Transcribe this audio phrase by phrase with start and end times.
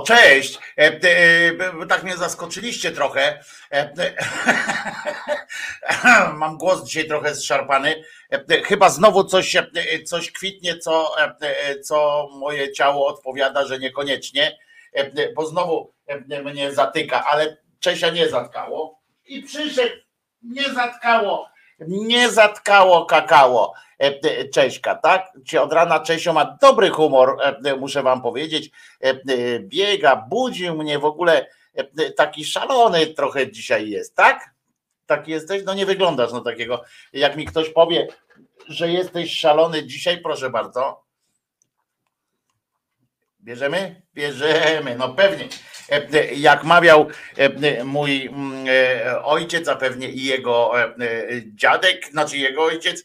[0.00, 0.58] Cześć!
[0.78, 3.44] E, e, tak mnie zaskoczyliście trochę.
[3.72, 3.94] E,
[6.34, 8.04] mam głos dzisiaj trochę zszarpany.
[8.64, 9.56] Chyba znowu coś,
[10.06, 11.14] coś kwitnie, co,
[11.82, 14.58] co moje ciało odpowiada, że niekoniecznie,
[15.36, 15.92] bo znowu
[16.44, 19.00] mnie zatyka, ale Czesia nie zatkało.
[19.26, 19.94] I przyszedł,
[20.42, 21.48] nie zatkało,
[21.88, 23.72] nie zatkało kakao.
[24.00, 25.32] E, Cześka, tak?
[25.46, 28.70] Czy od rana Czesio ma dobry humor, e, muszę wam powiedzieć.
[29.00, 29.14] E,
[29.60, 31.46] biega, budził mnie w ogóle
[32.16, 34.50] taki szalony trochę dzisiaj jest, tak?
[35.06, 35.62] Tak jesteś?
[35.64, 36.82] No nie wyglądasz na takiego.
[37.12, 38.08] Jak mi ktoś powie,
[38.68, 41.02] że jesteś szalony dzisiaj, proszę bardzo.
[43.40, 44.02] Bierzemy?
[44.14, 45.48] Bierzemy, no pewnie.
[46.36, 47.08] Jak mawiał
[47.84, 48.66] mój mm,
[49.22, 50.72] ojciec, a pewnie i jego
[51.54, 53.04] dziadek, znaczy jego ojciec,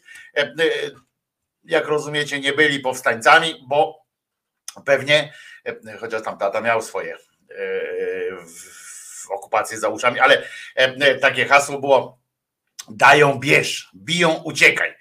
[1.64, 4.06] jak rozumiecie, nie byli powstańcami, bo
[4.84, 5.32] pewnie,
[6.00, 7.16] chociaż tam tata miał swoje
[9.30, 10.42] okupacje za uszami, ale
[11.20, 12.18] takie hasło było
[12.88, 14.94] dają bierz, biją uciekaj.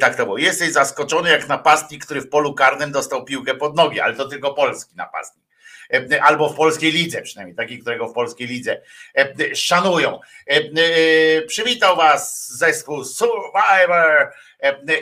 [0.00, 0.38] Tak to było.
[0.38, 4.54] Jesteś zaskoczony jak napastnik, który w polu karnym dostał piłkę pod nogi, ale to tylko
[4.54, 5.44] polski napastnik.
[6.22, 8.80] Albo w polskiej lidze, przynajmniej taki, którego w polskiej lidze
[9.54, 10.20] szanują.
[11.46, 14.32] Przywitał Was zespół Survivor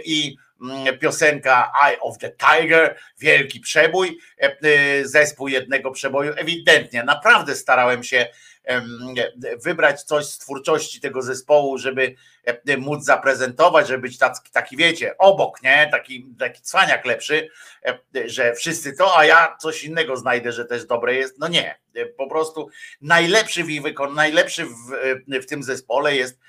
[0.05, 4.19] i mm, piosenka Eye of the Tiger, wielki przebój,
[5.03, 6.33] zespół jednego przeboju.
[6.37, 8.27] Ewidentnie, naprawdę starałem się
[9.65, 12.15] wybrać coś z twórczości tego zespołu, żeby
[12.79, 15.89] móc zaprezentować, żeby być taki, taki wiecie, obok, nie?
[15.91, 17.49] Taki, taki cwaniak lepszy,
[18.25, 21.39] że wszyscy to, a ja coś innego znajdę, że też dobre jest.
[21.39, 21.79] No nie,
[22.17, 22.69] po prostu
[23.01, 23.69] najlepszy w
[24.15, 24.71] najlepszy w,
[25.43, 26.41] w tym zespole jest,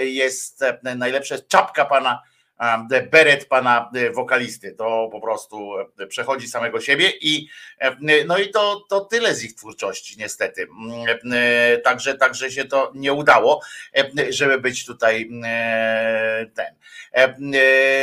[0.00, 2.22] jest najlepsza czapka pana
[3.10, 4.72] beret pana e, wokalisty.
[4.72, 7.48] To po prostu e, przechodzi samego siebie i
[7.78, 7.96] e,
[8.26, 10.62] no i to, to tyle z ich twórczości niestety.
[10.62, 11.06] Mm,
[11.84, 13.60] także, także się to nie udało,
[14.28, 15.30] żeby być tutaj
[16.54, 16.74] ten.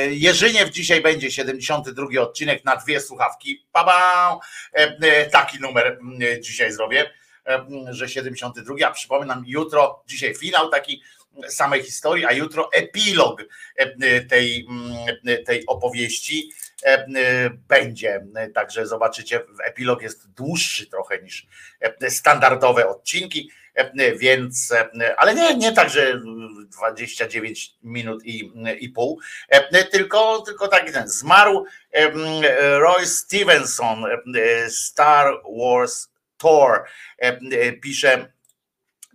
[0.09, 3.65] Jerzyniew dzisiaj będzie 72 odcinek na dwie słuchawki.
[3.71, 4.39] Paba!
[5.31, 5.99] Taki numer
[6.39, 7.09] dzisiaj zrobię,
[7.89, 11.01] że 72, a przypominam jutro, dzisiaj finał taki
[11.47, 13.43] samej historii, a jutro epilog
[13.75, 16.51] e, tej, mm, tej opowieści
[16.83, 18.25] e, będzie.
[18.53, 21.47] Także zobaczycie, epilog jest dłuższy trochę niż
[21.79, 23.51] e, standardowe odcinki,
[24.17, 24.73] więc,
[25.17, 26.21] ale nie, nie tak, że
[26.77, 29.19] 29 minut i, i pół,
[29.91, 31.65] tylko, tylko taki ten zmarł
[32.77, 34.05] Roy Stevenson,
[34.69, 36.83] Star Wars Thor,
[37.81, 38.31] pisze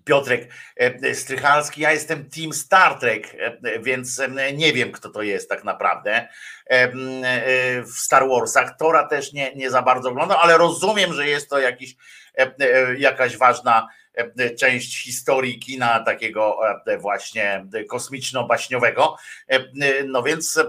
[0.04, 5.22] Piotrek e, Strychalski, ja jestem Team Star Trek, e, więc e, nie wiem, kto to
[5.22, 6.28] jest tak naprawdę
[7.87, 8.76] w Star Warsach.
[8.78, 11.96] Tora też nie, nie za bardzo oglądam, ale rozumiem, że jest to jakiś,
[12.99, 13.88] jakaś ważna
[14.58, 16.58] część historii kina takiego
[17.00, 19.16] właśnie kosmiczno-baśniowego.
[20.06, 20.60] No więc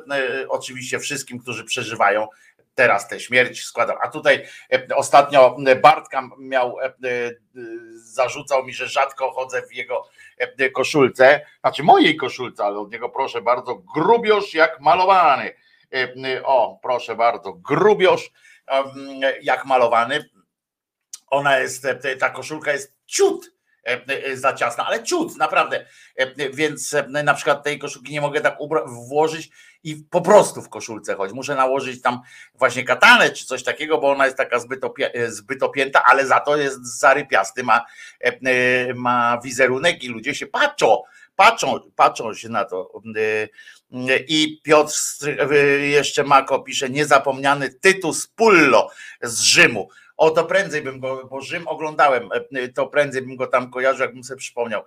[0.49, 2.27] oczywiście wszystkim, którzy przeżywają
[2.75, 3.97] teraz tę śmierć składam.
[4.01, 6.91] A tutaj e, ostatnio Bartka miał, e, e,
[7.93, 10.07] zarzucał mi, że rzadko chodzę w jego
[10.73, 15.53] koszulce, znaczy mojej koszulce, ale od niego proszę bardzo, grubiosz jak malowany.
[16.43, 18.31] O, proszę bardzo, grubiosz
[19.41, 20.29] jak malowany.
[21.27, 21.87] Ona jest,
[22.19, 23.51] ta koszulka jest ciut
[24.33, 25.85] za ciasna, ale ciut, naprawdę.
[26.53, 29.49] Więc na przykład tej koszulki nie mogę tak włożyć
[29.83, 31.33] i po prostu w koszulce chodzi.
[31.33, 32.19] Muszę nałożyć tam
[32.55, 36.39] właśnie katanę czy coś takiego, bo ona jest taka zbyt, opie, zbyt opięta, ale za
[36.39, 37.85] to jest zarypiasty, ma,
[38.19, 41.01] e, ma wizerunek i ludzie się patrzą,
[41.35, 42.91] patrzą, patrzą się na to.
[43.17, 43.47] E,
[44.27, 44.93] I Piotr
[45.79, 48.89] jeszcze Mako pisze niezapomniany tytuł Pullo
[49.21, 49.89] z Rzymu.
[50.17, 54.01] O to prędzej bym go, bo Rzym oglądałem, e, to prędzej bym go tam kojarzył,
[54.01, 54.83] jakbym sobie przypomniał.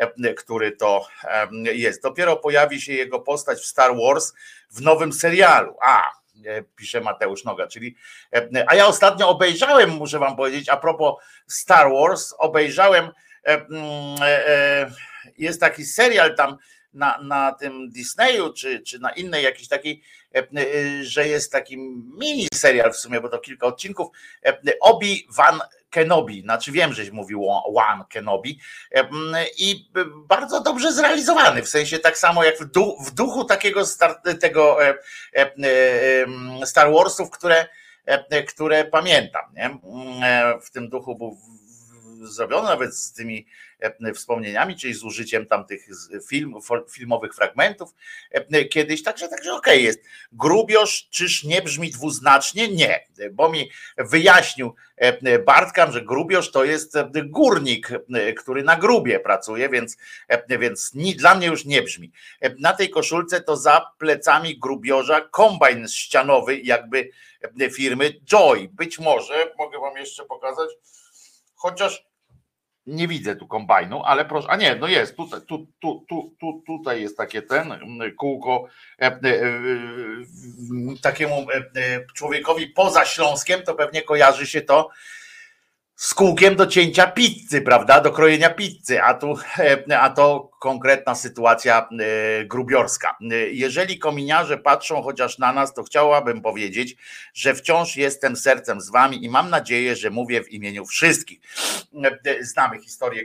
[0.00, 1.06] E, który to
[1.74, 2.02] jest.
[2.02, 4.32] Dopiero pojawi się jego postać w Star Wars
[4.70, 5.76] w nowym serialu.
[5.82, 6.10] A,
[6.46, 7.96] e, pisze Mateusz Noga, czyli
[8.66, 11.14] a ja ostatnio obejrzałem, muszę wam powiedzieć, a propos
[11.46, 13.10] Star Wars, obejrzałem
[15.38, 16.56] jest taki serial tam
[16.92, 20.02] na, na tym Disneyu, czy, czy na innej jakiejś takiej,
[21.02, 21.76] że jest taki
[22.18, 24.08] mini serial w sumie, bo to kilka odcinków,
[24.80, 28.58] Obi-Wan Kenobi, znaczy wiem, żeś mówił One Kenobi
[29.58, 29.90] i
[30.28, 34.84] bardzo dobrze zrealizowany, w sensie tak samo jak w, duchu, w duchu takiego star, tego
[34.84, 34.94] e,
[35.36, 35.52] e,
[36.62, 37.66] e, Star Warsów, które,
[38.48, 39.78] które pamiętam, nie?
[40.62, 41.38] w tym duchu był
[42.20, 43.46] zrobione nawet z tymi
[44.14, 45.86] wspomnieniami, czyli z użyciem tamtych
[46.28, 46.54] film,
[46.90, 47.94] filmowych fragmentów
[48.70, 50.00] kiedyś, także, także okej okay jest.
[50.32, 52.68] Grubiosz, czyż nie brzmi dwuznacznie?
[52.68, 54.74] Nie, bo mi wyjaśnił
[55.46, 57.88] Bartkam, że grubiosz to jest górnik,
[58.38, 59.96] który na grubie pracuje, więc,
[60.48, 62.12] więc dla mnie już nie brzmi.
[62.58, 67.10] Na tej koszulce to za plecami grubiorza kombajn ścianowy, jakby
[67.72, 68.68] firmy Joy.
[68.72, 70.70] Być może, mogę wam jeszcze pokazać,
[71.54, 72.09] chociaż
[72.86, 76.62] nie widzę tu kombajnu, ale proszę, a nie, no jest, tutaj, tu, tu, tu, tu,
[76.66, 77.74] tutaj jest takie ten
[78.18, 78.66] kółko
[79.00, 79.50] e, e, e,
[81.02, 81.46] takiemu
[82.14, 84.90] człowiekowi poza Śląskiem, to pewnie kojarzy się to
[86.00, 88.00] z kółkiem do cięcia pizzy, prawda?
[88.00, 89.34] Do krojenia pizzy, a tu
[89.98, 93.16] a to konkretna sytuacja e, grubiorska.
[93.20, 96.96] E, jeżeli kominiarze patrzą chociaż na nas, to chciałabym powiedzieć,
[97.34, 101.40] że wciąż jestem sercem z wami i mam nadzieję, że mówię w imieniu wszystkich.
[102.24, 103.22] E, znamy historię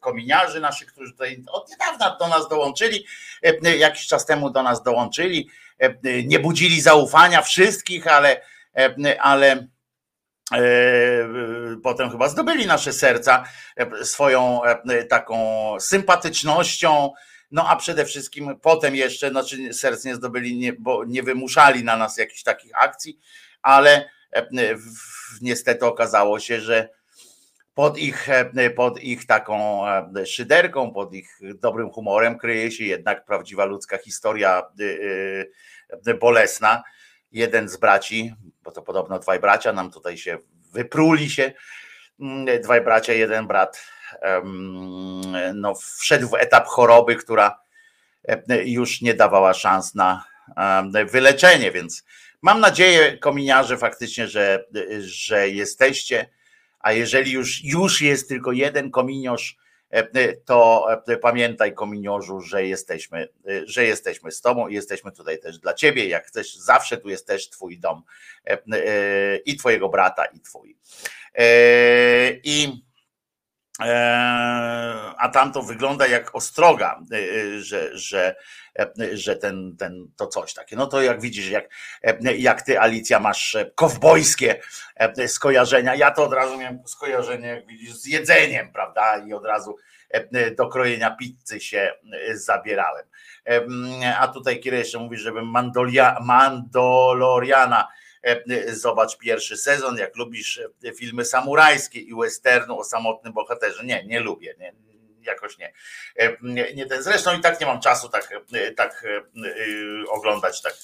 [0.00, 3.06] kominiarzy naszych, którzy tutaj od niedawna do nas dołączyli,
[3.78, 5.48] jakiś czas temu do nas dołączyli,
[6.24, 8.40] nie budzili zaufania wszystkich, ale
[9.20, 9.66] ale E,
[11.82, 13.44] potem chyba zdobyli nasze serca
[13.76, 15.36] e, swoją e, taką
[15.80, 17.12] sympatycznością,
[17.50, 21.96] no a przede wszystkim potem jeszcze, znaczy serc nie zdobyli, nie, bo nie wymuszali na
[21.96, 23.18] nas jakichś takich akcji,
[23.62, 24.10] ale
[25.40, 26.88] niestety okazało się, że
[27.74, 28.28] pod ich,
[28.76, 29.82] pod ich taką
[30.26, 34.62] szyderką, pod ich dobrym humorem kryje się jednak prawdziwa ludzka historia
[36.20, 36.82] bolesna.
[37.32, 40.38] Jeden z braci, bo to podobno dwaj bracia nam tutaj się
[40.72, 41.52] wypruli się,
[42.20, 43.86] mm, dwaj bracia, jeden brat
[45.54, 47.58] no, wszedł w etap choroby, która
[48.64, 50.24] już nie dawała szans na
[51.10, 52.04] wyleczenie, więc
[52.42, 54.64] mam nadzieję, kominiarze, faktycznie, że,
[55.00, 56.30] że jesteście,
[56.80, 59.56] a jeżeli już, już jest tylko jeden kominiarz,
[60.44, 60.88] to
[61.20, 63.28] pamiętaj kominiorzu, że jesteśmy,
[63.64, 66.06] że jesteśmy z tobą i jesteśmy tutaj też dla ciebie.
[66.06, 68.02] Jak chcesz, zawsze tu jest też twój dom
[69.44, 70.76] i twojego brata i twój.
[72.44, 72.82] I
[75.18, 77.00] a tam to wygląda jak ostroga,
[77.58, 78.34] że, że,
[79.12, 80.76] że ten, ten, to coś takie.
[80.76, 81.68] No to jak widzisz, jak,
[82.36, 84.60] jak ty, Alicja, masz kowbojskie
[85.26, 85.94] skojarzenia.
[85.94, 89.16] Ja to od razu miałem skojarzenie, jak widzisz, z jedzeniem, prawda?
[89.16, 89.76] I od razu
[90.56, 91.92] do krojenia pizzy się
[92.34, 93.06] zabierałem.
[94.18, 97.88] A tutaj Kira jeszcze mówi, żebym Mandolia, Mandaloriana
[98.68, 100.60] zobacz pierwszy sezon, jak lubisz
[100.98, 103.84] filmy samurajskie i westernu o samotnym bohaterze.
[103.84, 104.54] Nie, nie lubię.
[104.58, 104.74] Nie,
[105.22, 105.72] jakoś nie.
[106.74, 107.02] nie ten.
[107.02, 108.28] Zresztą i tak nie mam czasu tak,
[108.76, 109.04] tak
[110.08, 110.62] oglądać.
[110.62, 110.74] Tak.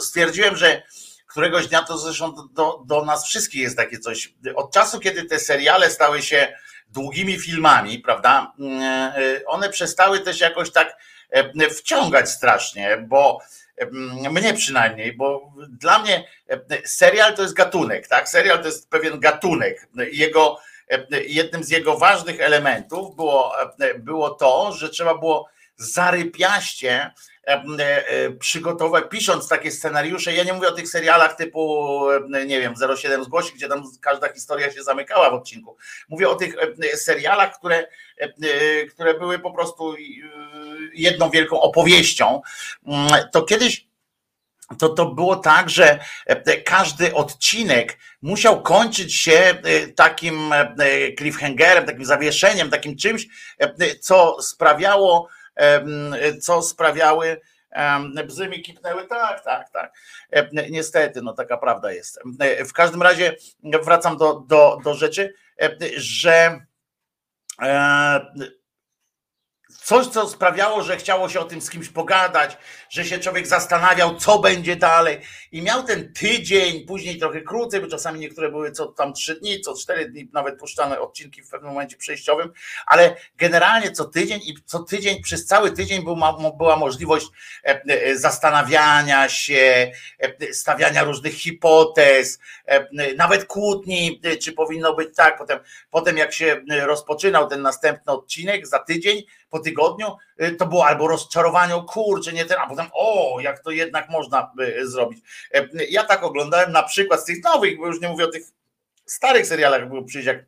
[0.00, 0.82] Stwierdziłem, że
[1.26, 4.34] któregoś dnia to zresztą do, do nas wszystkich jest takie coś.
[4.54, 6.56] Od czasu, kiedy te seriale stały się
[6.88, 8.52] długimi filmami, prawda,
[9.46, 10.96] one przestały też jakoś tak
[11.76, 13.40] wciągać strasznie, bo
[14.30, 16.24] mnie przynajmniej, bo dla mnie
[16.84, 18.28] serial to jest gatunek, tak?
[18.28, 19.88] Serial to jest pewien gatunek.
[20.12, 20.58] Jego,
[21.26, 23.52] jednym z jego ważnych elementów było,
[23.98, 27.10] było to, że trzeba było zarypiaście
[28.40, 33.24] przygotować, pisząc takie scenariusze, ja nie mówię o tych serialach typu, e, nie wiem, 07
[33.24, 35.76] zgłosi, gdzie tam każda historia się zamykała w odcinku.
[36.08, 36.54] Mówię o tych
[36.94, 37.86] serialach, które,
[38.90, 39.94] które były po prostu
[40.94, 42.42] jedną wielką opowieścią.
[42.86, 43.90] Mm, to kiedyś
[44.78, 45.98] to, to było tak, że
[46.64, 49.54] każdy odcinek musiał kończyć się
[49.96, 50.52] takim
[51.18, 53.26] cliffhangerem, takim zawieszeniem, takim czymś,
[54.00, 55.28] co sprawiało,
[56.40, 57.40] co sprawiały,
[58.26, 59.92] bzy mi kipnęły, tak, tak, tak.
[60.70, 62.20] Niestety, no taka prawda jest.
[62.68, 63.36] W każdym razie
[63.82, 65.34] wracam do, do, do rzeczy,
[65.96, 66.60] że
[67.62, 68.20] e,
[69.90, 72.56] Coś, co sprawiało, że chciało się o tym z kimś pogadać,
[72.90, 75.20] że się człowiek zastanawiał, co będzie dalej.
[75.52, 79.60] I miał ten tydzień, później trochę krócej, bo czasami niektóre były co tam trzy dni,
[79.60, 82.52] co cztery dni, nawet puszczane odcinki w pewnym momencie przejściowym,
[82.86, 86.04] ale generalnie co tydzień i co tydzień, przez cały tydzień
[86.58, 87.26] była możliwość
[87.64, 92.38] e, e, zastanawiania się, e, stawiania różnych hipotez,
[93.16, 95.38] nawet kłótni, czy powinno być tak.
[95.38, 95.58] Potem,
[95.90, 101.08] potem jak się rozpoczynał ten następny odcinek za tydzień, po tygodniu, y, to było albo
[101.08, 105.24] rozczarowanie, o kurczę, nie ten, a potem o, jak to jednak można y, zrobić.
[105.54, 108.42] E, ja tak oglądałem na przykład z tych nowych, bo już nie mówię o tych
[109.06, 110.44] starych serialach, było przyjść jak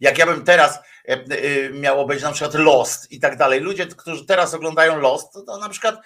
[0.00, 0.78] jak ja bym teraz
[1.08, 5.32] e, e, miał być na przykład Lost i tak dalej, ludzie, którzy teraz oglądają Lost,
[5.32, 5.96] to, to na przykład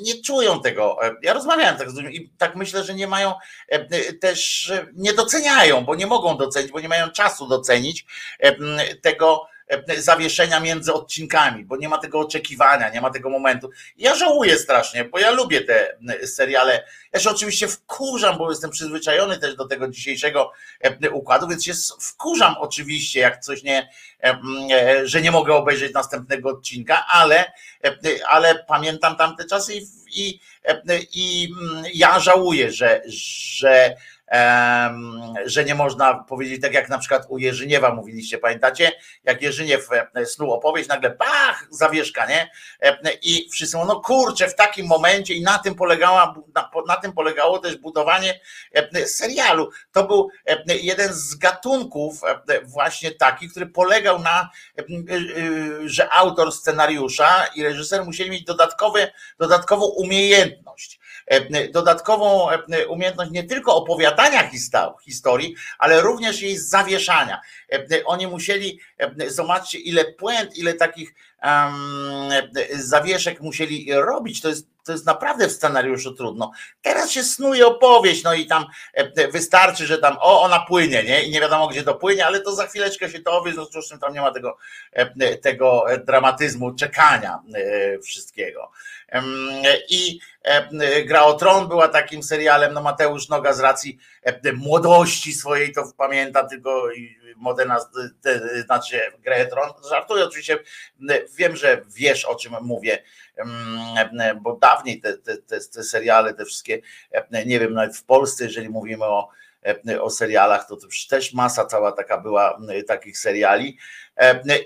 [0.00, 0.98] nie czują tego.
[1.22, 3.34] Ja rozmawiałem tak z ludźmi i tak myślę, że nie mają
[4.20, 8.06] też, nie doceniają, bo nie mogą docenić, bo nie mają czasu docenić
[9.02, 9.46] tego,
[9.98, 13.70] zawieszenia między odcinkami, bo nie ma tego oczekiwania, nie ma tego momentu.
[13.96, 15.96] Ja żałuję strasznie, bo ja lubię te
[16.26, 16.84] seriale.
[17.12, 21.72] Ja się oczywiście wkurzam, bo jestem przyzwyczajony też do tego dzisiejszego e, układu, więc się
[22.00, 23.90] wkurzam oczywiście, jak coś nie,
[24.24, 24.40] e,
[25.04, 27.52] że nie mogę obejrzeć następnego odcinka, ale,
[28.28, 30.40] ale pamiętam tamte czasy i, i,
[31.12, 31.48] i
[31.94, 33.96] ja żałuję, że, że
[35.44, 38.92] że nie można powiedzieć tak jak na przykład u Jerzyniewa mówiliście, pamiętacie?
[39.24, 42.50] Jak Jerzyniew e, snuł opowieść, nagle bach, zawieszka, nie?
[43.22, 47.12] I wszyscy mówią, no kurczę, w takim momencie i na tym polegała, na, na tym
[47.12, 48.40] polegało też budowanie
[49.06, 49.70] serialu.
[49.92, 50.30] To był
[50.82, 52.20] jeden z gatunków
[52.64, 54.84] właśnie taki, który polegał na, e,
[55.84, 60.69] że autor scenariusza i reżyser musieli mieć dodatkowe, dodatkową umiejętność E,
[61.72, 64.50] dodatkową e, umiejętność nie tylko opowiadania
[65.04, 67.40] historii, ale również jej zawieszania.
[67.72, 68.80] E, oni musieli,
[69.26, 71.14] zobaczcie ile puent, ile takich
[72.74, 74.40] zawieszek musieli robić.
[74.40, 76.50] To jest, to jest naprawdę w scenariuszu trudno.
[76.82, 78.66] Teraz się snuje opowieść, no i tam
[79.32, 81.22] wystarczy, że tam o, ona płynie, nie?
[81.22, 83.82] I nie wiadomo gdzie to płynie, ale to za chwileczkę się to owie, w związku
[83.82, 84.56] z czym tam nie ma tego,
[85.42, 87.42] tego dramatyzmu czekania
[88.04, 88.70] wszystkiego.
[89.88, 90.20] I
[91.06, 93.98] Gra o Tron była takim serialem, no Mateusz Noga z racji
[94.54, 96.88] młodości swojej to pamięta tylko
[97.36, 97.78] Modena,
[98.64, 99.70] znaczy grę Tron.
[99.90, 100.58] Żartuję oczywiście,
[101.36, 103.02] wiem, że wiesz o czym mówię,
[104.40, 106.80] bo dawniej te, te, te, te seriale, te wszystkie,
[107.46, 109.28] nie wiem, nawet w Polsce, jeżeli mówimy o
[110.00, 110.76] o serialach, to
[111.10, 113.78] też masa cała taka była takich seriali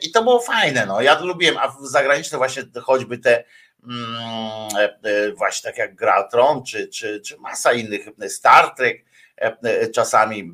[0.02, 3.44] i to było fajne, no ja to lubiłem, a zagraniczne właśnie choćby te
[3.86, 9.04] Mm, e, e, właśnie tak jak Gratron, czy, czy, czy masa innych, Star Trek, e,
[9.94, 10.52] czasami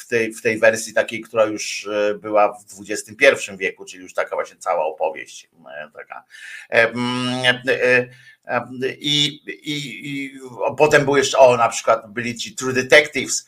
[0.00, 1.88] w tej, w tej wersji takiej, która już
[2.20, 3.16] była w XXI
[3.56, 5.50] wieku, czyli już taka właśnie cała opowieść.
[5.94, 6.24] Taka.
[8.98, 10.40] I, i, i
[10.76, 13.46] potem był jeszcze, o na przykład byli ci True Detectives,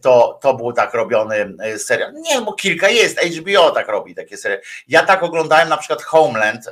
[0.00, 2.12] to, to był tak robiony serial.
[2.12, 4.62] Nie, bo kilka jest, HBO tak robi takie seriale.
[4.88, 6.64] Ja tak oglądałem na przykład Homeland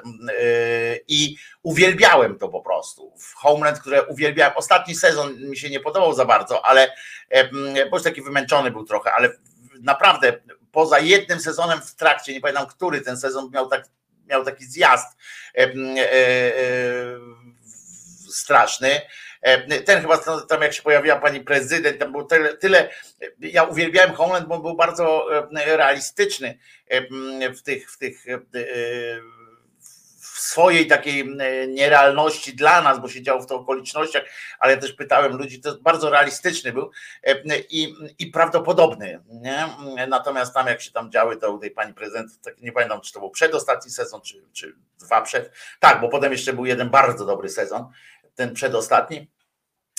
[1.09, 3.13] i uwielbiałem to po prostu.
[3.19, 4.57] W Homeland, które uwielbiałem.
[4.57, 6.95] Ostatni sezon mi się nie podobał za bardzo, ale
[7.91, 9.29] bo już taki wymęczony był trochę, ale
[9.81, 10.33] naprawdę
[10.73, 13.89] poza jednym sezonem w trakcie, nie pamiętam który ten sezon miał, tak,
[14.33, 15.17] miał taki zjazd
[18.31, 19.01] straszny.
[19.85, 20.19] Ten chyba
[20.49, 22.89] tam jak się pojawiła pani prezydent, tam było tyle, tyle
[23.41, 26.59] ja uwielbiałem Homeland, bo był bardzo realistyczny
[27.57, 28.25] w tych, w tych
[30.53, 31.37] swojej takiej
[31.69, 34.23] nierealności dla nas, bo się działo w tych okolicznościach,
[34.59, 36.91] ale też pytałem ludzi, to bardzo realistyczny był
[37.71, 39.21] i, i prawdopodobny.
[39.29, 39.69] Nie?
[40.09, 43.13] Natomiast tam jak się tam działy, to u tej pani prezydent, tak nie pamiętam, czy
[43.13, 45.53] to był przedostatni sezon, czy, czy dwa przed.
[45.81, 47.89] Tak, bo potem jeszcze był jeden bardzo dobry sezon,
[48.35, 49.31] ten przedostatni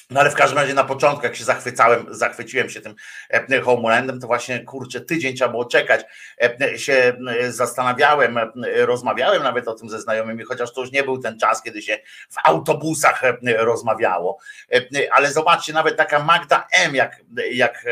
[0.09, 2.95] no ale w każdym razie na początku, jak się zachwycałem, zachwyciłem się tym
[3.29, 6.01] e, Homelandem, to właśnie kurczę, tydzień trzeba było czekać.
[6.41, 7.17] E, się
[7.49, 8.39] zastanawiałem,
[8.77, 11.97] rozmawiałem nawet o tym ze znajomymi, chociaż to już nie był ten czas, kiedy się
[12.29, 13.21] w autobusach
[13.57, 14.37] rozmawiało.
[14.71, 17.85] E, ale zobaczcie, nawet taka Magda M, jak, jak,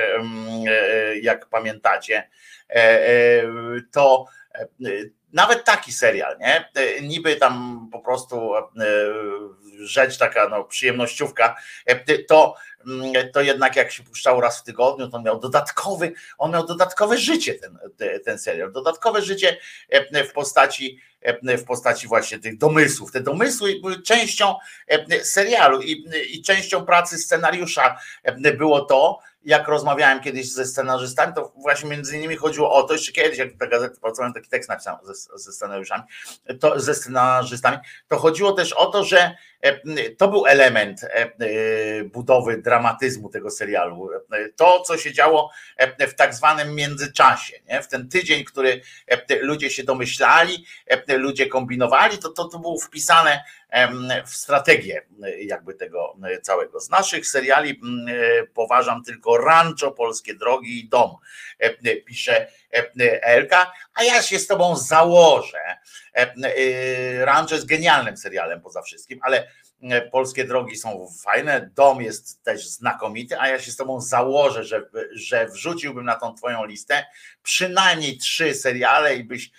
[1.21, 2.29] jak pamiętacie,
[3.91, 4.25] to
[5.33, 6.69] nawet taki serial, nie?
[7.01, 8.53] Niby tam po prostu
[9.81, 12.55] rzecz taka no, przyjemnościówka, e, to,
[13.33, 17.53] to jednak jak się puszczało raz w tygodniu, to miał dodatkowy, on miał dodatkowe życie
[17.53, 17.77] ten,
[18.25, 19.57] ten serial, dodatkowe życie
[19.89, 23.11] e, w postaci e, w postaci właśnie tych domysłów.
[23.11, 24.55] Te domysły były częścią
[25.23, 27.99] serialu i, i częścią pracy scenariusza
[28.57, 33.11] było to, jak rozmawiałem kiedyś ze scenarzystami, to właśnie między innymi chodziło o to, jeszcze
[33.11, 36.03] kiedyś, jak ta gazeta pracowałem, taki tekst napisałem ze, ze scenariuszami,
[36.59, 41.31] to, ze scenarzystami, to chodziło też o to, że e, to był element e, e,
[42.03, 44.09] budowy dramatyzmu tego serialu.
[44.55, 45.51] To, co się działo
[45.99, 47.81] w tak zwanym międzyczasie, nie?
[47.81, 48.81] w ten tydzień, który
[49.41, 50.65] ludzie się domyślali,
[51.07, 53.43] ludzie kombinowali, to, to, to było wpisane
[54.25, 55.01] w strategię
[55.37, 56.79] jakby tego całego.
[56.79, 57.81] Z naszych seriali
[58.53, 61.15] poważam tylko Rancho, Polskie Drogi i Dom,
[62.05, 62.47] pisze
[63.21, 65.77] Elka, a ja się z tobą założę.
[67.19, 69.47] Rancho jest genialnym serialem poza wszystkim, ale
[70.11, 74.89] polskie drogi są fajne, dom jest też znakomity, a ja się z tobą założę, że,
[75.11, 77.05] że wrzuciłbym na tą twoją listę
[77.43, 79.51] przynajmniej trzy seriale i byś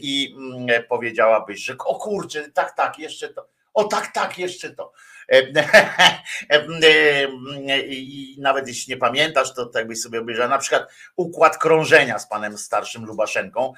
[0.00, 4.92] i mm, powiedziałabyś, że o kurczę, tak, tak, jeszcze to, o tak, tak, jeszcze to.
[7.86, 12.28] I nawet jeśli nie pamiętasz, to tak byś sobie obejrzał na przykład układ krążenia z
[12.28, 13.72] panem starszym Lubaszenką.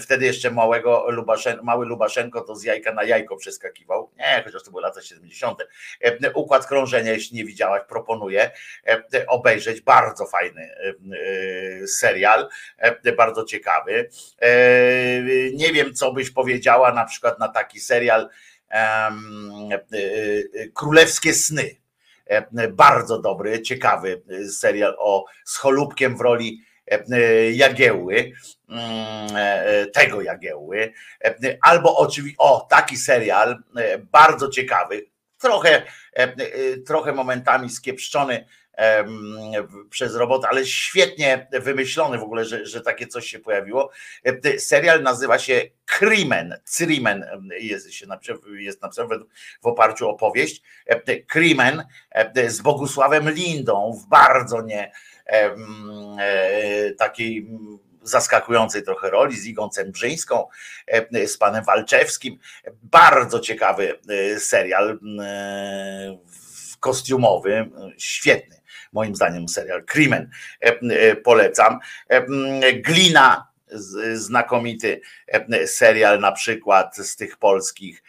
[0.00, 4.10] Wtedy jeszcze małego Lubaszen, mały Lubaszenko to z jajka na jajko przeskakiwał.
[4.18, 5.58] Nie, chociaż to były lata 70.
[6.34, 8.50] Układ krążenia, jeśli nie widziałaś, proponuję
[9.26, 9.80] obejrzeć.
[9.80, 10.70] Bardzo fajny
[11.86, 12.48] serial,
[13.16, 14.08] bardzo ciekawy.
[15.54, 18.51] Nie wiem, co byś powiedziała na przykład na taki serial E, e,
[20.74, 21.82] Królewskie Sny.
[22.26, 26.62] E, bardzo dobry, ciekawy serial o z Cholubkiem w roli
[27.52, 28.32] Jagiełły,
[28.68, 29.28] mm,
[29.92, 30.92] tego Jagiełły,
[31.60, 33.62] albo oczywiście, o taki serial,
[34.12, 35.06] bardzo ciekawy,
[35.38, 35.82] trochę,
[36.86, 38.46] trochę momentami skiepszczony
[39.90, 43.90] przez robotę, ale świetnie wymyślony w ogóle, że, że takie coś się pojawiło.
[44.58, 46.60] Serial nazywa się Krimen.
[46.76, 47.26] Crimen
[47.60, 47.88] jest,
[48.58, 49.08] jest napisany
[49.62, 50.62] w oparciu o powieść.
[51.26, 51.84] Krimen
[52.48, 54.92] z Bogusławem Lindą w bardzo nie
[55.26, 55.54] e,
[56.98, 57.48] takiej
[58.02, 60.48] zaskakującej trochę roli z Igą Cembrzyńską,
[61.26, 62.38] z panem Walczewskim.
[62.82, 64.98] Bardzo ciekawy e, serial
[66.80, 68.61] kostiumowy, świetny
[68.92, 71.78] moim zdaniem serial Krimen e, e, polecam.
[72.08, 73.52] E, Glina,
[74.14, 75.00] znakomity
[75.66, 78.02] serial na przykład z tych polskich,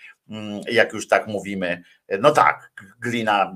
[0.72, 1.84] jak już tak mówimy,
[2.19, 3.56] no tak, glina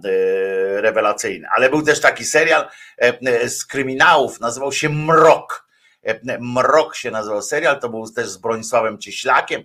[0.75, 2.67] rewelacyjna, ale był też taki serial
[3.47, 5.67] z kryminałów, nazywał się Mrok.
[6.39, 9.63] Mrok się nazywał serial, to był też z Bronisławem Cieślakiem,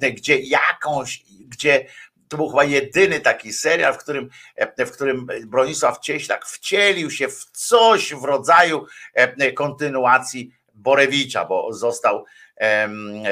[0.00, 1.86] gdzie jakąś, gdzie
[2.28, 4.30] to był chyba jedyny taki serial, w którym,
[4.78, 12.24] w którym Bronisław Cieślak wcielił się w coś w rodzaju e, kontynuacji Borewicza, bo został,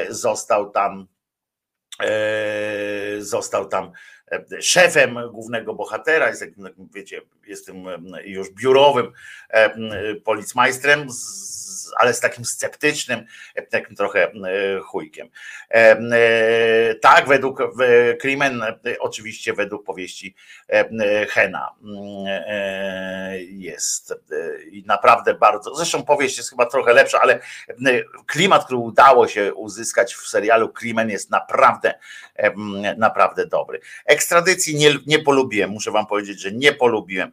[0.08, 1.06] został tam
[2.00, 4.23] e, został tam e,
[4.60, 6.44] szefem głównego bohatera, jest,
[6.94, 7.84] wiecie, jestem
[8.24, 9.12] już biurowym
[10.24, 11.54] policmajstrem z
[11.96, 13.26] ale z takim sceptycznym,
[13.70, 14.32] takim trochę e,
[14.80, 15.28] chujkiem.
[15.70, 17.58] E, e, tak, według
[18.20, 18.62] Krimen,
[19.00, 20.34] oczywiście według powieści
[21.28, 21.74] Hena
[23.40, 24.14] jest
[24.70, 27.40] i naprawdę bardzo, zresztą powieść jest chyba trochę lepsza, ale
[28.26, 31.94] klimat, który udało się uzyskać w serialu Krimen jest naprawdę,
[32.96, 33.80] naprawdę dobry.
[34.24, 37.32] Ekstradycji nie, nie polubiłem, muszę wam powiedzieć, że nie polubiłem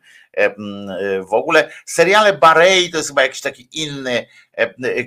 [1.30, 1.72] w ogóle.
[1.86, 4.28] Seriale Barei to jest chyba jakiś taki inny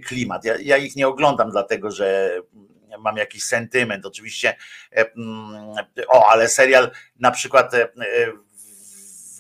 [0.07, 0.45] klimat.
[0.45, 2.37] Ja, ja ich nie oglądam, dlatego że
[2.99, 4.07] mam jakiś sentyment.
[4.07, 4.57] Oczywiście,
[6.09, 7.73] o, ale serial na przykład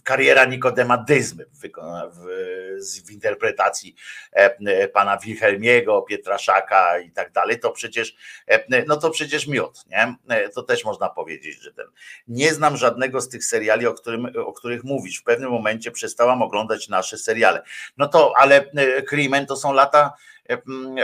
[0.05, 1.69] kariera Nikodema Dyzmy w,
[2.13, 3.95] w, w interpretacji
[4.33, 10.15] e, pana Wilhelmiego, Pietraszaka i tak dalej, to przecież, e, no to przecież miód, nie?
[10.29, 11.87] E, to też można powiedzieć, że ten.
[12.29, 15.21] Nie znam żadnego z tych seriali, o, którym, o których mówisz.
[15.21, 17.63] W pewnym momencie przestałam oglądać nasze seriale.
[17.97, 18.71] No to, ale
[19.07, 20.13] Krimen to są lata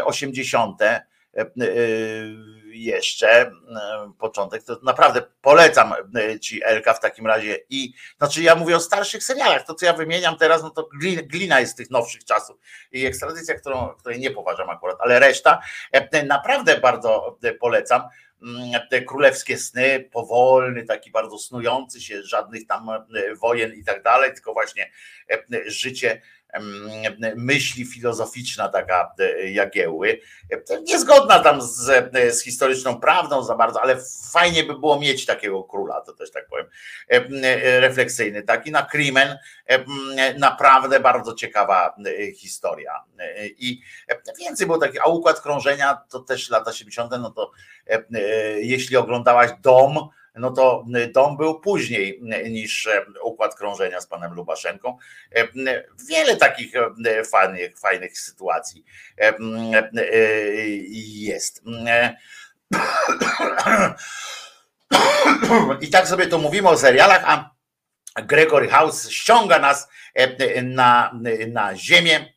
[0.04, 0.78] 80
[2.72, 3.52] jeszcze e,
[4.18, 7.58] początek, to naprawdę polecam e, ci Elka w takim razie.
[7.70, 10.88] I znaczy ja mówię o starszych serialach, to co ja wymieniam teraz, no to
[11.24, 12.56] glina jest z tych nowszych czasów
[12.92, 15.60] i ekstradycja, którą, której nie poważam akurat, ale reszta
[15.92, 18.02] e, naprawdę bardzo polecam
[18.42, 22.90] mm, te królewskie sny, powolny, taki bardzo snujący się, żadnych tam
[23.40, 24.90] wojen i tak dalej, tylko właśnie
[25.66, 26.20] życie
[27.36, 30.20] myśli filozoficzna taka e, Jagiełły,
[30.82, 33.96] niezgodna tam z, e, z historyczną prawdą za bardzo, ale
[34.32, 36.66] fajnie by było mieć takiego króla, to też tak powiem,
[37.08, 39.38] e, refleksyjny taki na Krimen,
[40.38, 41.96] naprawdę bardzo ciekawa
[42.36, 43.04] historia
[43.40, 43.82] i
[44.38, 47.50] więcej było takich, a układ krążenia to też lata 70., no to
[48.56, 52.88] jeśli oglądałaś Dom, no to dom był później niż
[53.22, 54.96] układ krążenia z panem Lubaszenką.
[56.08, 56.72] Wiele takich
[57.30, 58.84] fajnych, fajnych sytuacji
[60.98, 61.62] jest.
[65.80, 67.50] I tak sobie to mówimy o serialach, a
[68.22, 69.88] Gregory House ściąga nas
[70.62, 72.34] na, na ziemię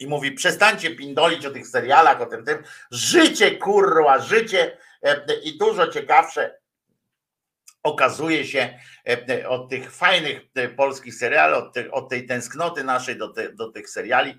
[0.00, 2.62] i mówi: przestańcie pindolić o tych serialach, o tym tym.
[2.90, 4.78] Życie, kurwa, życie
[5.42, 6.61] i dużo ciekawsze
[7.82, 12.84] okazuje się e, e, od tych fajnych e, polskich seriali, od, tych, od tej tęsknoty
[12.84, 14.38] naszej do, te, do tych seriali,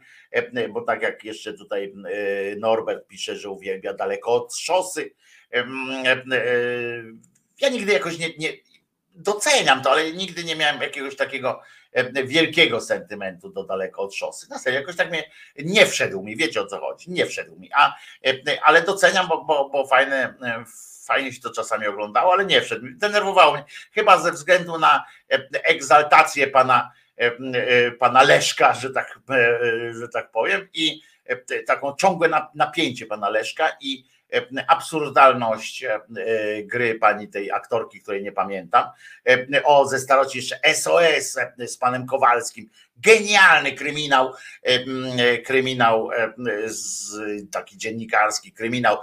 [0.70, 1.94] bo tak jak jeszcze tutaj
[2.58, 5.14] Norbert pisze, że uwielbia daleko od szosy.
[7.62, 8.50] Ja nigdy jakoś nie, nie
[9.16, 11.62] doceniam to, ale nigdy nie miałem jakiegoś takiego
[12.26, 14.50] wielkiego sentymentu do daleko od szosy.
[14.50, 17.70] Na serio, jakoś tak mnie nie wszedł mi, wiecie o co chodzi, nie wszedł mi,
[17.74, 17.96] a,
[18.64, 20.34] ale doceniam, bo, bo, bo fajne,
[21.06, 22.86] fajnie się to czasami oglądało, ale nie wszedł.
[22.96, 25.06] Denerwowało mnie, chyba ze względu na
[25.64, 26.92] egzaltację pana,
[28.00, 29.20] pana Leszka, że tak,
[30.00, 31.02] że tak powiem, i
[31.68, 34.13] taką ciągłe napięcie pana Leszka i E,
[34.68, 36.00] absurdalność e,
[36.64, 38.86] gry pani tej aktorki, której nie pamiętam.
[39.28, 41.36] E, o, ze starości jeszcze SOS
[41.68, 42.70] z panem Kowalskim.
[43.04, 44.34] Genialny kryminał,
[45.46, 46.10] kryminał
[47.52, 48.98] taki dziennikarski, kryminał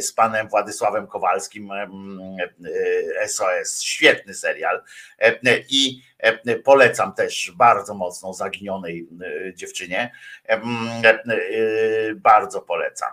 [0.00, 1.68] z panem Władysławem Kowalskim
[3.26, 3.82] SOS.
[3.82, 4.82] Świetny serial.
[5.68, 6.02] I
[6.64, 9.08] polecam też bardzo mocno zaginionej
[9.54, 10.12] dziewczynie.
[12.16, 13.12] Bardzo polecam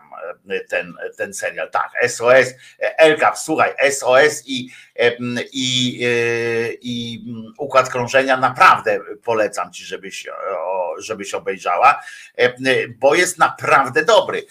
[0.70, 1.72] ten, ten serial.
[1.72, 4.70] Tak, SOS, Elka, słuchaj, SOS i,
[5.54, 7.24] i, e, i
[7.58, 10.28] Układ Krążenia naprawdę polecam ci, żebyś,
[10.98, 12.02] żebyś obejrzała,
[12.98, 14.46] bo jest naprawdę dobry.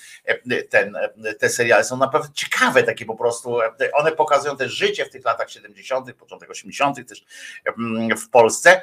[0.70, 0.98] Ten,
[1.38, 3.58] te seriale są naprawdę ciekawe, takie po prostu,
[3.92, 7.24] one pokazują też życie w tych latach 70., początek 80., też
[8.18, 8.82] w Polsce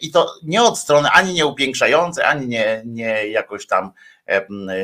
[0.00, 3.92] i to nie od strony ani nie upiększające, ani nie, nie jakoś tam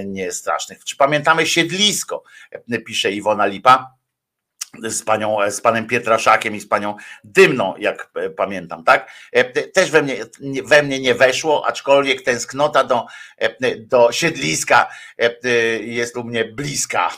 [0.05, 0.85] nie strasznych.
[0.85, 2.23] Czy pamiętamy siedlisko?
[2.87, 3.98] Pisze Iwona Lipa
[4.83, 9.11] z, panią, z panem Pietraszakiem i z panią Dymną, jak pamiętam, tak?
[9.75, 10.17] Też we mnie,
[10.65, 13.07] we mnie nie weszło, aczkolwiek tęsknota do,
[13.79, 14.89] do siedliska
[15.81, 17.11] jest u mnie bliska,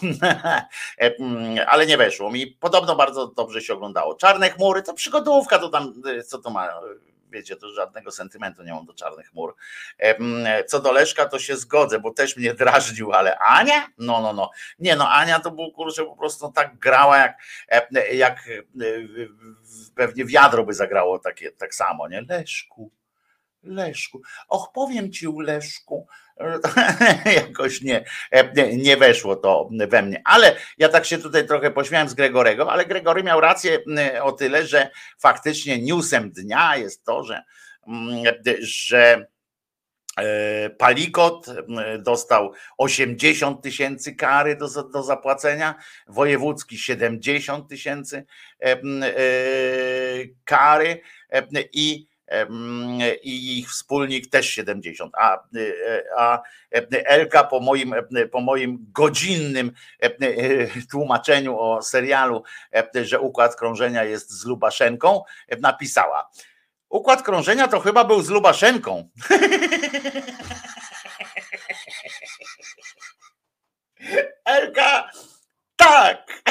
[1.71, 2.47] ale nie weszło mi.
[2.47, 4.15] Podobno bardzo dobrze się oglądało.
[4.15, 6.81] Czarne chmury to przygodówka, to tam, co to ma
[7.31, 9.55] wiecie, to żadnego sentymentu nie mam do czarnych chmur.
[10.67, 13.87] Co do Leszka, to się zgodzę, bo też mnie drażnił, ale Ania?
[13.99, 14.51] No, no, no.
[14.79, 17.37] Nie, no Ania to był kurczę po prostu tak grała, jak,
[18.13, 18.63] jak e,
[19.95, 22.23] pewnie wiadro by zagrało takie, tak samo, nie?
[22.29, 22.91] Leszku,
[23.63, 24.23] Leszku.
[24.49, 26.07] Och, powiem ci, Leszku,
[27.37, 28.05] jakoś nie,
[28.77, 30.23] nie weszło to we mnie.
[30.25, 33.79] Ale ja tak się tutaj trochę pośmiałem z Gregorego, ale Gregory miał rację
[34.23, 37.43] o tyle, że faktycznie newsem dnia jest to, że,
[38.61, 39.27] że
[40.17, 41.47] e, Palikot
[41.99, 45.75] dostał 80 tysięcy kary do, do zapłacenia,
[46.07, 48.27] wojewódzki 70 tysięcy
[48.61, 48.77] e,
[50.45, 51.01] kary
[51.73, 52.10] i
[53.23, 55.39] i ich wspólnik też 70, a,
[56.17, 56.43] a
[57.05, 57.95] Elka po moim,
[58.33, 59.73] po moim godzinnym
[60.91, 62.43] tłumaczeniu o serialu,
[63.03, 65.23] że układ krążenia jest z Lubaszenką,
[65.61, 66.31] napisała.
[66.89, 69.09] Układ krążenia to chyba był z Lubaszenką.
[74.45, 75.11] Elka
[75.81, 76.45] tak!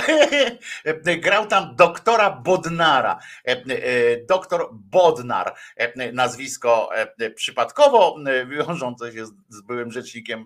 [1.26, 3.20] Grał tam doktora Bodnara.
[3.48, 6.90] E, e, doktor Bodnar, e, nazwisko
[7.36, 10.46] przypadkowo wiążące się z byłym rzecznikiem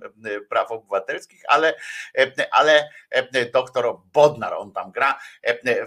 [0.50, 1.74] praw obywatelskich, ale,
[2.52, 2.90] ale
[3.54, 5.20] doktor Bodnar on tam gra.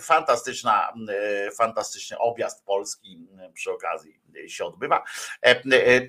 [0.01, 0.93] Fantastyczna,
[1.57, 5.05] fantastyczny objazd Polski przy okazji się odbywa.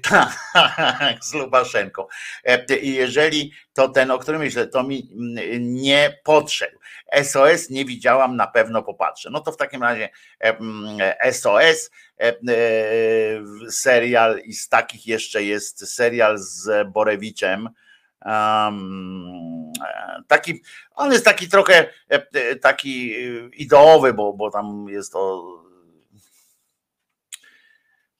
[0.03, 0.37] Tak,
[1.29, 2.07] z Lubaszenką.
[2.81, 5.09] I jeżeli to ten, o którym myślę, to mi
[5.59, 6.77] nie podszedł.
[7.23, 9.29] SOS nie widziałam, na pewno popatrzę.
[9.31, 10.09] No to w takim razie
[11.31, 12.33] SOS, e,
[13.69, 17.69] serial i z takich jeszcze jest serial z Borewiczem.
[18.25, 19.71] Um,
[20.27, 20.61] taki,
[20.95, 23.13] on jest taki trochę e, taki
[23.53, 25.43] ideowy, bo, bo tam jest to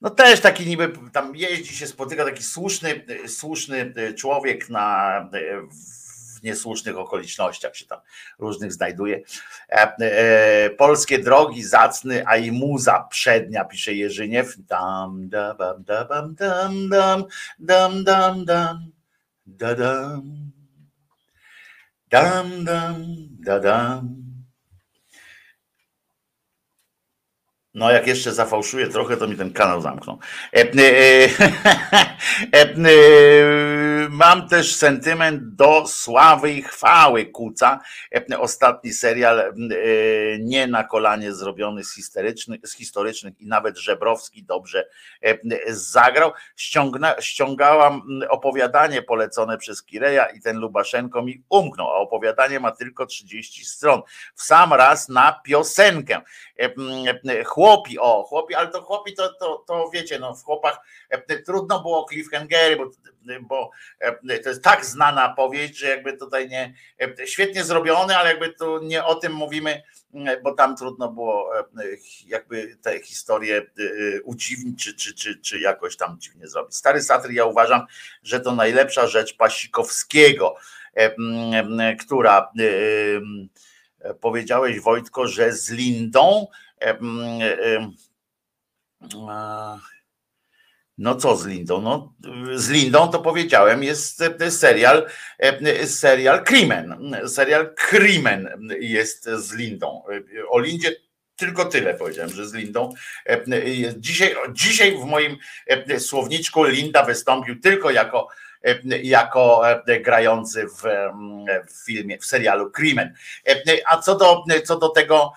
[0.01, 5.29] no też taki niby tam jeździ się, spotyka taki słuszny, słuszny człowiek na
[6.38, 7.99] w niesłusznych okolicznościach się tam
[8.39, 9.21] różnych znajduje.
[9.69, 14.57] E, e, polskie drogi zacny, a i muza przednia, pisze Jerzyniew.
[14.57, 17.23] Dam, dam, dam, dam, dam, dam,
[17.60, 18.91] dam, dam, dam,
[19.45, 20.51] da, dam,
[22.10, 23.05] dam, dam,
[23.39, 24.26] da, dam.
[27.77, 30.17] No, jak jeszcze zafałszuję trochę, to mi ten kanał zamkną.
[30.53, 31.29] E, e,
[32.53, 32.73] e,
[34.10, 37.80] mam też sentyment do sławy i chwały Kuca.
[38.39, 39.54] Ostatni serial
[40.39, 44.88] nie na kolanie zrobiony z historycznych, z historycznych i nawet Żebrowski dobrze
[45.67, 46.32] zagrał.
[46.56, 53.06] Ściągna, ściągałam opowiadanie polecone przez Kireja i ten Lubaszenko mi umknął, a opowiadanie ma tylko
[53.06, 54.02] 30 stron.
[54.36, 56.22] W sam raz na piosenkę.
[57.46, 61.07] Chłop chłopi, o chłopi, ale to chłopi to, to, to wiecie, no w chłopach e,
[61.46, 62.91] trudno było cliffhangery, bo
[63.41, 63.72] bo
[64.43, 66.74] to jest tak znana powieść, że jakby tutaj nie,
[67.26, 69.84] świetnie zrobiony, ale jakby tu nie o tym mówimy,
[70.43, 71.50] bo tam trudno było
[72.26, 73.62] jakby te historie
[74.24, 76.76] udziwnić, czy, czy, czy, czy jakoś tam dziwnie zrobić.
[76.76, 77.82] Stary Satyr, ja uważam,
[78.24, 80.56] że to najlepsza rzecz Pasikowskiego,
[82.00, 82.52] która
[84.22, 86.48] powiedziałeś Wojtko, że z Lindą
[90.97, 91.81] no co z Lindą?
[91.81, 92.13] No,
[92.55, 95.05] z Lindą to powiedziałem, jest serial,
[95.86, 97.15] serial Crimen.
[97.27, 100.03] Serial Crimen jest z Lindą.
[100.49, 100.95] O Lindzie
[101.36, 102.93] tylko tyle powiedziałem, że z Lindą.
[103.97, 105.38] Dzisiaj, dzisiaj w moim
[105.99, 108.27] słowniczku Linda wystąpił tylko jako,
[109.03, 109.62] jako
[110.01, 110.81] grający w,
[111.71, 113.13] w filmie, w serialu Crimen.
[113.86, 115.31] A co do, co do tego,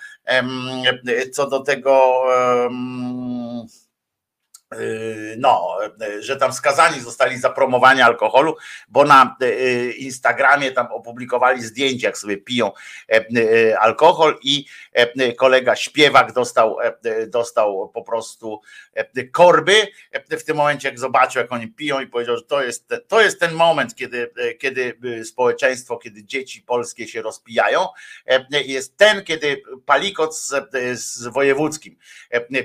[1.32, 2.22] co do tego
[2.70, 3.39] Yy,
[5.36, 8.56] no, yy, że tam skazani zostali za promowanie alkoholu,
[8.88, 12.72] bo na yy, Instagramie tam opublikowali zdjęcia, jak sobie piją
[13.80, 14.64] alkohol i
[15.36, 16.76] kolega śpiewak dostał,
[17.28, 18.60] dostał po prostu
[19.32, 19.86] korby
[20.30, 23.40] w tym momencie, jak zobaczył, jak oni piją i powiedział, że to jest, to jest
[23.40, 27.86] ten moment, kiedy, kiedy społeczeństwo, kiedy dzieci polskie się rozpijają,
[28.50, 30.52] jest ten, kiedy palikot z,
[30.94, 31.96] z wojewódzkim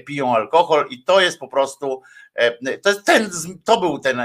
[0.06, 1.95] piją alkohol i to jest po prostu
[2.36, 3.30] E, to, ten,
[3.64, 4.22] to był ten,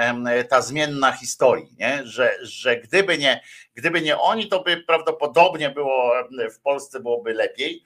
[0.48, 2.00] ta zmienna historii, nie?
[2.04, 3.40] Że, że gdyby, nie,
[3.74, 6.12] gdyby nie oni, to by prawdopodobnie było
[6.54, 7.84] w Polsce byłoby lepiej,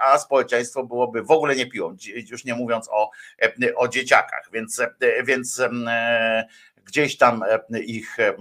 [0.00, 1.94] a społeczeństwo byłoby w ogóle nie piło,
[2.30, 3.10] już nie mówiąc o,
[3.76, 4.48] o dzieciakach.
[4.52, 4.80] Więc,
[5.24, 5.62] więc
[6.84, 8.34] gdzieś tam e, ich e,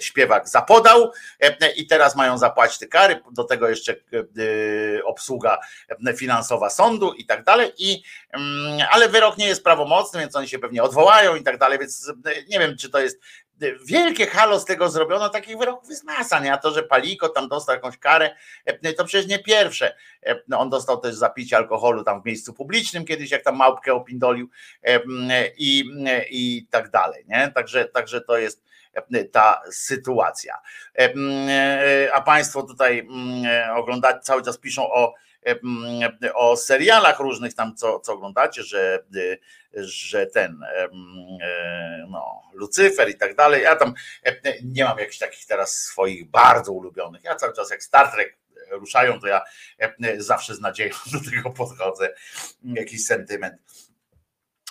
[0.00, 3.96] śpiewak zapodał e, i teraz mają zapłacić te kary, do tego jeszcze
[5.04, 5.58] obsługa
[6.16, 8.02] finansowa sądu i tak dalej, i,
[8.90, 12.12] ale wyrok nie jest prawomocny, więc oni się pewnie odwołają i tak dalej, więc
[12.48, 13.20] nie wiem, czy to jest
[13.84, 16.52] wielkie halo z tego zrobiono, takich wyroków jest masa, nie?
[16.52, 18.30] A to, że Paliko tam dostał jakąś karę,
[18.96, 19.96] to przecież nie pierwsze.
[20.56, 24.50] On dostał też zapicie alkoholu tam w miejscu publicznym kiedyś, jak tam małpkę opindolił
[25.58, 25.84] i,
[26.30, 27.52] i tak dalej, nie?
[27.54, 28.64] Także, także to jest
[29.32, 30.54] ta sytuacja.
[32.12, 33.08] A Państwo tutaj
[33.74, 35.14] oglądacie, cały czas piszą o
[36.34, 39.04] o serialach różnych tam, co, co oglądacie, że,
[39.74, 40.60] że ten
[42.08, 43.62] no, Lucyfer i tak dalej.
[43.62, 43.94] Ja tam
[44.64, 47.24] nie mam jakichś takich teraz swoich bardzo ulubionych.
[47.24, 48.38] Ja cały czas jak Star Trek
[48.70, 49.42] ruszają, to ja
[50.18, 52.14] zawsze z nadzieją do tego podchodzę.
[52.64, 53.54] Jakiś sentyment.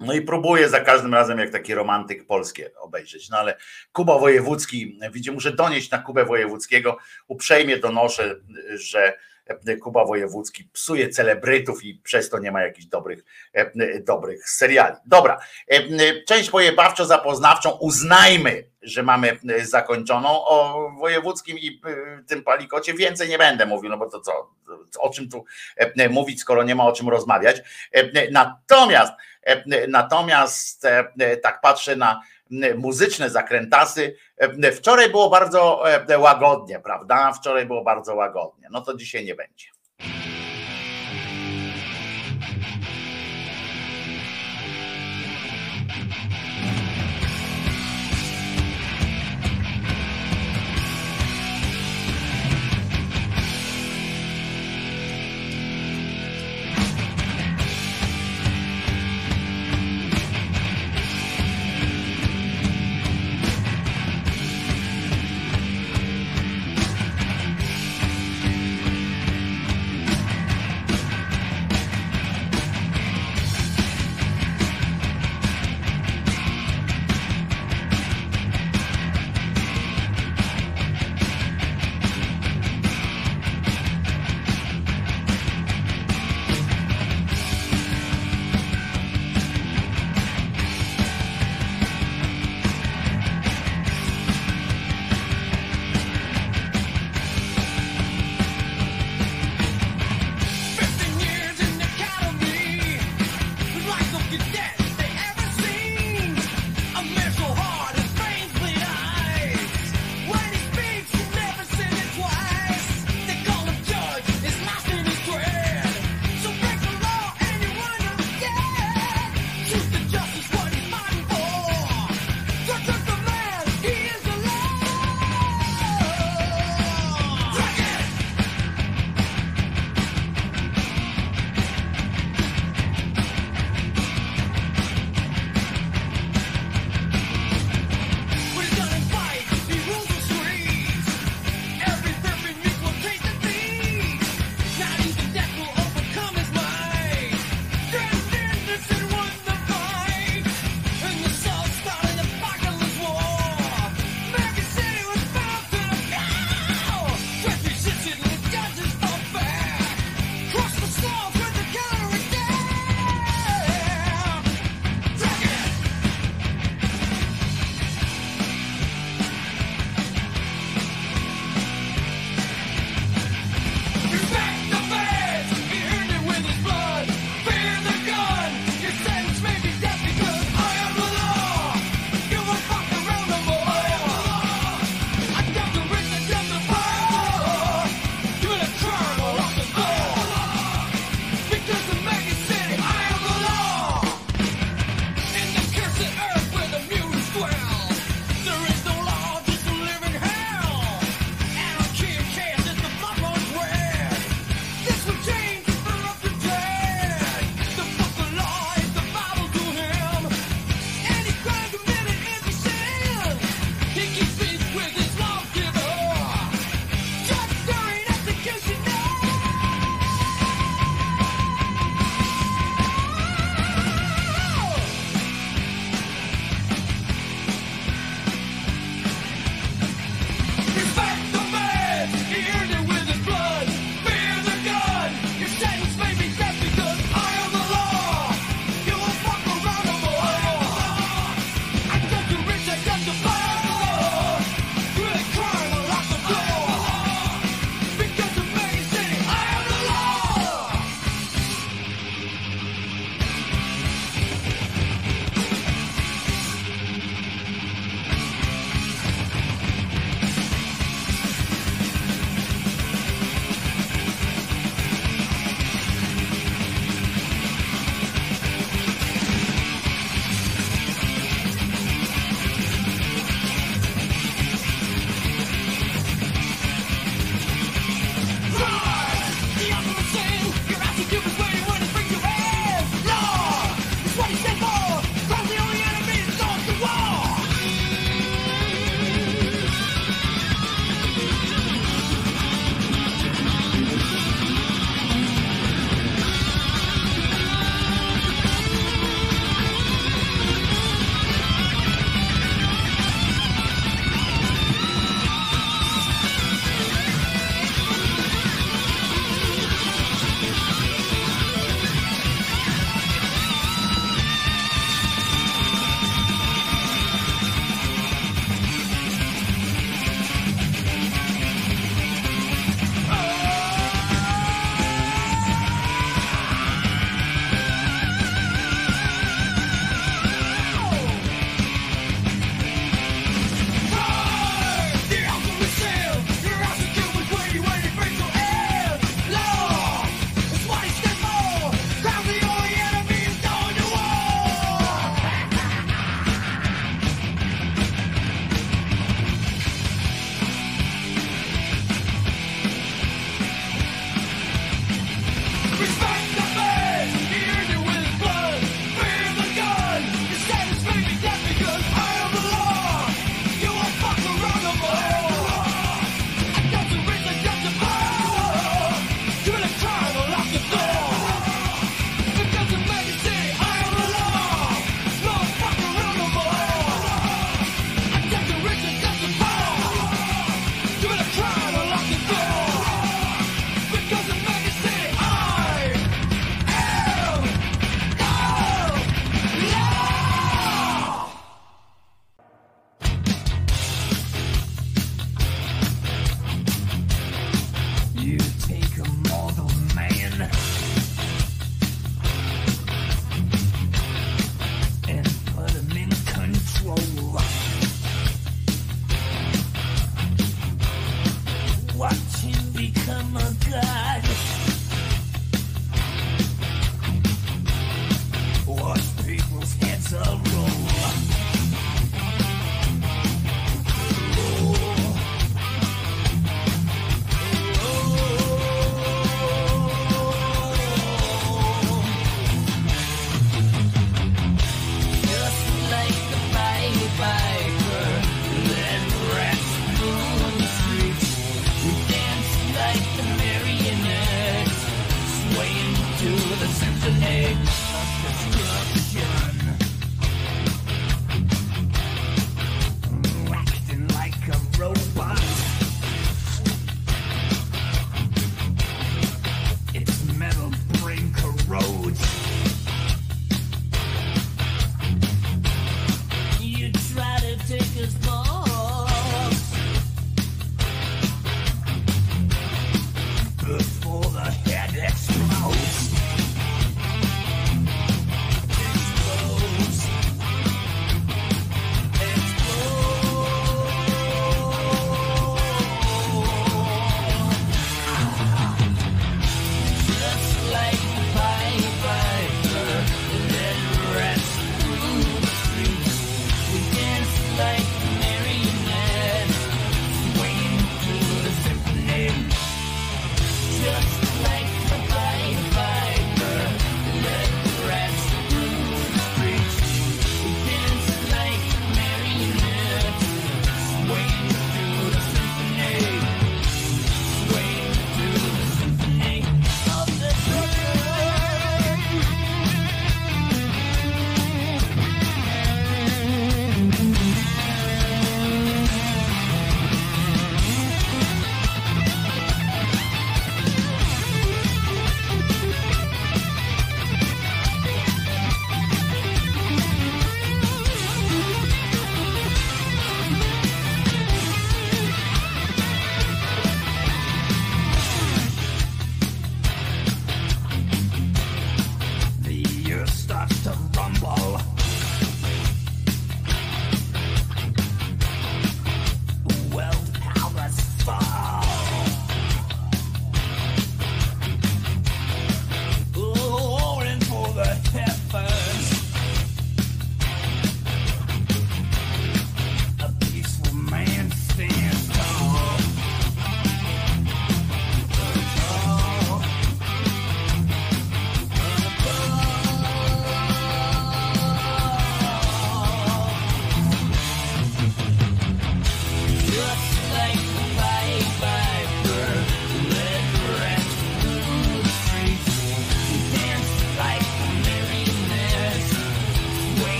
[0.00, 3.28] No i próbuję za każdym razem, jak taki romantyk polskie obejrzeć.
[3.28, 3.56] No ale
[3.92, 6.96] Kuba Wojewódzki, widzicie, muszę donieść na Kubę Wojewódzkiego,
[7.28, 8.36] uprzejmie donoszę,
[8.74, 9.18] że
[9.82, 14.96] Kuba Wojewódzki psuje celebrytów i przez to nie ma jakichś dobrych, e, dobrych seriali.
[15.06, 20.28] Dobra, e, część pojebawczo-zapoznawczą uznajmy, że mamy zakończoną.
[20.28, 24.50] O wojewódzkim i e, tym palikocie więcej nie będę mówił, no bo to co,
[24.98, 25.44] o czym tu
[26.10, 27.62] mówić, skoro nie ma o czym rozmawiać.
[28.30, 29.12] Natomiast,
[29.88, 30.86] natomiast
[31.42, 32.20] tak patrzę na
[32.76, 34.16] muzyczne zakrętasy.
[34.76, 35.84] Wczoraj było bardzo
[36.18, 37.32] łagodnie, prawda?
[37.32, 38.68] Wczoraj było bardzo łagodnie.
[38.70, 39.66] No to dzisiaj nie będzie.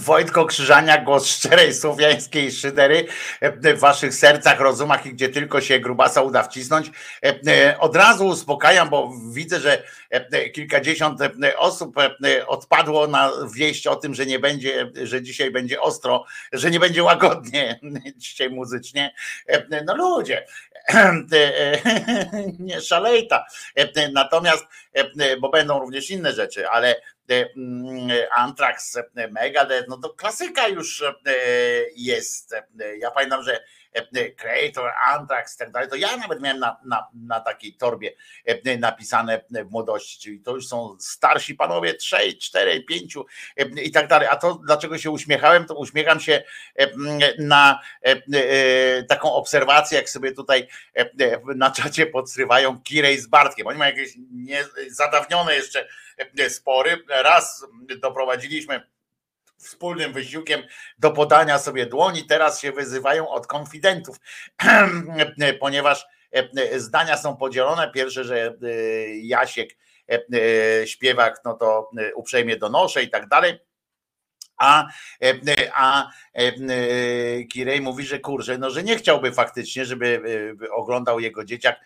[0.00, 3.06] Wojtko Krzyżania, głos szczerej słowiańskiej szydery
[3.42, 6.90] w waszych sercach, rozumach i gdzie tylko się grubasa uda wcisnąć.
[7.78, 9.82] Od razu uspokajam, bo widzę, że
[10.54, 11.20] kilkadziesiąt
[11.58, 11.94] osób
[12.46, 17.02] odpadło na wieść o tym, że nie będzie, że dzisiaj będzie ostro, że nie będzie
[17.02, 17.80] łagodnie
[18.16, 19.14] dzisiaj muzycznie.
[19.86, 20.46] No ludzie,
[22.58, 23.46] nie szalejta.
[24.12, 24.66] Natomiast,
[25.40, 27.00] bo będą również inne rzeczy, ale
[28.36, 28.98] Antrax,
[29.30, 31.04] Megadeth, no to klasyka już
[31.96, 32.54] jest.
[32.98, 33.64] Ja pamiętam, że
[34.36, 38.12] Creator, Antrax i tak dalej, to ja nawet miałem na, na, na takiej torbie
[38.78, 43.26] napisane w młodości, czyli to już są starsi panowie, trzej, czterej, pięciu
[43.82, 44.28] i tak dalej.
[44.30, 46.42] A to dlaczego się uśmiechałem, to uśmiecham się
[47.38, 47.80] na
[49.08, 50.68] taką obserwację, jak sobie tutaj
[51.56, 53.66] na czacie podsywają Kirej z Bartkiem.
[53.66, 55.88] Oni mają jakieś nie, zadawnione jeszcze
[56.48, 57.04] spory.
[57.08, 57.66] Raz
[57.98, 58.82] doprowadziliśmy
[59.60, 60.62] wspólnym wysiłkiem
[60.98, 64.16] do podania sobie dłoni, teraz się wyzywają od konfidentów,
[65.60, 66.06] ponieważ
[66.76, 67.90] zdania są podzielone.
[67.90, 68.54] Pierwsze, że e,
[69.16, 69.76] Jasiek,
[70.08, 73.69] e, śpiewak, no to uprzejmie donoszę i tak dalej
[74.60, 74.86] a,
[75.74, 76.10] a
[77.52, 80.22] Kirej mówi, że kurczę, no że nie chciałby faktycznie, żeby
[80.72, 81.80] oglądał jego dzieciak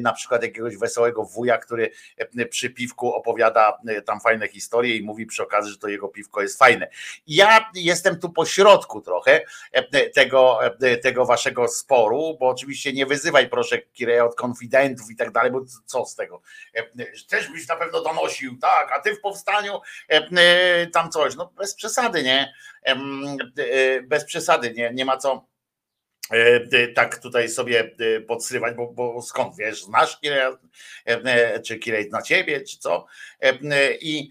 [0.00, 1.90] na przykład jakiegoś wesołego wuja, który
[2.50, 6.58] przy piwku opowiada tam fajne historie i mówi przy okazji, że to jego piwko jest
[6.58, 6.88] fajne.
[7.26, 9.40] Ja jestem tu po środku trochę
[10.14, 10.58] tego,
[11.02, 15.60] tego waszego sporu, bo oczywiście nie wyzywaj proszę Kireja od konfidentów i tak dalej, bo
[15.86, 16.42] co z tego?
[17.28, 19.80] Też byś na pewno donosił, tak, a ty w powstaniu
[20.92, 22.52] tam coś, no bez przesady, nie?
[22.82, 22.96] E,
[24.02, 25.46] bez przesady, nie, nie ma co
[26.30, 30.40] e, tak tutaj sobie e, podsywać, bo, bo skąd wiesz, znasz Kirej,
[31.64, 33.06] czy Kirej na ciebie, czy co?
[34.00, 34.30] I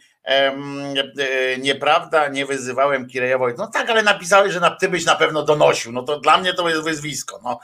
[1.58, 5.92] nieprawda, nie wyzywałem Kireja No tak, ale napisałeś, że ty byś na pewno donosił.
[5.92, 7.40] No to dla mnie to jest wyzwisko.
[7.44, 7.60] No,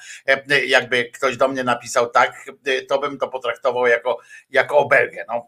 [0.66, 2.46] jakby ktoś do mnie napisał tak,
[2.90, 5.26] to bym to potraktował jako, jako obelgę.
[5.28, 5.48] No,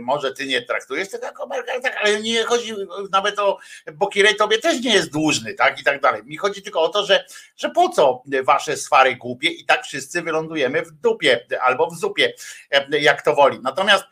[0.00, 2.74] może ty nie traktujesz tego jako obelgę, tak, ale nie chodzi
[3.12, 3.58] nawet o,
[3.92, 6.22] bo Kirej tobie też nie jest dłużny, tak i tak dalej.
[6.24, 7.24] Mi chodzi tylko o to, że,
[7.56, 12.32] że po co wasze swary głupie i tak wszyscy wylądujemy w dupie albo w zupie,
[12.90, 13.60] jak to woli.
[13.62, 14.04] Natomiast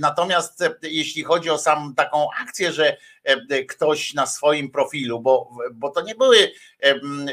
[0.00, 5.50] Natomiast e, jeśli chodzi o sam taką akcję, że e, ktoś na swoim profilu, bo,
[5.74, 6.52] bo to nie były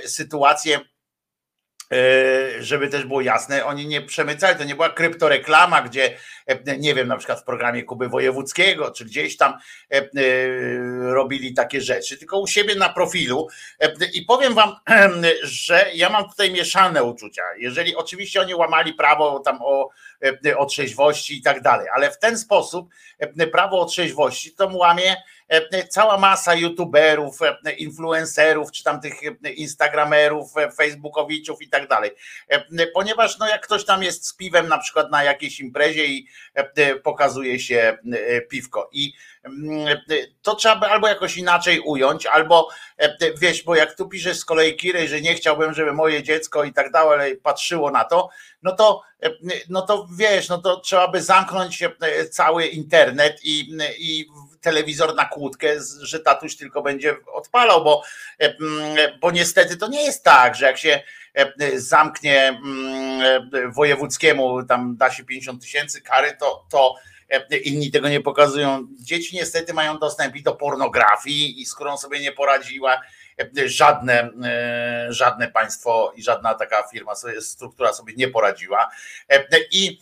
[0.05, 0.79] sytuacje,
[2.59, 7.07] żeby też było jasne, oni nie przemycali, to nie była kryptoreklama, gdzie e, nie wiem,
[7.07, 9.53] na przykład w programie Kuby Wojewódzkiego, czy gdzieś tam
[9.89, 10.01] e,
[11.13, 13.47] robili takie rzeczy, tylko u siebie na profilu.
[14.13, 14.75] I powiem wam,
[15.43, 17.43] że ja mam tutaj mieszane uczucia.
[17.57, 19.89] Jeżeli oczywiście oni łamali prawo tam o,
[20.57, 22.89] o trzeźwości i tak dalej, ale w ten sposób
[23.51, 25.42] prawo o trzeźwości to łamie E,
[25.89, 32.11] cała masa youtuberów, e, influencerów, czy tam tych e, instagramerów, facebookowiczów i tak dalej.
[32.93, 36.27] Ponieważ no jak ktoś tam jest z piwem na przykład na jakiejś imprezie i
[37.03, 37.97] pokazuje się
[38.49, 39.13] piwko i
[40.41, 42.69] to trzeba by albo jakoś inaczej ująć, albo
[43.37, 46.73] wiesz, bo jak tu piszesz z kolei Kirej, że nie chciałbym, żeby moje dziecko i
[46.73, 48.29] tak dalej patrzyło na to,
[48.63, 49.01] no to,
[49.69, 51.83] no to wiesz, no to trzeba by zamknąć
[52.31, 54.29] cały internet i, i
[54.61, 55.67] telewizor na kłódkę,
[56.01, 58.03] że tatuś tylko będzie odpalał, bo,
[58.39, 61.01] e, mm, bo niestety to nie jest tak, że jak się
[61.33, 63.21] e, zamknie mm,
[63.53, 66.95] e, wojewódzkiemu, tam da się 50 tysięcy kary, to, to
[67.63, 68.87] inni tego nie pokazują.
[68.99, 73.01] Dzieci niestety mają dostęp i do pornografii i z którą sobie nie poradziła
[73.65, 74.29] żadne,
[75.09, 78.89] żadne państwo i żadna taka firma, struktura sobie nie poradziła.
[79.71, 79.99] I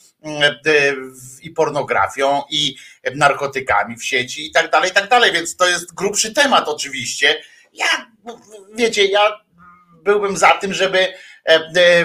[1.41, 2.75] i pornografią, i
[3.15, 5.31] narkotykami w sieci i tak dalej, i tak dalej.
[5.31, 7.41] Więc to jest grubszy temat oczywiście.
[7.73, 8.11] Ja,
[8.75, 9.39] wiecie, ja
[10.03, 11.13] byłbym za tym, żeby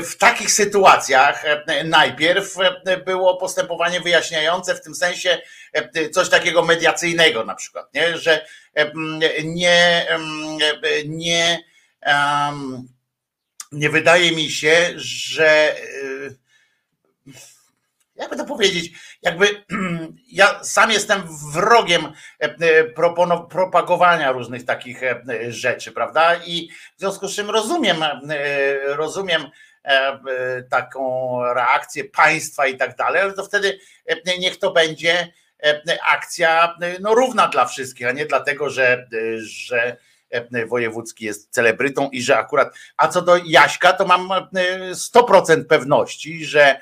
[0.03, 1.45] w takich sytuacjach
[1.85, 2.55] najpierw
[3.05, 5.39] było postępowanie wyjaśniające w tym sensie
[6.13, 8.19] coś takiego mediacyjnego na przykład, nie?
[8.19, 8.47] że
[9.45, 10.07] nie,
[11.05, 11.65] nie,
[13.73, 15.77] nie wydaje mi się, że
[18.19, 18.93] jakby to powiedzieć,
[19.23, 19.65] jakby
[20.33, 22.85] ja sam jestem wrogiem e, e,
[23.51, 26.37] propagowania różnych takich e, rzeczy, prawda?
[26.37, 27.97] I w związku z czym rozumiem,
[28.85, 29.51] rozumiem
[30.71, 33.79] taką reakcję państwa i tak dalej, ale to wtedy
[34.39, 35.33] niech to będzie
[36.09, 39.07] akcja no, równa dla wszystkich, a nie dlatego, że,
[39.39, 39.97] że
[40.69, 44.29] wojewódzki jest celebrytą i że akurat, a co do Jaśka, to mam
[44.93, 46.81] 100% pewności, że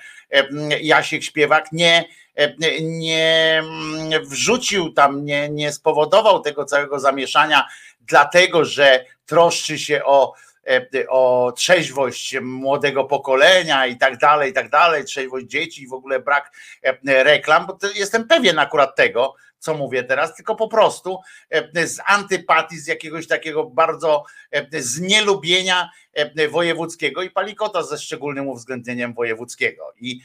[0.80, 2.04] Jasiek Śpiewak nie,
[2.82, 3.62] nie
[4.24, 7.68] wrzucił tam, nie, nie spowodował tego całego zamieszania,
[8.00, 10.32] dlatego że troszczy się o,
[11.08, 16.20] o trzeźwość młodego pokolenia i tak dalej, i tak dalej, trzeźwość dzieci i w ogóle
[16.20, 16.52] brak
[17.04, 21.18] reklam, bo jestem pewien akurat tego, co mówię teraz, tylko po prostu
[21.74, 24.24] z antypatii, z jakiegoś takiego bardzo
[24.72, 25.90] znielubienia
[26.50, 29.92] wojewódzkiego i Palikota ze szczególnym uwzględnieniem wojewódzkiego.
[30.00, 30.20] I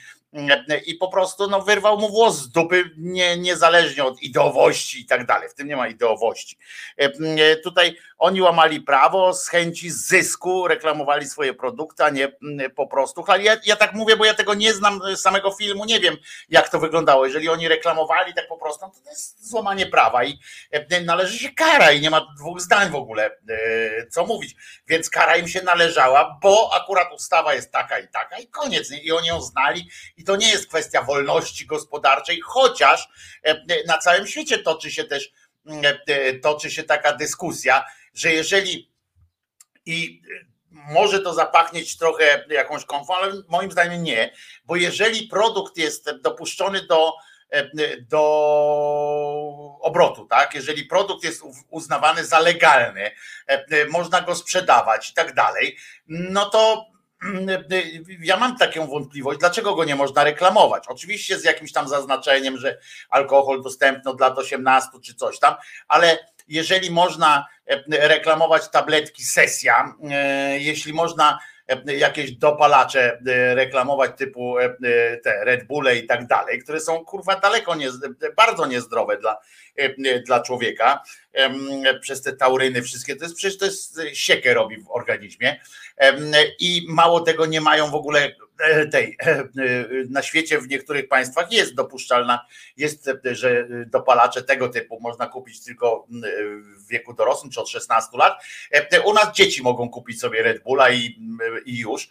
[0.86, 5.26] i po prostu no, wyrwał mu włos z dupy, nie, niezależnie od ideowości i tak
[5.26, 5.50] dalej.
[5.50, 6.58] W tym nie ma ideowości.
[7.00, 12.32] E, e, tutaj oni łamali prawo z chęci zysku, reklamowali swoje produkty, a nie
[12.76, 13.26] po prostu.
[13.40, 16.18] Ja, ja tak mówię, bo ja tego nie znam z samego filmu, nie wiem
[16.50, 17.26] jak to wyglądało.
[17.26, 20.40] Jeżeli oni reklamowali tak po prostu, no to, to jest złamanie prawa i
[20.72, 23.38] e, należy się kara i nie ma dwóch zdań w ogóle,
[24.12, 24.56] co mówić.
[24.88, 28.92] Więc kara im się należała, bo akurat ustawa jest taka i taka i koniec.
[28.92, 33.10] I oni ją znali i to nie jest kwestia wolności gospodarczej, chociaż
[33.88, 35.32] na całym świecie toczy się też
[36.42, 38.92] toczy się taka dyskusja, że jeżeli
[39.86, 40.22] i
[40.72, 44.34] może to zapachnieć trochę jakąś konfą, ale moim zdaniem nie,
[44.66, 47.14] bo jeżeli produkt jest dopuszczony do
[48.10, 48.22] do
[49.82, 50.56] obrotu, tak?
[50.56, 53.12] Jeżeli produkt jest uznawany za legalny,
[53.90, 56.86] można go sprzedawać i tak dalej, no to
[58.20, 60.84] ja mam taką wątpliwość, dlaczego go nie można reklamować.
[60.88, 62.80] Oczywiście z jakimś tam zaznaczeniem, że
[63.10, 65.56] alkohol dostępny od lat 18 czy coś tam,
[65.88, 66.18] ale
[66.50, 67.48] jeżeli można
[67.90, 69.94] reklamować tabletki sesja,
[70.58, 71.40] jeśli można
[71.86, 73.20] jakieś dopalacze
[73.56, 74.56] reklamować typu
[75.24, 77.90] te Red Bulle i tak dalej, które są kurwa daleko nie,
[78.38, 79.38] bardzo niezdrowe dla,
[80.26, 81.04] dla człowieka.
[82.02, 85.60] Przez te tauryny wszystkie, to jest przecież to jest siekę robi w organizmie.
[86.60, 88.32] I mało tego nie mają w ogóle e,
[88.92, 89.44] tej e,
[90.10, 92.46] na świecie w niektórych państwach jest dopuszczalna,
[92.78, 96.08] jest, że dopalacze tego typu można kupić tylko
[96.78, 98.44] w wieku dorosłym czy od 16 lat.
[99.06, 101.20] U nas dzieci mogą kupić sobie Red Bulla i,
[101.66, 102.10] i już.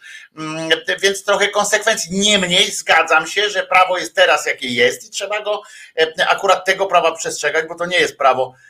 [1.01, 2.19] Więc trochę konsekwencji.
[2.19, 5.61] Niemniej zgadzam się, że prawo jest teraz jakie jest i trzeba go
[6.29, 8.68] akurat tego prawa przestrzegać, bo to nie jest prawo E,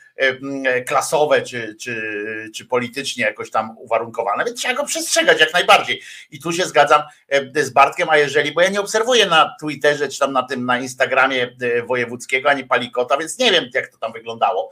[0.86, 6.02] klasowe czy, czy, czy politycznie jakoś tam uwarunkowane, więc trzeba go przestrzegać jak najbardziej.
[6.30, 10.08] I tu się zgadzam e, z Bartkiem, a jeżeli, bo ja nie obserwuję na Twitterze
[10.08, 13.98] czy tam na tym na Instagramie e, wojewódzkiego ani Palikota, więc nie wiem jak to
[13.98, 14.70] tam wyglądało.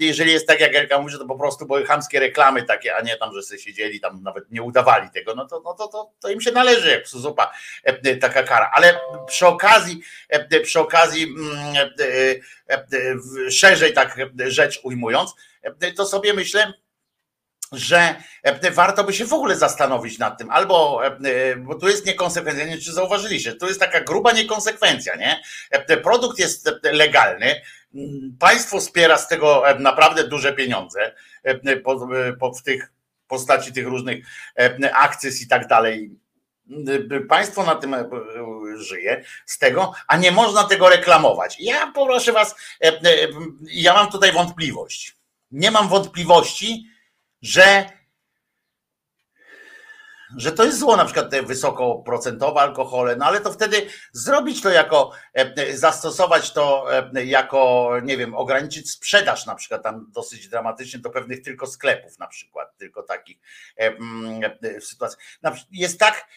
[0.00, 3.00] Jeżeli jest tak jak Erka mówi, że to po prostu były chamskie reklamy takie, a
[3.00, 6.10] nie tam, że sobie siedzieli, tam nawet nie udawali tego, no to, no to, to,
[6.20, 7.52] to im się należy jak zupa
[8.20, 8.70] taka kara.
[8.74, 10.00] Ale przy okazji,
[10.62, 11.34] przy okazji
[13.50, 15.34] szerzej tak rzecz ujmując,
[15.96, 16.72] to sobie myślę,
[17.72, 18.14] że
[18.72, 21.00] warto by się w ogóle zastanowić nad tym, albo,
[21.58, 25.42] bo tu jest niekonsekwencja, nie wiem, czy zauważyliście, to jest taka gruba niekonsekwencja, nie?
[26.02, 27.60] Produkt jest legalny,
[28.38, 31.14] państwo wspiera z tego naprawdę duże pieniądze
[32.54, 32.92] w tych
[33.28, 34.26] postaci tych różnych
[34.94, 36.10] akcyz i tak dalej,
[37.28, 38.08] Państwo na tym e,
[38.76, 41.56] żyje z tego, a nie można tego reklamować.
[41.60, 42.54] Ja proszę Was,
[42.84, 43.28] e, e,
[43.62, 45.16] ja mam tutaj wątpliwość.
[45.50, 46.86] Nie mam wątpliwości,
[47.42, 47.95] że
[50.36, 54.70] że to jest zło, na przykład te wysokoprocentowe alkohole, no ale to wtedy zrobić to
[54.70, 61.00] jako, e, zastosować to e, jako, nie wiem, ograniczyć sprzedaż na przykład tam dosyć dramatycznie
[61.00, 63.38] do pewnych tylko sklepów na przykład, tylko takich
[63.78, 64.40] e, mm,
[64.80, 65.18] sytuacji.
[65.70, 66.28] Jest tak,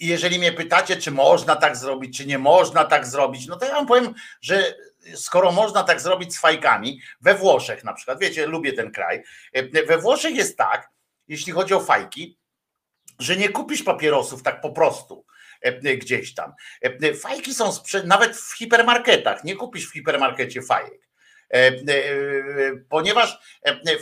[0.00, 3.72] jeżeli mnie pytacie, czy można tak zrobić, czy nie można tak zrobić, no to ja
[3.72, 4.74] wam powiem, że
[5.14, 9.22] skoro można tak zrobić z fajkami, we Włoszech na przykład, wiecie, lubię ten kraj,
[9.86, 10.90] we Włoszech jest tak,
[11.28, 12.38] jeśli chodzi o fajki,
[13.18, 15.24] że nie kupisz papierosów tak po prostu
[15.64, 16.52] e, e, gdzieś tam.
[16.82, 17.70] E, fajki są
[18.04, 21.06] nawet w hipermarketach, nie kupisz w hipermarkecie fajek.
[22.88, 23.38] Ponieważ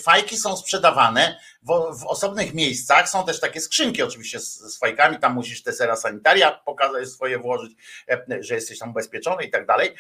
[0.02, 5.18] fajki są sprzedawane w, w, osobnych miejscach, są też takie skrzynki oczywiście z, z fajkami,
[5.18, 7.72] tam musisz te sera sanitaria pokazać swoje włożyć,
[8.40, 9.94] że jesteś tam ubezpieczony i tak dalej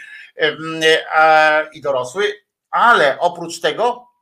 [1.72, 2.32] i dorosły,
[2.70, 4.13] ale oprócz tego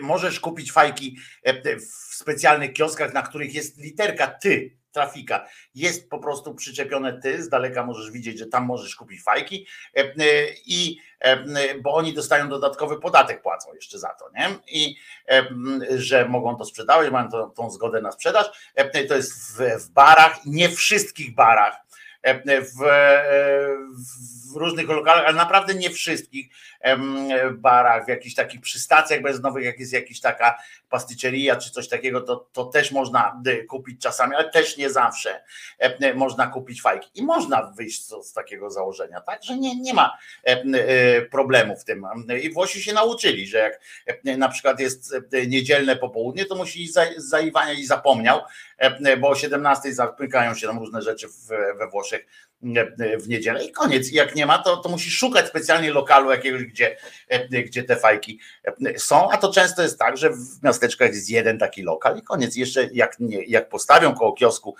[0.00, 1.16] możesz kupić fajki
[1.64, 5.46] w specjalnych kioskach, na których jest literka ty, trafika.
[5.74, 9.66] Jest po prostu przyczepione ty, z daleka możesz widzieć, że tam możesz kupić fajki
[9.96, 10.12] e, e,
[10.66, 14.48] i e, bo oni dostają dodatkowy podatek, płacą jeszcze za to, nie?
[14.66, 14.96] I
[15.96, 18.72] że mogą to sprzedawać, mają tą zgodę na sprzedaż.
[19.08, 21.76] To jest w barach, nie wszystkich barach,
[22.24, 22.78] w,
[24.52, 26.48] w różnych lokalach, ale naprawdę nie wszystkich
[27.52, 30.58] barach, w jakichś takich przystacjach benzynowych, jak jest jakaś taka
[30.88, 35.44] pastyczeria czy coś takiego, to, to też można kupić czasami, ale też nie zawsze
[36.14, 37.10] można kupić fajki.
[37.14, 41.84] I można wyjść z, z takiego założenia, tak, że nie, nie ma e, problemu w
[41.84, 42.06] tym.
[42.42, 43.58] I Włosi się nauczyli, że
[44.06, 45.14] jak na przykład jest
[45.46, 48.40] niedzielne popołudnie, to musi iść za, za Iwania i zapomniał,
[49.20, 51.26] bo o 17 zamykają się tam różne rzeczy
[51.78, 52.26] we Włoszech fantastic.
[53.18, 54.12] W niedzielę i koniec.
[54.12, 56.96] I jak nie ma, to, to musisz szukać specjalnie lokalu jakiegoś, gdzie,
[57.50, 58.40] gdzie te fajki
[58.96, 62.56] są, a to często jest tak, że w miasteczkach jest jeden taki lokal i koniec.
[62.56, 64.76] Jeszcze jak, nie, jak postawią koło kiosku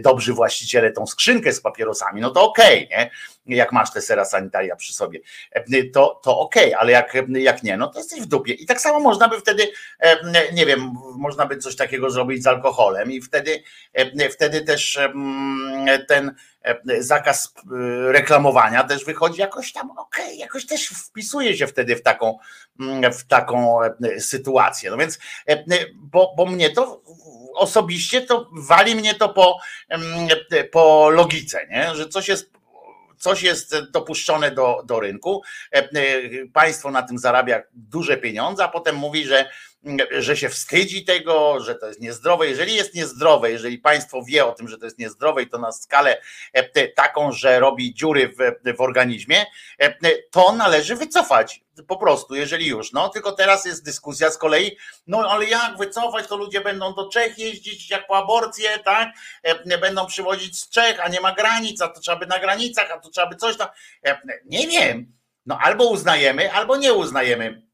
[0.00, 3.10] dobrzy właściciele tą skrzynkę z papierosami, no to okej, okay, nie?
[3.56, 5.20] Jak masz te sera sanitaria przy sobie,
[5.92, 8.52] to, to okej, okay, ale jak, jak nie, no to jesteś w dupie.
[8.52, 9.68] I tak samo można by wtedy,
[10.52, 13.62] nie wiem, można by coś takiego zrobić z alkoholem i wtedy,
[14.30, 14.98] wtedy też
[16.08, 16.57] ten E,
[16.98, 22.38] zakaz e, reklamowania też wychodzi jakoś tam okay, jakoś też wpisuje się wtedy w taką,
[22.80, 24.90] mm, w taką e, sytuację.
[24.90, 25.18] No więc,
[25.94, 27.02] bo, bo mnie to
[27.54, 30.28] osobiście to wali mnie to po, mm,
[30.72, 31.94] po logice, nie?
[31.94, 32.50] że coś jest
[33.18, 35.42] coś jest dopuszczone do, do rynku,
[36.52, 39.50] państwo na tym zarabia duże pieniądze, a potem mówi, że
[40.10, 42.48] że się wstydzi tego, że to jest niezdrowe.
[42.48, 45.72] Jeżeli jest niezdrowe, jeżeli państwo wie o tym, że to jest niezdrowe i to na
[45.72, 46.20] skalę
[46.96, 49.46] taką, że robi dziury w, w organizmie,
[50.30, 52.92] to należy wycofać po prostu, jeżeli już.
[52.92, 54.76] No, tylko teraz jest dyskusja z kolei,
[55.06, 59.08] no ale jak wycofać, to ludzie będą do Czech jeździć jak po aborcję, tak?
[59.42, 62.90] E, będą przywozić z Czech, a nie ma granic, a to trzeba by na granicach,
[62.90, 63.68] a to trzeba by coś tam.
[64.06, 65.12] E, nie wiem.
[65.46, 67.67] No albo uznajemy, albo nie uznajemy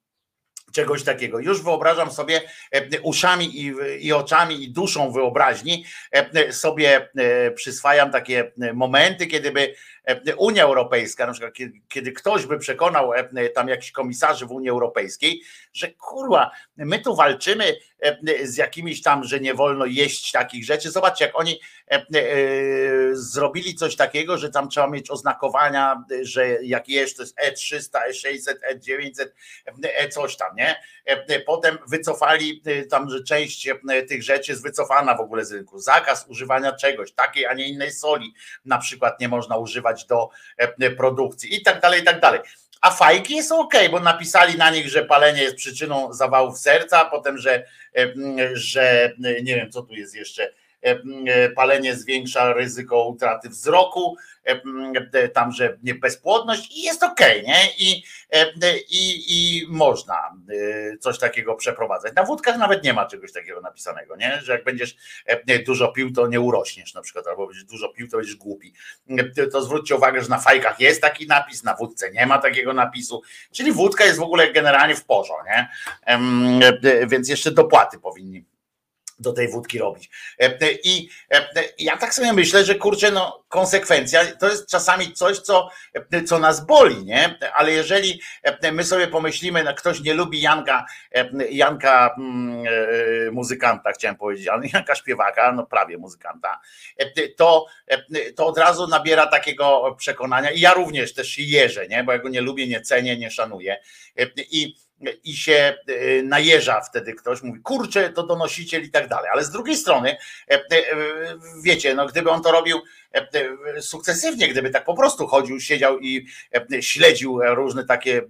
[0.75, 1.39] czegoś takiego.
[1.39, 5.85] Już wyobrażam sobie e, uszami i, i, oczami i duszą wyobraźni
[6.51, 7.09] sobie
[7.55, 9.93] przyswajam takie momenty, kiedy by E,
[10.36, 11.55] Unia Europejska, na przykład
[11.88, 15.42] kiedy ktoś by przekonał e, tam jakichś komisarzy w Unii Europejskiej,
[15.72, 20.90] że kurwa, my tu walczymy e, z jakimiś tam, że nie wolno jeść takich rzeczy.
[20.90, 21.61] Zobaczcie, jak oni
[23.12, 28.55] zrobili coś takiego, że tam trzeba mieć oznakowania, że jak jesz, to jest E300, E600,
[28.72, 29.26] E900,
[29.82, 30.76] E coś tam, nie?
[31.46, 33.68] Potem wycofali tam, że część
[34.09, 35.78] tych rzeczy jest wycofana w ogóle z rynku.
[35.78, 38.34] Zakaz używania czegoś, takiej, a nie innej soli
[38.64, 42.40] na przykład nie można używać do e, produkcji i tak dalej, i tak dalej.
[42.80, 47.11] A fajki jest ok, bo napisali na nich, że palenie jest przyczyną zawałów serca, a
[47.11, 47.66] potem, że,
[47.97, 48.12] e,
[48.53, 50.51] że nie wiem, co tu jest jeszcze
[50.84, 54.34] E, palenie zwiększa ryzyko utraty wzroku, e,
[55.34, 57.68] tam, że bezpłodność i jest okej, okay, nie?
[57.78, 60.30] I, e, i, I można
[61.01, 62.14] coś takiego przeprowadzać.
[62.14, 64.40] Na wódkach nawet nie ma czegoś takiego napisanego, nie?
[64.42, 64.97] Że jak będziesz
[65.66, 68.72] dużo pił, to nie urośniesz na przykład, albo będziesz dużo pił, to będziesz głupi.
[69.53, 73.22] To zwróćcie uwagę, że na fajkach jest taki napis, na wódce nie ma takiego napisu,
[73.53, 75.68] czyli wódka jest w ogóle generalnie w porządku, nie?
[77.07, 78.45] Więc jeszcze dopłaty powinni
[79.19, 80.11] do tej wódki robić.
[80.41, 85.12] E, e, I e, ja tak sobie myślę, że kurczę, no konsekwencja to jest czasami
[85.12, 85.69] coś, co,
[86.27, 87.39] co nas boli, nie?
[87.55, 88.21] Ale jeżeli
[88.73, 90.87] my sobie pomyślimy, no ktoś nie lubi Janka,
[91.51, 92.65] Janka mm,
[93.35, 96.61] muzykanta, chciałem powiedzieć, ale Janka śpiewaka, no prawie muzykanta,
[97.37, 97.67] to,
[98.37, 102.05] to od razu nabiera takiego przekonania i ja również też jeżę, nie?
[102.05, 103.81] Bo ja go nie lubię, nie cenię, nie szanuję.
[104.37, 104.85] I
[105.24, 109.30] i się e, najeża wtedy ktoś, mówi, kurczę, to donosiciel i tak dalej.
[109.32, 110.16] Ale z drugiej strony,
[110.50, 110.62] e, e,
[111.62, 112.80] wiecie, no gdyby on to robił
[113.81, 116.27] sukcesywnie, gdyby tak po prostu chodził, siedział i
[116.81, 118.23] śledził różne takie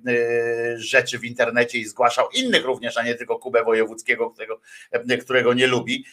[0.76, 4.60] rzeczy w internecie i zgłaszał innych również, a nie tylko Kubę Wojewódzkiego, którego,
[5.22, 6.04] którego nie lubi,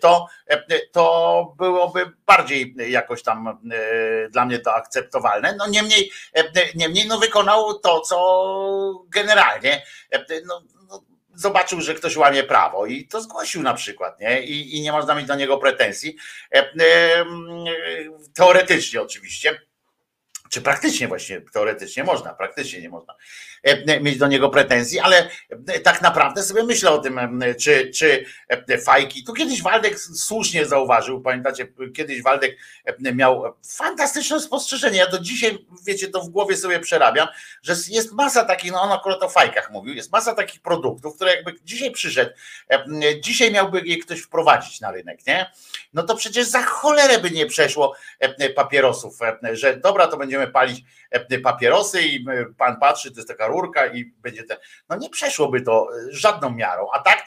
[0.00, 0.26] to,
[0.92, 3.58] to byłoby bardziej jakoś tam
[4.30, 5.54] dla mnie to akceptowalne.
[5.58, 6.10] No niemniej,
[6.74, 9.82] niemniej no wykonał to, co generalnie
[10.46, 10.62] no,
[11.36, 14.42] zobaczył, że ktoś łamie prawo i to zgłosił na przykład, nie?
[14.42, 16.16] I, i nie można mieć do niego pretensji.
[18.34, 19.60] Teoretycznie oczywiście
[20.50, 23.18] czy praktycznie właśnie, teoretycznie można, praktycznie nie można e,
[24.00, 25.28] mieć do niego pretensji, ale
[25.66, 28.26] e, tak naprawdę sobie myślę o tym, e, czy, czy
[28.84, 29.24] fajki.
[29.24, 32.56] Tu kiedyś Waldek słusznie zauważył, pamiętacie, kiedyś Waldek
[32.98, 34.98] miał fantastyczne spostrzeżenie.
[34.98, 37.28] Ja do dzisiaj, wiecie, to w głowie sobie przerabiam,
[37.62, 41.34] że jest masa takich, no on akurat o fajkach mówił, jest masa takich produktów, które
[41.34, 42.30] jakby dzisiaj przyszedł,
[43.20, 45.50] dzisiaj miałby je ktoś wprowadzić na rynek, nie?
[45.94, 47.96] No to przecież za cholerę by nie przeszło
[48.54, 49.18] papierosów,
[49.52, 53.46] że dobra, to będziemy palić e, papierosy i e, pan patrzy, to jest taka
[53.94, 54.56] i będzie ten.
[54.88, 57.26] No nie przeszłoby to e, żadną miarą, a tak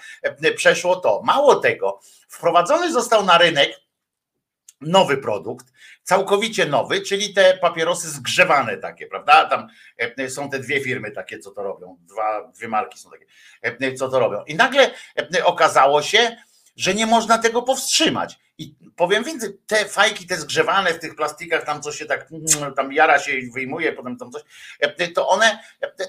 [0.56, 1.22] przeszło to.
[1.24, 3.72] Mało tego, wprowadzony został na rynek
[4.82, 5.66] nowy produkt,
[6.04, 9.46] całkowicie nowy, czyli te papierosy zgrzewane takie, prawda?
[9.46, 9.68] Tam
[10.30, 14.20] są te dwie firmy takie, co to robią, dwa, dwie marki są takie, co to
[14.20, 14.44] robią.
[14.44, 14.92] I nagle
[15.44, 16.38] okazało się,
[16.80, 18.40] że nie można tego powstrzymać.
[18.58, 22.30] I powiem więcej, te fajki, te zgrzewane w tych plastikach, tam coś się tak,
[22.76, 24.42] tam jara się i wyjmuje, potem tam coś,
[25.16, 25.60] to one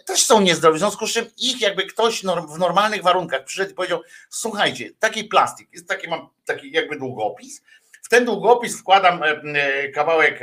[0.06, 0.76] też są niezdrowe.
[0.76, 5.24] W związku z czym ich jakby ktoś w normalnych warunkach przyszedł i powiedział, słuchajcie, taki
[5.24, 7.62] plastik, jest taki, mam taki jakby długopis,
[8.02, 9.20] w ten długopis wkładam
[9.94, 10.40] kawałek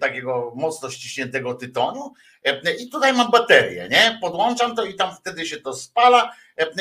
[0.00, 2.12] takiego mocno ściśniętego tytoniu
[2.80, 4.18] i tutaj mam baterię, nie?
[4.20, 6.32] Podłączam to i tam wtedy się to spala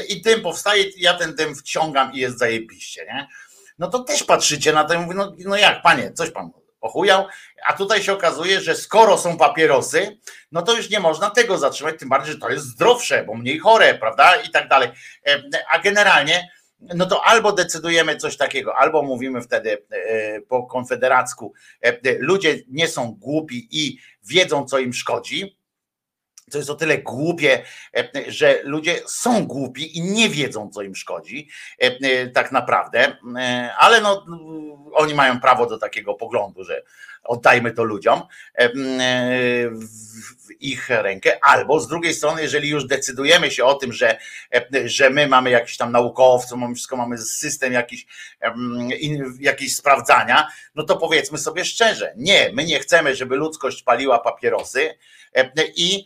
[0.09, 3.28] i dym powstaje, ja ten dym wciągam i jest zajebiście, nie?
[3.80, 6.51] no to też patrzycie na to i mówię, no, no jak panie, coś pan
[6.82, 7.28] ochujał,
[7.65, 10.17] a tutaj się okazuje, że skoro są papierosy,
[10.51, 13.59] no to już nie można tego zatrzymać, tym bardziej, że to jest zdrowsze, bo mniej
[13.59, 14.89] chore, prawda, i tak dalej.
[15.28, 16.49] E, a generalnie,
[16.80, 22.88] no to albo decydujemy coś takiego, albo mówimy wtedy e, po konfederacku, e, ludzie nie
[22.88, 25.57] są głupi i wiedzą, co im szkodzi,
[26.52, 27.64] to jest o tyle głupie,
[27.98, 31.50] e, że ludzie są głupi i nie wiedzą, co im szkodzi,
[31.82, 33.18] e, e, tak naprawdę,
[33.80, 34.26] ale no,
[34.93, 36.84] oni mają prawo do takiego poglądu, że
[37.24, 38.22] oddajmy to ludziom
[40.46, 44.18] w ich rękę, albo z drugiej strony, jeżeli już decydujemy się o tym, że,
[44.86, 48.06] że my mamy jakiś tam naukowców, mamy wszystko, mamy system jakiś,
[49.39, 54.96] jakiś sprawdzania, no to powiedzmy sobie szczerze, nie, my nie chcemy, żeby ludzkość paliła papierosy
[55.76, 56.06] i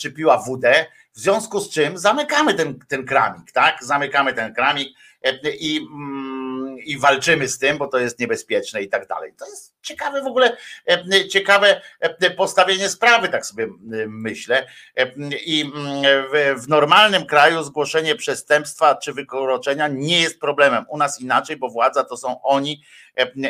[0.00, 3.84] czy piła wódę, w związku z czym zamykamy ten, ten kramik, tak?
[3.84, 4.88] Zamykamy ten kramik
[5.58, 6.43] i, mm,
[6.78, 9.32] i walczymy z tym, bo to jest niebezpieczne i tak dalej.
[9.38, 10.56] To jest ciekawe w ogóle,
[11.30, 11.80] ciekawe
[12.36, 13.68] postawienie sprawy, tak sobie
[14.08, 14.66] myślę.
[15.44, 16.02] I mm,
[16.32, 20.84] w, w normalnym kraju zgłoszenie przestępstwa czy wykroczenia nie jest problemem.
[20.88, 22.82] U nas inaczej, bo władza to są oni,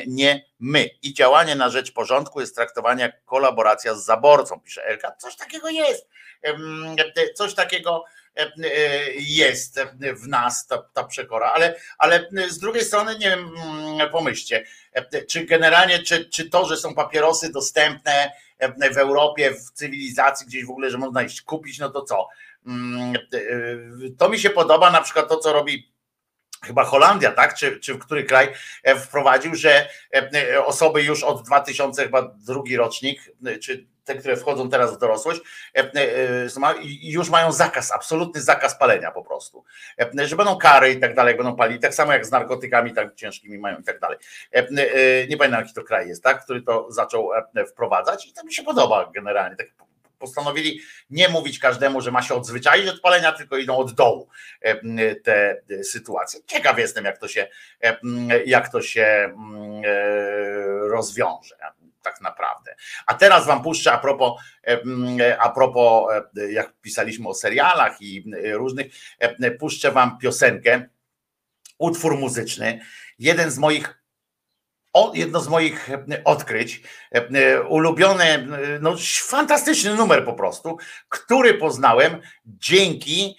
[0.06, 0.90] nie my.
[1.02, 5.16] I działanie na rzecz porządku jest traktowane jak kolaboracja z zaborcą, pisze Elka.
[5.18, 6.08] Coś takiego jest.
[7.34, 8.04] Coś takiego
[9.18, 9.80] jest
[10.22, 13.50] w nas ta, ta przekora, ale, ale z drugiej strony nie wiem,
[14.12, 14.64] pomyślcie,
[15.28, 18.32] czy generalnie, czy, czy to, że są papierosy dostępne
[18.94, 22.28] w Europie, w cywilizacji, gdzieś w ogóle, że można iść kupić, no to co?
[24.18, 25.92] To mi się podoba na przykład to, co robi
[26.62, 27.54] chyba Holandia, tak?
[27.54, 28.48] Czy, czy który kraj
[29.00, 29.88] wprowadził, że
[30.64, 33.20] osoby już od 2000 chyba drugi rocznik,
[33.62, 35.40] czy te, które wchodzą teraz w dorosłość,
[35.76, 35.98] e, e,
[37.02, 39.64] już mają zakaz, absolutny zakaz palenia po prostu.
[40.18, 43.14] E, że będą kary i tak dalej, będą palić, tak samo jak z narkotykami tak
[43.14, 44.18] ciężkimi mają i tak dalej.
[45.28, 47.30] Nie pamiętam jaki to kraj jest, tak, który to zaczął
[47.68, 49.56] wprowadzać i to mi się podoba generalnie.
[49.56, 49.66] Tak
[50.18, 50.80] postanowili
[51.10, 54.28] nie mówić każdemu, że ma się odzwyczaić od palenia, tylko idą od dołu
[55.22, 56.40] te sytuacje.
[56.46, 57.48] Ciekaw jestem, jak to się,
[58.46, 59.34] jak to się
[60.90, 61.56] rozwiąże
[62.04, 62.74] tak naprawdę.
[63.06, 64.42] A teraz wam puszczę a propos,
[65.38, 66.12] a propos
[66.50, 68.86] jak pisaliśmy o serialach i różnych,
[69.58, 70.88] puszczę wam piosenkę,
[71.78, 72.80] utwór muzyczny,
[73.18, 74.04] jeden z moich
[75.14, 75.88] jedno z moich
[76.24, 76.82] odkryć,
[77.68, 78.48] ulubiony,
[78.80, 78.94] no
[79.28, 80.78] fantastyczny numer po prostu,
[81.08, 83.38] który poznałem dzięki,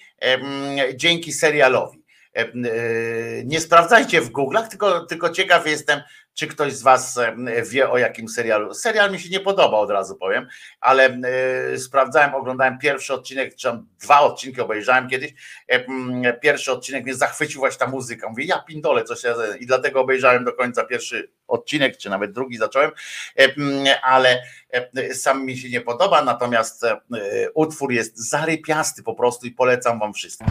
[0.95, 2.05] dzięki serialowi.
[3.45, 6.01] Nie sprawdzajcie w Google'ach, tylko, tylko ciekaw jestem,
[6.35, 7.19] czy ktoś z Was
[7.71, 8.73] wie o jakim serialu?
[8.73, 10.47] Serial mi się nie podoba, od razu powiem,
[10.81, 11.17] ale
[11.77, 13.69] sprawdzałem, oglądałem pierwszy odcinek, czy
[14.01, 15.33] dwa odcinki obejrzałem kiedyś.
[16.41, 18.29] Pierwszy odcinek mnie zachwycił właśnie ta muzyka.
[18.29, 19.21] Mówię, ja pindole, coś
[19.59, 22.91] i dlatego obejrzałem do końca pierwszy odcinek, czy nawet drugi zacząłem,
[24.01, 24.43] ale
[25.13, 26.85] sam mi się nie podoba, natomiast
[27.53, 30.47] utwór jest zarypiasty po prostu i polecam Wam wszystkim.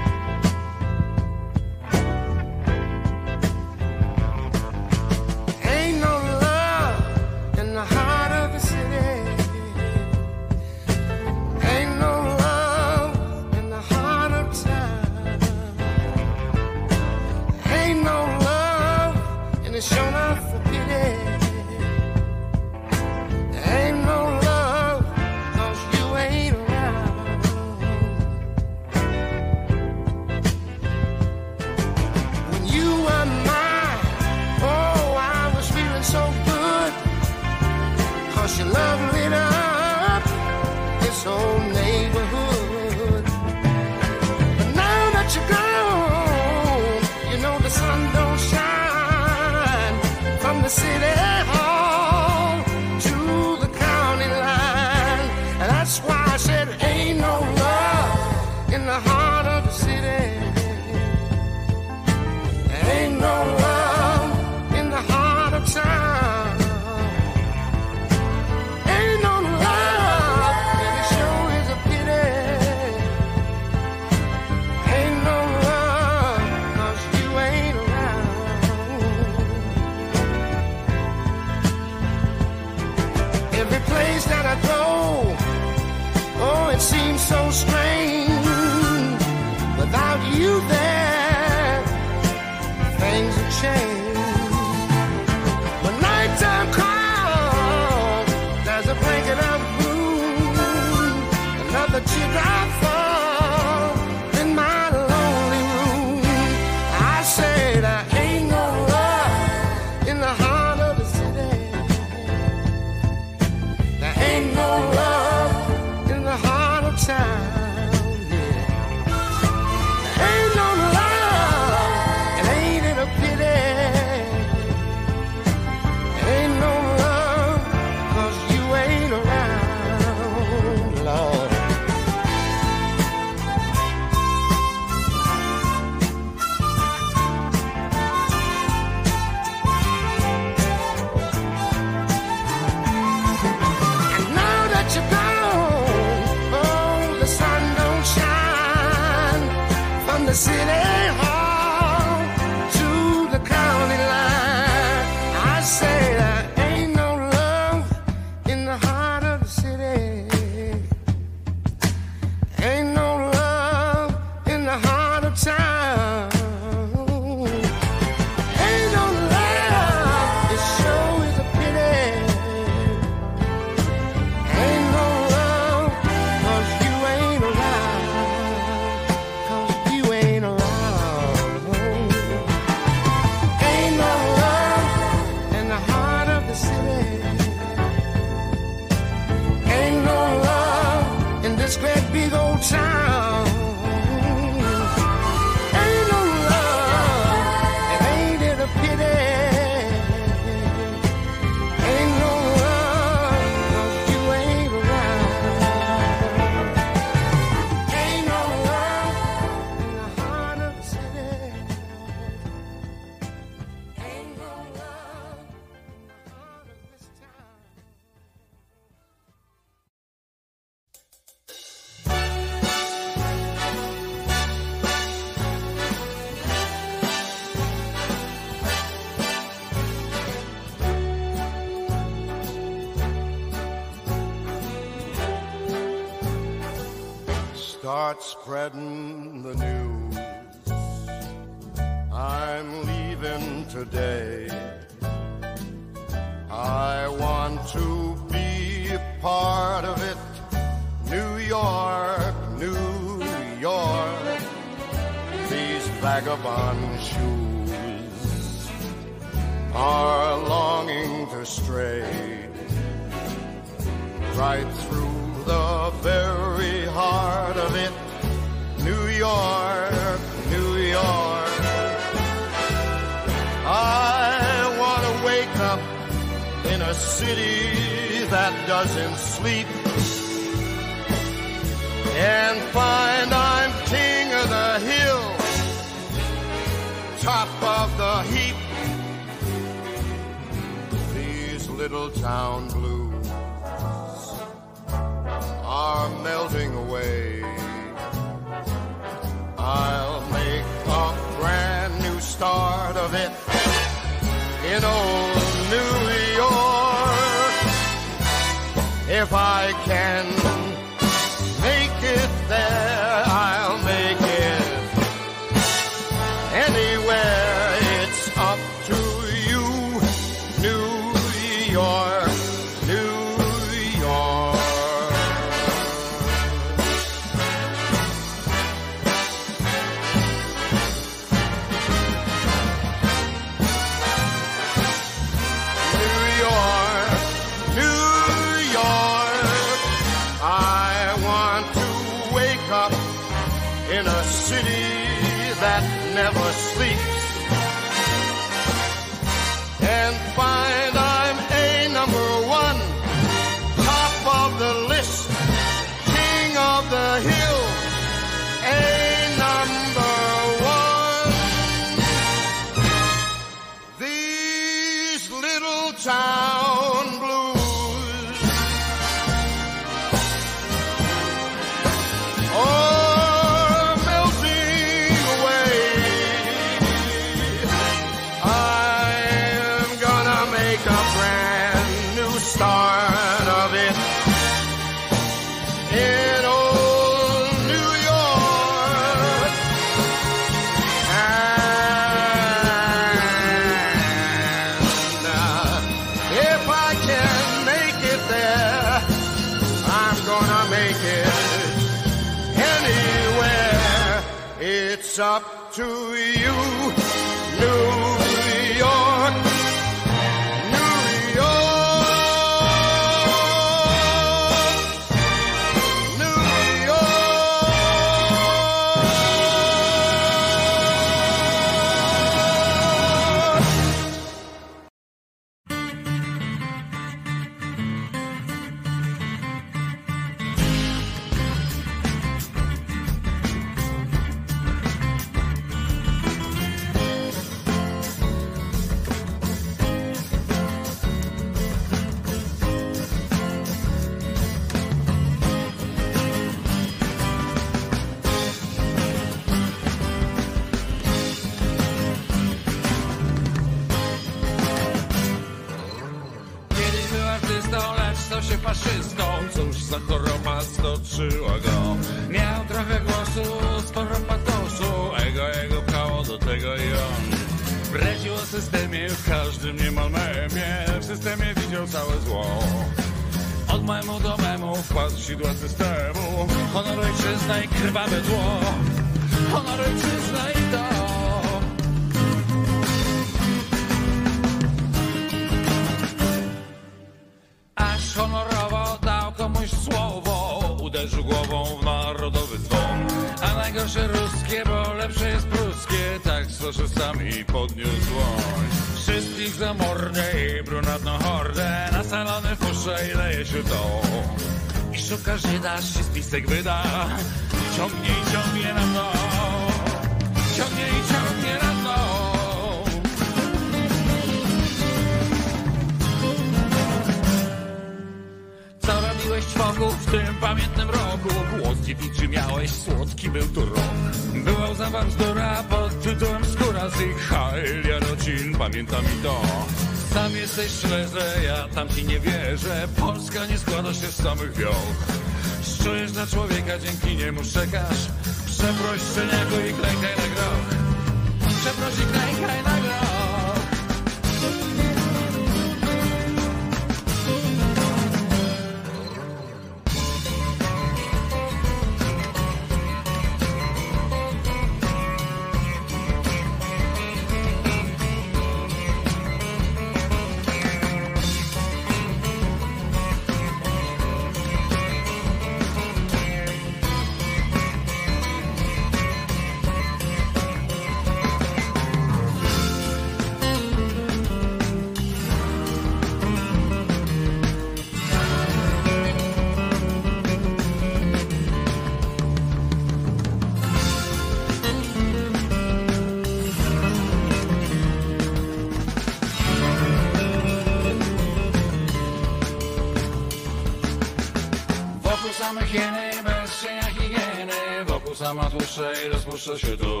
[598.50, 600.00] Tłuszcza i rozpuszcza się dół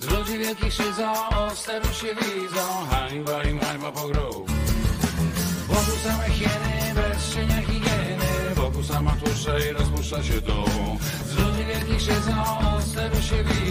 [0.00, 2.86] Z ludzi wielkich szydzą, o steru się widzą.
[2.90, 4.50] Hańba im, hańba po grób
[5.68, 8.54] Wokół same hieny, bez cienia higieny.
[8.54, 12.32] Wokół sama tłuszcza i rozpuszcza się dół Z ludzi wielkich szydzą,
[12.76, 13.69] o steru się widzą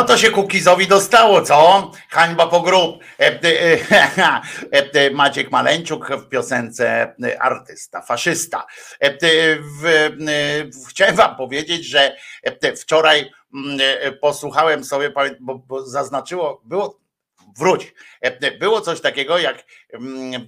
[0.00, 1.90] No to się Kukizowi dostało, co?
[2.08, 3.04] Hańba po grób.
[3.20, 4.40] E, e,
[4.82, 8.66] e, Maciek Maleńczuk w piosence artysta, faszysta.
[10.88, 12.16] Chciałem wam powiedzieć, że
[12.76, 13.78] wczoraj mm,
[14.20, 16.99] posłuchałem sobie, bo zaznaczyło, było,
[17.58, 20.38] wróć, E, było coś takiego jak mm, e,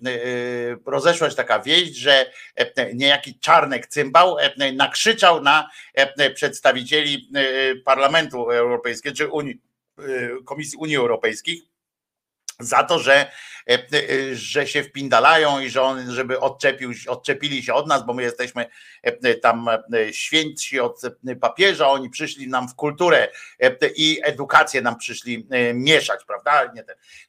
[0.87, 7.75] rozeszła się taka wieść, że e, niejaki Czarnek Cymbał e, nakrzyczał na e, przedstawicieli e,
[7.77, 9.61] Parlamentu Europejskiego czy Unii,
[9.99, 10.03] e,
[10.45, 11.63] Komisji Unii Europejskich
[12.61, 13.31] za to, że, e, e,
[14.33, 18.67] że się wpindalają i że on, żeby odczepił, odczepili się od nas, bo my jesteśmy
[19.03, 19.79] e, tam e,
[20.13, 23.29] świętsi od e, papieża, oni przyszli nam w kulturę
[23.61, 26.73] e, i edukację nam przyszli e, mieszać, prawda?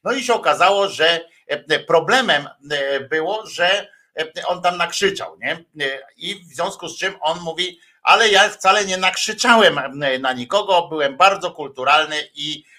[0.04, 3.88] No i się okazało, że e, problemem e, było, że
[4.18, 5.52] e, on tam nakrzyczał, nie?
[5.52, 10.32] E, I w związku z czym on mówi, ale ja wcale nie nakrzyczałem e, na
[10.32, 12.73] nikogo, byłem bardzo kulturalny i e,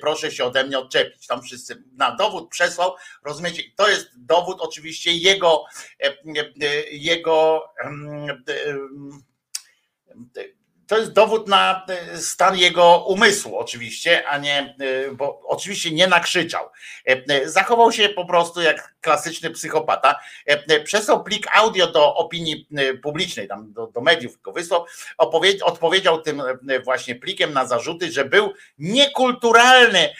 [0.00, 1.26] proszę się ode mnie odczepić.
[1.26, 2.94] Tam wszyscy na dowód przesłał,
[3.24, 3.62] rozumiecie?
[3.76, 5.64] To jest dowód oczywiście jego,
[6.00, 7.64] e, e, jego
[10.88, 16.06] to jest dowód na e, stan jego umysłu, oczywiście, a nie, e, bo oczywiście nie
[16.06, 16.68] nakrzyczał.
[17.04, 20.20] E, Zachował się po prostu jak klasyczny psychopata.
[20.84, 22.68] Przesłał plik audio do opinii
[23.02, 24.84] publicznej, tam do, do mediów go wysłał,
[25.18, 26.42] opowie- odpowiedział tym
[26.84, 30.14] właśnie plikiem na zarzuty, że był niekulturalny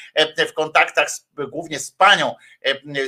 [0.49, 2.35] w kontaktach z, głównie z panią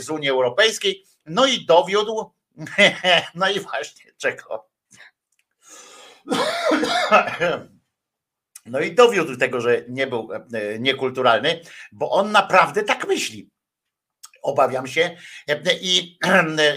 [0.00, 2.32] z Unii Europejskiej, no i dowiódł,
[3.34, 4.69] no i właśnie czego.
[8.66, 11.60] No i dowiódł tego, że nie był e, niekulturalny,
[11.92, 13.50] bo on naprawdę tak myśli.
[14.42, 15.16] Obawiam się.
[15.48, 16.18] E, I,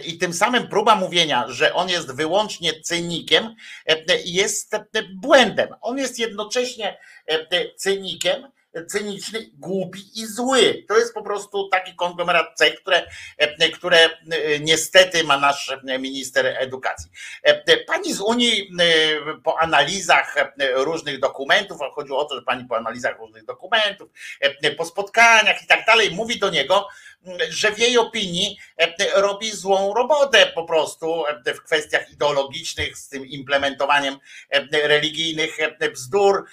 [0.05, 3.55] I tym samym próba mówienia, że on jest wyłącznie cynikiem,
[3.85, 4.75] e, jest
[5.15, 5.69] błędem.
[5.81, 6.97] On jest jednocześnie
[7.27, 8.51] e, cynikiem,
[8.87, 10.85] cyniczny, głupi i zły.
[10.87, 14.09] To jest po prostu taki konglomerat cech, które, e, które e,
[14.59, 17.11] niestety ma nasz minister edukacji.
[17.43, 22.41] E, Pani z Unii e, po analizach e, różnych dokumentów, a chodziło o to, że
[22.41, 24.09] pani po analizach różnych dokumentów,
[24.39, 26.87] e, po spotkaniach i tak dalej, mówi do niego,
[27.49, 33.09] że w jej opinii e, robi złą robotę po prostu e, w kwestiach ideologicznych z
[33.09, 34.17] tym implementowaniem
[34.49, 35.57] e, religijnych
[35.93, 36.45] bzdur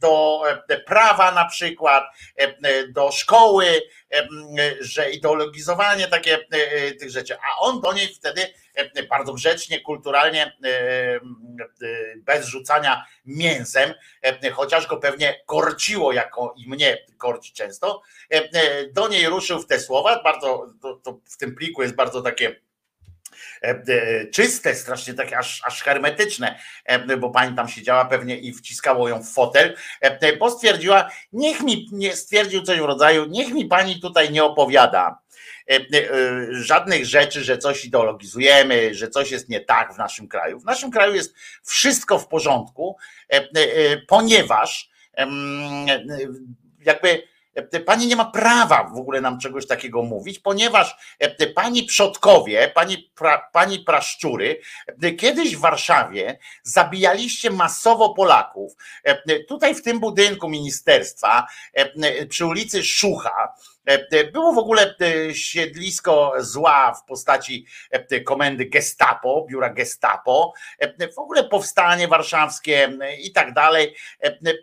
[0.00, 0.42] do
[0.86, 2.04] prawa na przykład,
[2.88, 3.82] do szkoły,
[4.80, 6.38] że ideologizowanie takie
[6.98, 8.40] tych rzeczy, a on do niej wtedy
[9.10, 10.52] bardzo grzecznie, kulturalnie,
[12.16, 13.94] bez rzucania mięsem,
[14.52, 18.02] chociaż go pewnie korciło, jako i mnie korci często,
[18.92, 22.56] do niej ruszył w te słowa, bardzo to, to w tym pliku jest bardzo takie
[22.56, 22.69] E, e,
[24.32, 29.22] czyste, strasznie takie aż, aż hermetyczne, e, bo pani tam siedziała pewnie i wciskało ją
[29.22, 29.76] w fotel,
[30.38, 35.18] bo stwierdziła, niech mi, nie stwierdził coś w rodzaju, niech mi pani tutaj nie opowiada
[36.50, 40.60] żadnych rzeczy, że coś ideologizujemy, że coś jest nie tak w naszym kraju.
[40.60, 41.34] W naszym kraju jest
[41.64, 42.96] wszystko w porządku,
[44.08, 44.90] ponieważ
[46.84, 47.29] jakby E,
[47.86, 53.10] pani nie ma prawa w ogóle nam czegoś takiego mówić, ponieważ e, pani przodkowie, pani,
[53.14, 54.60] pra, pani praszczury,
[55.02, 58.72] e, kiedyś w Warszawie zabijaliście masowo Polaków.
[59.48, 61.46] Tutaj w tym budynku ministerstwa
[62.28, 63.54] przy ulicy Szucha
[64.32, 64.94] było w ogóle
[65.32, 67.66] siedlisko zła w postaci
[68.24, 70.52] komendy Gestapo, biura Gestapo,
[71.14, 73.94] w ogóle powstanie warszawskie i tak dalej.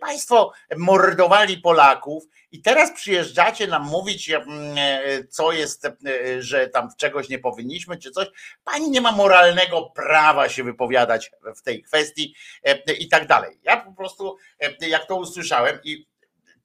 [0.01, 4.41] Państwo mordowali Polaków i teraz przyjeżdżacie nam mówić, e,
[5.29, 5.91] co jest, e,
[6.39, 8.27] że tam czegoś nie powinniśmy, czy coś.
[8.63, 13.59] Pani nie ma moralnego prawa się wypowiadać w tej kwestii e, i tak dalej.
[13.63, 14.37] Ja po prostu,
[14.81, 16.07] jak to usłyszałem i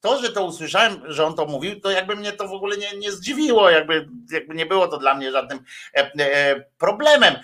[0.03, 2.97] to, że to usłyszałem, że on to mówił, to jakby mnie to w ogóle nie,
[2.97, 5.59] nie zdziwiło, jakby, jakby nie było to dla mnie żadnym
[6.77, 7.35] problemem,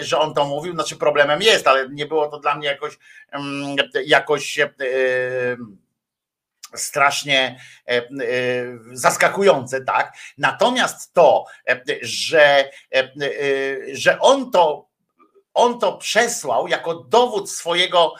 [0.00, 0.74] że on to mówił.
[0.74, 2.98] Znaczy problemem jest, ale nie było to dla mnie jakoś
[3.32, 3.76] mm,
[4.06, 4.58] jakoś
[6.74, 8.02] strasznie e, e,
[8.92, 10.12] zaskakujące, tak?
[10.38, 12.70] Natomiast to, e, że,
[13.92, 14.91] że on to
[15.54, 18.14] on to przesłał jako dowód swojego,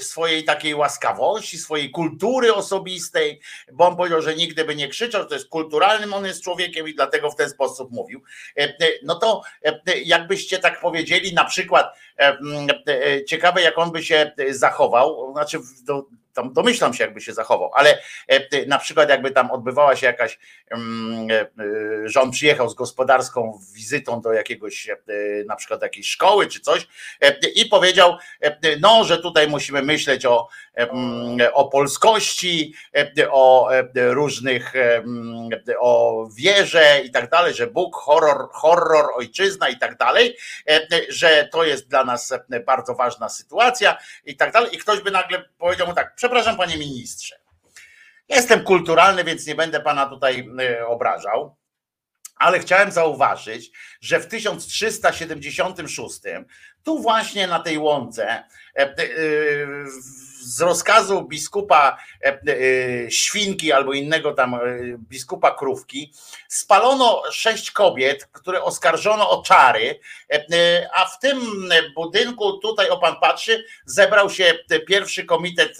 [0.00, 3.40] swojej takiej łaskawości, swojej kultury osobistej,
[3.72, 6.94] bo on powiedział, że nigdy by nie krzyczał, to jest kulturalnym, on jest człowiekiem i
[6.94, 8.22] dlatego w ten sposób mówił.
[9.02, 9.42] No to
[10.04, 11.94] jakbyście tak powiedzieli, na przykład
[13.28, 17.98] ciekawe jak on by się zachował, znaczy do, tam domyślam się, jakby się zachował, ale
[18.28, 20.38] e, na przykład jakby tam odbywała się jakaś,
[20.70, 24.96] mm, e, że on przyjechał z gospodarską wizytą do jakiegoś, e,
[25.46, 26.86] na przykład jakiejś szkoły czy coś
[27.54, 28.16] i powiedział,
[28.80, 30.48] no, że tutaj musimy myśleć o,
[31.52, 32.74] o polskości,
[33.30, 34.72] o różnych,
[35.80, 40.36] o wierze i tak dalej, że Bóg, horror, horror, ojczyzna i tak dalej,
[41.08, 42.32] że to jest dla nas
[42.66, 44.74] bardzo ważna sytuacja i tak dalej.
[44.74, 47.40] I ktoś by nagle powiedział mu tak, Przepraszam, panie ministrze.
[48.28, 50.50] Jestem kulturalny, więc nie będę pana tutaj
[50.86, 51.56] obrażał,
[52.36, 53.70] ale chciałem zauważyć,
[54.00, 56.20] że w 1376
[56.84, 58.44] tu właśnie na tej łące
[60.42, 64.60] z rozkazu biskupa e, Świnki albo innego tam
[64.96, 66.12] biskupa Krówki
[66.48, 70.00] spalono sześć kobiet, które oskarżono o czary,
[70.94, 71.40] a w tym
[71.94, 74.54] budynku, tutaj o pan patrzy, zebrał się
[74.86, 75.78] pierwszy komitet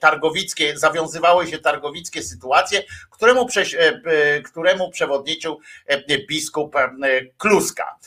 [0.00, 3.46] targowickie, zawiązywały się targowickie sytuacje, któremu,
[4.44, 5.60] któremu przewodniczył
[6.28, 6.74] biskup
[7.38, 7.98] Kluska.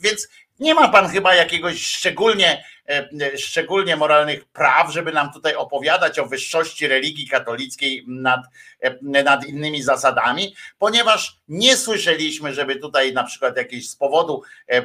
[0.00, 0.28] Więc
[0.60, 6.26] nie ma pan chyba jakiegoś szczególnie, e, szczególnie moralnych praw, żeby nam tutaj opowiadać o
[6.26, 8.40] wyższości religii katolickiej nad,
[8.80, 14.82] e, nad innymi zasadami, ponieważ nie słyszeliśmy, żeby tutaj na przykład jakieś z powodu e,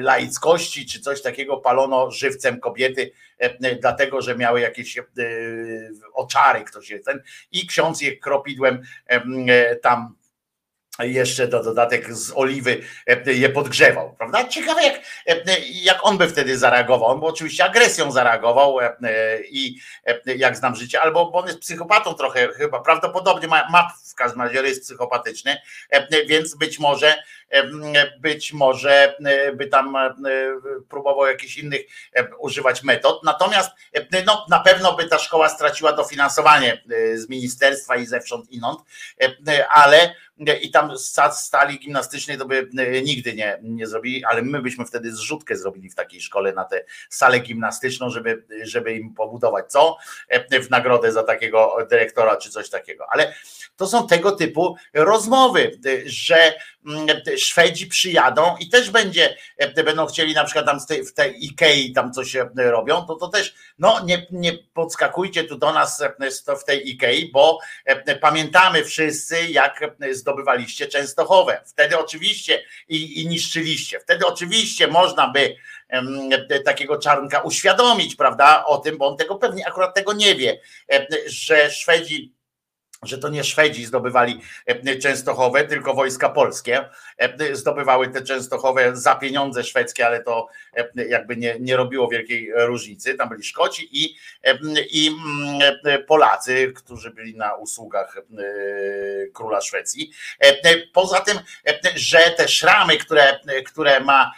[0.00, 3.12] laickości czy coś takiego palono żywcem kobiety,
[3.80, 4.98] dlatego że miały jakieś
[6.14, 7.22] oczary, ktoś jest ten,
[7.52, 8.82] i ksiądz je kropidłem
[9.82, 10.14] tam
[11.02, 14.48] jeszcze do dodatek z oliwy e, je podgrzewał, prawda?
[14.48, 15.44] Ciekawe jak, e,
[15.82, 17.08] jak on by wtedy zareagował.
[17.08, 18.90] On by oczywiście agresją zareagował e,
[19.42, 19.80] i
[20.26, 24.40] jak znam życie, albo bo on jest psychopatą trochę chyba, prawdopodobnie ma, ma w każdym
[24.42, 25.56] razie jest psychopatyczny,
[26.26, 27.14] więc być może
[28.20, 29.14] być może
[29.54, 29.96] by tam
[30.88, 31.80] próbował jakichś innych
[32.38, 33.24] używać metod.
[33.24, 33.70] Natomiast
[34.26, 36.82] no, na pewno by ta szkoła straciła dofinansowanie
[37.14, 38.80] z ministerstwa i zewsząd inąd,
[39.70, 40.14] ale
[40.62, 40.98] i tam
[41.32, 42.70] stali gimnastycznej to by
[43.04, 46.84] nigdy nie, nie zrobili, ale my byśmy wtedy zrzutkę zrobili w takiej szkole na tę
[47.08, 49.96] salę gimnastyczną, żeby, żeby im pobudować co
[50.62, 53.04] w nagrodę za takiego dyrektora czy coś takiego.
[53.10, 53.34] Ale
[53.76, 56.54] to są tego typu rozmowy, że mm,
[57.38, 59.36] Szwedzi przyjadą i też będzie,
[59.84, 64.04] będą chcieli na przykład tam w tej Ikei tam coś robią, to to też, no
[64.04, 66.02] nie, nie podskakujcie tu do nas
[66.60, 67.58] w tej Ikei, bo
[68.20, 69.80] pamiętamy wszyscy, jak
[70.12, 71.60] zdobywaliście Częstochowę.
[71.66, 74.00] Wtedy oczywiście i, i niszczyliście.
[74.00, 75.56] Wtedy oczywiście można by
[76.64, 80.60] takiego czarnka uświadomić, prawda, o tym, bo on tego pewnie akurat tego nie wie,
[81.26, 82.39] że Szwedzi
[83.02, 89.14] że to nie Szwedzi zdobywali e, Częstochowę, tylko wojska polskie e, zdobywały te Częstochowe za
[89.14, 93.14] pieniądze szwedzkie, ale to e, jakby nie, nie robiło wielkiej różnicy.
[93.14, 94.16] Tam byli Szkoci i,
[94.90, 95.10] i
[96.06, 98.16] Polacy, którzy byli na usługach
[99.34, 100.10] króla Szwecji.
[100.92, 101.38] Poza tym,
[101.94, 104.32] że te szramy, które, które ma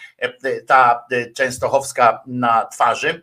[0.66, 3.22] ta Częstochowska na twarzy,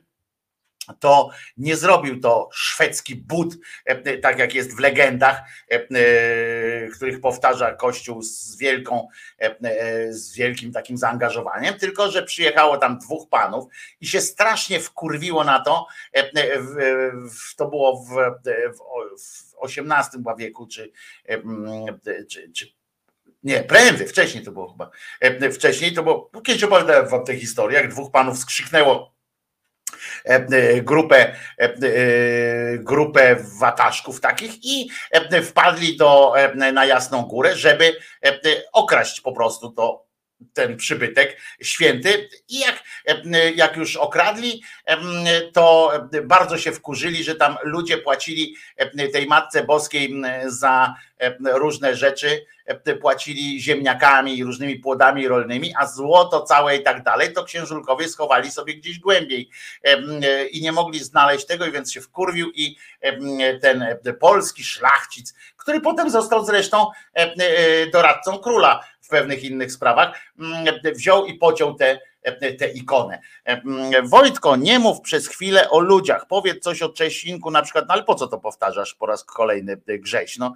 [0.93, 3.53] to nie zrobił to szwedzki but,
[3.85, 5.41] e, tak jak jest w legendach,
[5.71, 9.07] e, e, których powtarza Kościół z wielką,
[10.09, 13.65] z wielkim takim zaangażowaniem, tylko że przyjechało tam dwóch panów
[14.01, 15.87] i się strasznie wkurwiło na to,
[17.57, 18.09] to było w,
[19.19, 20.91] w XVIII wieku, czy,
[22.29, 22.67] czy, czy
[23.43, 24.91] nie, prędzej, wcześniej to było chyba.
[25.51, 29.18] Wcześniej to było, kiedyś opowiadałem wam tę historię, jak dwóch panów skrzyknęło E, e,
[30.81, 31.69] grupę, e,
[32.77, 34.89] grupę wataszków takich i
[35.43, 36.33] wpadli do,
[36.73, 37.95] na Jasną Górę, żeby
[38.73, 40.08] okraść po prostu to
[40.53, 42.29] ten przybytek święty.
[42.49, 42.83] I jak,
[43.55, 44.63] jak już okradli,
[45.53, 45.91] to
[46.23, 48.55] bardzo się wkurzyli, że tam ludzie płacili
[49.13, 50.95] tej Matce Boskiej za
[51.43, 52.45] różne rzeczy,
[53.01, 58.51] płacili ziemniakami i różnymi płodami rolnymi, a złoto całe i tak dalej, to księżulkowie schowali
[58.51, 59.49] sobie gdzieś głębiej.
[60.51, 62.77] I nie mogli znaleźć tego, więc się wkurwił i
[63.61, 63.85] ten
[64.19, 66.87] polski szlachcic, który potem został zresztą
[67.93, 70.19] doradcą króla w pewnych innych sprawach,
[70.95, 71.99] wziął i pociął te
[72.59, 73.21] tę ikonę.
[74.03, 78.03] Wojtko, nie mów przez chwilę o ludziach, powiedz coś o Czesinku na przykład, no ale
[78.03, 80.53] po co to powtarzasz po raz kolejny Grześ, no.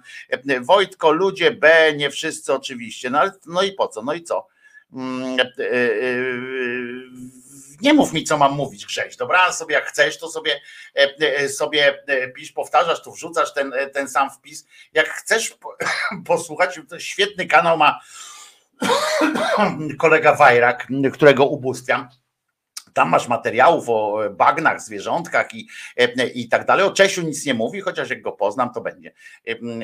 [0.60, 4.46] Wojtko, ludzie B, nie wszyscy oczywiście, no, ale, no i po co, no i co?
[4.92, 5.44] Mm, e,
[7.80, 9.52] nie mów mi, co mam mówić, Grześ, dobra?
[9.52, 10.60] Sobie jak chcesz, to sobie,
[11.48, 12.02] sobie
[12.34, 14.66] pisz, powtarzasz, tu wrzucasz ten, ten sam wpis.
[14.92, 15.56] Jak chcesz
[16.26, 18.00] posłuchać, to świetny kanał ma
[19.98, 22.08] kolega Wajrak, którego ubóstwiam.
[22.94, 25.68] Tam masz materiałów o bagnach, zwierzątkach i,
[26.34, 26.86] i tak dalej.
[26.86, 29.12] O Czesiu nic nie mówi, chociaż jak go poznam, to będzie.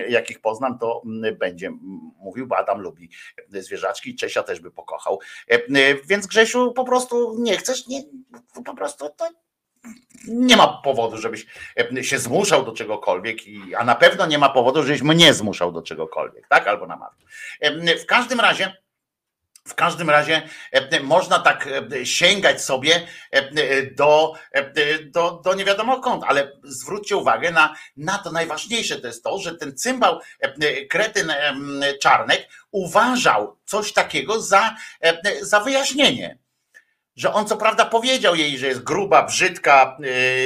[0.09, 1.03] Jak ich poznam, to
[1.39, 1.71] będzie
[2.19, 3.11] mówił, bo Adam lubi
[3.49, 5.19] zwierzaczki, Czesia też by pokochał.
[6.05, 8.03] Więc Grzesiu, po prostu nie chcesz, nie,
[8.65, 9.29] po prostu to
[10.29, 11.47] nie ma powodu, żebyś
[12.03, 13.39] się zmuszał do czegokolwiek,
[13.79, 16.69] a na pewno nie ma powodu, żebyś mnie zmuszał do czegokolwiek, tak?
[16.69, 17.19] Albo namawiał.
[18.03, 18.77] W każdym razie
[19.69, 20.43] w każdym razie
[21.03, 21.69] można tak
[22.05, 23.07] sięgać sobie
[23.97, 24.35] do,
[25.05, 29.39] do, do nie wiadomo kąt, ale zwróćcie uwagę na, na to najważniejsze to jest to,
[29.39, 30.21] że ten cymbał
[30.91, 31.33] kretyn
[32.03, 34.77] Czarnek uważał coś takiego za,
[35.41, 36.39] za wyjaśnienie
[37.21, 39.97] że on co prawda powiedział jej, że jest gruba, brzydka,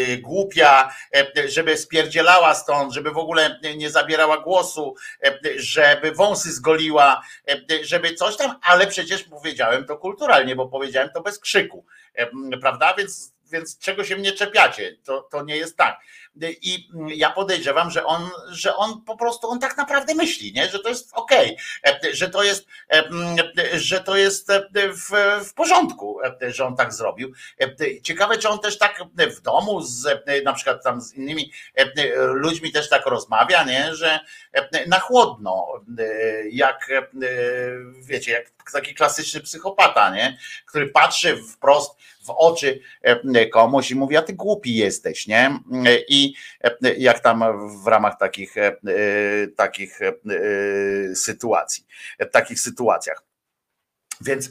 [0.08, 0.94] yy, głupia,
[1.36, 7.22] yy, żeby spierdzielała stąd, żeby w ogóle nie zabierała głosu, yy, żeby wąsy zgoliła,
[7.82, 11.86] żeby coś tam, ale przecież powiedziałem to kulturalnie, bo powiedziałem to bez krzyku,
[12.60, 12.94] prawda?
[12.94, 14.96] Więc, więc czego się mnie czepiacie?
[15.04, 16.00] To, to nie jest tak.
[16.62, 20.68] I ja podejrzewam, że on, że on po prostu on tak naprawdę myśli, nie?
[20.68, 22.66] że to jest okej, okay, że to jest,
[23.74, 27.32] że to jest w, w porządku, że on tak zrobił.
[28.02, 29.02] Ciekawe, czy on też tak
[29.36, 31.52] w domu z na przykład tam z innymi
[32.16, 33.94] ludźmi też tak rozmawia, nie?
[33.94, 34.20] że
[34.86, 35.66] na chłodno,
[36.50, 36.88] jak
[38.00, 40.38] wiecie, jak taki klasyczny psychopata, nie?
[40.66, 42.80] który patrzy wprost w oczy
[43.52, 45.58] komuś i mówi, a ty głupi jesteś, nie?
[46.08, 46.23] I
[46.98, 47.44] jak tam
[47.84, 48.54] w ramach takich,
[49.56, 49.98] takich
[51.14, 51.86] sytuacji,
[52.32, 53.22] takich sytuacjach.
[54.20, 54.50] Więc,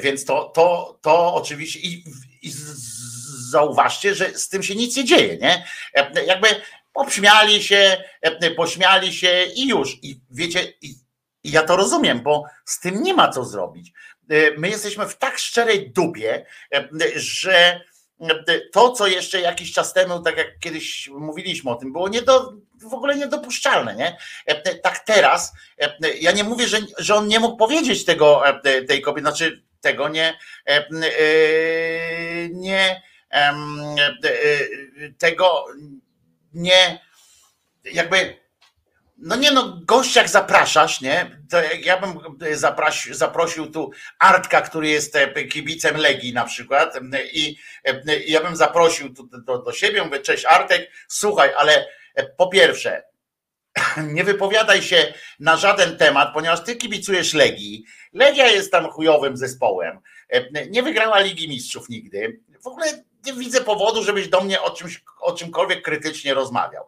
[0.00, 2.04] więc to, to, to oczywiście i,
[2.42, 2.52] i
[3.50, 5.64] zauważcie, że z tym się nic nie dzieje, nie?
[6.26, 6.48] Jakby
[6.94, 8.04] obśmiali się,
[8.56, 9.98] pośmiali się i już.
[10.02, 10.94] I wiecie, i,
[11.44, 13.92] i ja to rozumiem, bo z tym nie ma co zrobić.
[14.58, 16.46] My jesteśmy w tak szczerej dupie,
[17.14, 17.80] że
[18.72, 22.52] to, co jeszcze jakiś czas temu, tak jak kiedyś mówiliśmy o tym, było nie do,
[22.82, 23.96] w ogóle niedopuszczalne.
[23.96, 24.16] Nie?
[24.82, 25.52] Tak teraz,
[26.20, 28.42] ja nie mówię, że, że on nie mógł powiedzieć tego
[28.88, 30.38] tej kobiety, znaczy tego nie,
[32.50, 33.02] nie
[35.18, 35.66] tego
[36.54, 37.00] nie
[37.84, 38.36] jakby
[39.20, 41.42] no nie no, gościach zapraszasz, nie?
[41.50, 42.18] To ja bym
[42.52, 47.00] zaprosił, zaprosił tu Artka, który jest e, kibicem Legii na przykład
[47.32, 47.56] i
[48.26, 53.02] ja bym zaprosił tu do, do siebie, mówię, cześć Artek, słuchaj, ale e, po pierwsze,
[54.14, 57.84] nie wypowiadaj się na żaden temat, ponieważ ty kibicujesz Legii.
[58.12, 59.98] Legia jest tam chujowym zespołem.
[60.28, 62.40] E, nie wygrała Ligi Mistrzów nigdy.
[62.62, 62.86] W ogóle
[63.26, 66.86] nie widzę powodu, żebyś do mnie o, czymś, o czymkolwiek krytycznie rozmawiał.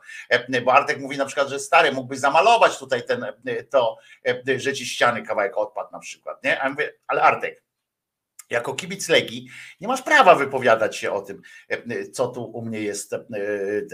[0.64, 3.26] Bo Artek mówi na przykład, że stary, mógłbyś zamalować tutaj ten,
[3.70, 3.98] to,
[4.56, 6.44] że ci ściany kawałek odpadł na przykład.
[6.44, 6.60] Nie?
[6.60, 7.62] A mówię, ale Artek,
[8.50, 9.48] jako kibic Legii
[9.80, 11.42] nie masz prawa wypowiadać się o tym,
[12.12, 13.14] co tu u mnie jest,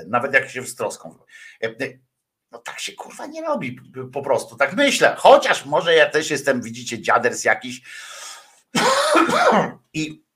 [0.07, 1.19] nawet jak się z troską.
[2.51, 3.81] No tak się kurwa nie robi
[4.13, 5.15] po prostu, tak myślę.
[5.19, 7.83] Chociaż może ja też jestem, widzicie, dziaders jakiś
[9.93, 10.28] i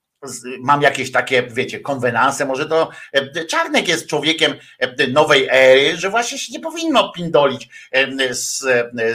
[0.61, 6.11] mam jakieś takie, wiecie, konwenanse, może to e, Czarnek jest człowiekiem e, nowej ery, że
[6.11, 8.59] właśnie się nie powinno pindolić e, z,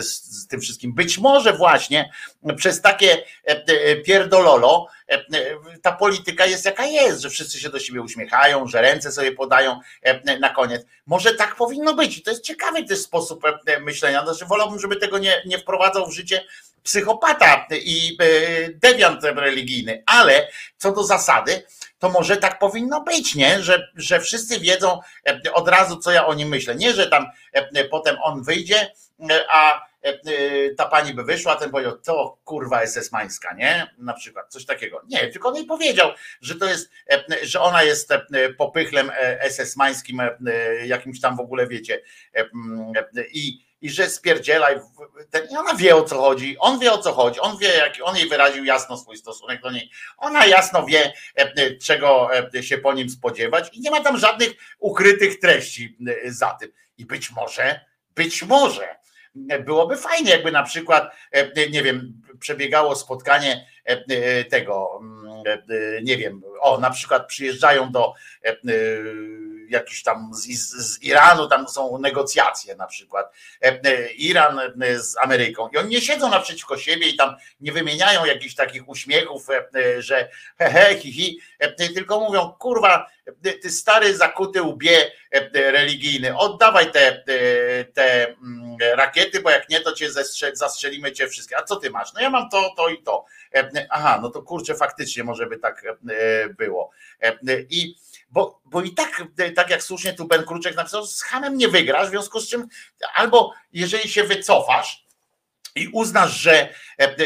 [0.04, 0.94] z tym wszystkim.
[0.94, 2.12] Być może właśnie
[2.56, 3.24] przez takie
[4.06, 4.88] pierdololo
[5.82, 9.80] ta polityka jest jaka jest, że wszyscy się do siebie uśmiechają, że ręce sobie podają
[10.40, 10.86] na koniec.
[11.06, 13.44] Może tak powinno być to jest ciekawy też sposób
[13.82, 16.42] myślenia, znaczy wolałbym, żeby tego nie, nie wprowadzał w życie
[16.84, 20.48] psychopata i e, dewiant religijny, ale
[20.78, 21.64] co do zasady,
[22.00, 23.64] to może tak powinno być, nie?
[23.64, 26.76] Że, że wszyscy wiedzą e, od razu, co ja o nim myślę.
[26.76, 28.92] Nie, że tam e, potem on wyjdzie,
[29.52, 29.88] a
[30.78, 33.88] ta pani by wyszła, ten powiedział, to kurwa SS Mańska, nie?
[33.98, 35.02] Na przykład, coś takiego.
[35.08, 36.90] Nie, tylko on jej powiedział, że to jest,
[37.42, 38.10] że ona jest
[38.58, 39.12] popychlem
[39.50, 40.22] SS Mańskim,
[40.86, 42.02] jakimś tam w ogóle wiecie.
[43.34, 44.80] I i że spierdzielaj.
[45.32, 47.94] Ten, I ona wie o co chodzi, on wie o co chodzi, on wie, jak
[48.04, 49.90] on jej wyraził jasno swój stosunek do niej.
[50.18, 54.18] Ona jasno wie, e, e, czego e, się po nim spodziewać, i nie ma tam
[54.18, 54.50] żadnych
[54.80, 56.72] ukrytych treści za tym.
[56.98, 57.80] I być może,
[58.16, 58.98] być może
[59.66, 61.16] byłoby fajnie, jakby na przykład,
[61.72, 63.68] nie wiem, przebiegało spotkanie
[64.50, 65.44] tego, mm,
[66.04, 68.14] nie wiem, o, na przykład przyjeżdżają do
[69.70, 73.34] jakiś tam z, z, Iranu, tam są negocjacje na przykład,
[73.64, 77.72] e, e, Iran e, z Ameryką i oni nie siedzą naprzeciwko siebie i tam nie
[77.72, 79.48] wymieniają jakichś takich uśmiechów,
[80.00, 81.42] że he, he hi, hi,
[81.96, 83.08] tylko mówią, kurwa,
[83.62, 85.12] ty stary zakuty łbie
[85.54, 87.24] religijny, oddawaj te,
[87.94, 90.10] te mm, rakiety, bo jak nie, to cię
[90.54, 91.58] zastrzelimy cię wszystkie.
[91.58, 92.14] A co ty masz?
[92.14, 93.26] No ja mam to, to i to.
[93.90, 95.84] Aha, no to kurczę, faktycznie może by tak
[96.58, 96.92] było.
[97.70, 97.96] I
[98.30, 99.24] bo, bo i tak,
[99.56, 102.68] tak jak słusznie tu Ben Kruczek napisał, z Hamem nie wygrasz, w związku z czym
[103.16, 105.08] albo jeżeli się wycofasz,
[105.78, 106.70] i uznasz, że,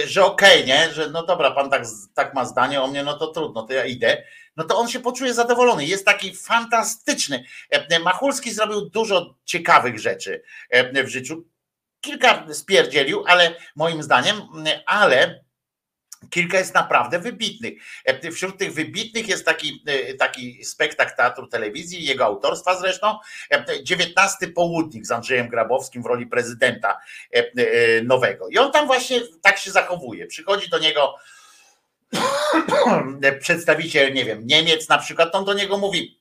[0.06, 1.84] że okej, okay, nie, że no dobra, pan tak,
[2.14, 4.23] tak ma zdanie o mnie, no to trudno, to ja idę,
[4.57, 5.86] no to on się poczuje zadowolony.
[5.86, 7.44] Jest taki fantastyczny.
[8.03, 10.44] Machulski zrobił dużo ciekawych rzeczy
[11.03, 11.44] w życiu.
[12.02, 14.41] Kilka spierdzielił, ale moim zdaniem,
[14.86, 15.44] ale
[16.30, 17.73] Kilka jest naprawdę wybitnych.
[18.06, 23.18] E, wśród tych wybitnych jest taki, e, taki spektakl teatru telewizji, jego autorstwa zresztą,
[23.84, 26.99] 19 e, Południk z Andrzejem Grabowskim w roli prezydenta
[28.03, 28.48] nowego.
[28.49, 30.27] I on tam właśnie tak się zachowuje.
[30.27, 31.15] Przychodzi do niego
[33.39, 36.20] przedstawiciel, nie wiem, Niemiec na przykład, on do niego mówi,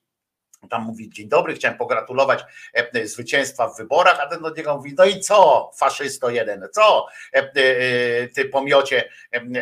[0.69, 4.95] tam mówi, dzień dobry, chciałem pogratulować e, zwycięstwa w wyborach, a ten do niego mówi,
[4.99, 7.53] no i co, faszysto jeden, co, e, e,
[8.29, 9.09] ty pomiocie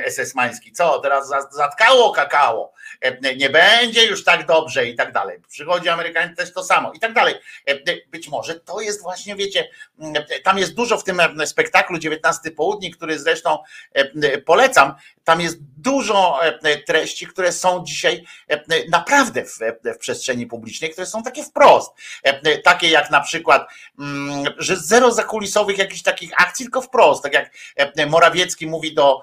[0.05, 2.73] esesmański, co, teraz zatkało kakao,
[3.37, 5.39] nie będzie już tak dobrze i tak dalej.
[5.49, 7.35] Przychodzi Amerykanin też to samo i tak dalej.
[8.11, 9.69] Być może to jest właśnie, wiecie,
[10.45, 13.59] tam jest dużo w tym spektaklu 19 południ, który zresztą
[14.47, 14.95] polecam,
[15.25, 16.41] tam jest dużo
[16.87, 18.25] treści, które są dzisiaj
[18.89, 21.93] naprawdę w, w przestrzeni publicznej które są takie wprost.
[22.27, 27.23] E, e, takie jak na przykład, mm, że zero zakulisowych jakichś takich akcji, tylko wprost.
[27.23, 29.21] Tak jak e, Morawiecki mówi do,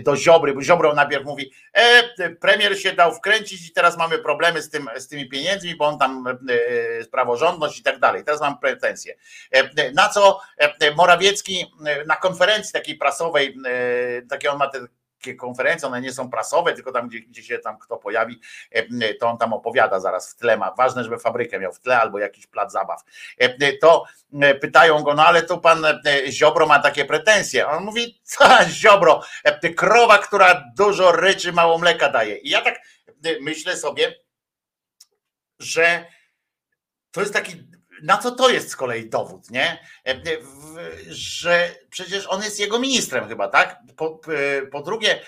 [0.00, 4.62] do Ziobry, bo Ziobro najpierw mówi, e, premier się dał wkręcić i teraz mamy problemy
[4.62, 8.24] z, tym, z tymi pieniędzmi, bo on tam e, praworządność i tak dalej.
[8.24, 9.14] Teraz mam pretensje.
[9.50, 10.40] E, na co
[10.96, 11.66] Morawiecki
[12.06, 13.56] na konferencji takiej prasowej,
[14.28, 14.86] takie on ma te
[15.20, 18.40] takie konferencje, one nie są prasowe, tylko tam, gdzie, gdzie się tam kto pojawi,
[18.70, 20.74] e, to on tam opowiada zaraz w tle ma.
[20.74, 23.04] Ważne, żeby fabrykę miał w tle albo jakiś plac zabaw.
[23.38, 24.04] E, to
[24.40, 25.84] e, pytają go, no ale tu pan
[26.28, 27.68] Ziobro ma takie pretensje.
[27.68, 29.22] On mówi, co Ziobro,
[29.76, 32.36] krowa, która dużo ryczy, mało mleka daje.
[32.36, 32.80] I ja tak
[33.40, 34.14] myślę sobie,
[35.58, 36.04] że
[37.10, 37.69] to jest taki
[38.02, 39.78] na co to jest z kolei dowód, nie?
[40.06, 40.16] E, e,
[41.08, 43.78] że przecież on jest jego ministrem chyba, tak?
[43.96, 45.20] Po, e, po drugie,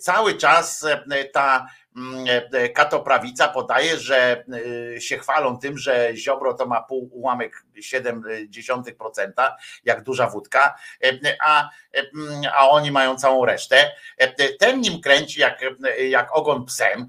[0.00, 0.86] cały czas
[1.32, 1.66] ta
[1.96, 2.26] mm,
[2.74, 4.44] katoprawica podaje, że
[4.98, 9.52] się chwalą tym, że Ziobro to ma pół ułamek 0,7%,
[9.84, 10.74] jak duża wódka,
[11.40, 11.70] a,
[12.52, 13.90] a oni mają całą resztę.
[14.58, 15.60] Ten nim kręci jak,
[16.08, 17.06] jak ogon psem,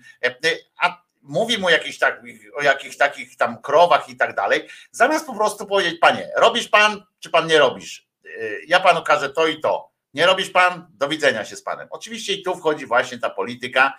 [0.81, 2.21] a mówi mu jakiś tak,
[2.55, 7.03] o jakichś takich tam krowach i tak dalej, zamiast po prostu powiedzieć, panie, robisz pan,
[7.19, 8.07] czy pan nie robisz?
[8.25, 9.93] Y, ja panu każę to i to.
[10.13, 10.87] Nie robisz pan?
[10.89, 11.87] Do widzenia się z panem.
[11.91, 13.97] Oczywiście i tu wchodzi właśnie ta polityka,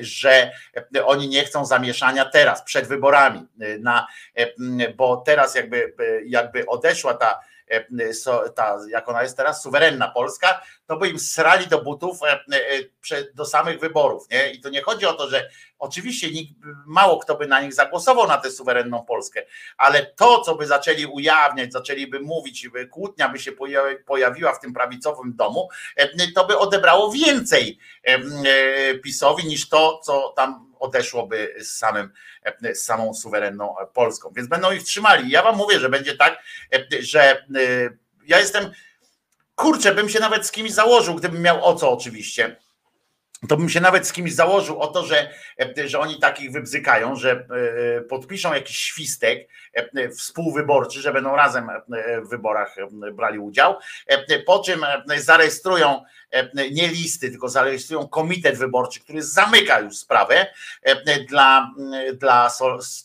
[0.00, 0.52] że
[1.04, 3.46] oni nie chcą zamieszania teraz, przed wyborami,
[3.80, 4.06] na,
[4.96, 7.55] bo teraz jakby, jakby odeszła ta E,
[8.54, 12.40] ta, jak ona jest teraz, suwerenna Polska, to by im srali do butów e,
[13.12, 14.30] e, do samych wyborów.
[14.30, 14.50] Nie?
[14.50, 16.52] I to nie chodzi o to, że oczywiście nikt,
[16.86, 19.42] mało kto by na nich zagłosował na tę suwerenną Polskę,
[19.76, 23.52] ale to, co by zaczęli ujawniać, zaczęliby mówić, kłótnia by się
[24.06, 25.68] pojawiła w tym prawicowym domu,
[26.34, 27.78] to by odebrało więcej
[29.02, 32.12] PiSowi niż to, co tam odeszłoby z, samym,
[32.74, 34.32] z samą suwerenną Polską.
[34.36, 35.30] Więc będą ich trzymali.
[35.30, 36.42] Ja wam mówię, że będzie tak,
[37.00, 37.42] że e,
[38.26, 38.70] ja jestem,
[39.54, 42.56] kurczę, bym się nawet z kimś założył, gdybym miał o co oczywiście
[43.48, 45.30] to bym się nawet z kimś założył o to, że,
[45.86, 51.68] że oni takich wybzykają, że e, podpiszą jakiś świstek e, współwyborczy, że będą razem
[52.24, 52.76] w wyborach
[53.12, 53.76] brali udział,
[54.46, 54.86] po czym
[55.16, 56.02] zarejestrują
[56.70, 60.46] nie listy, tylko zarejestrują komitet wyborczy, który zamyka już sprawę
[61.28, 61.70] dla,
[62.14, 62.50] dla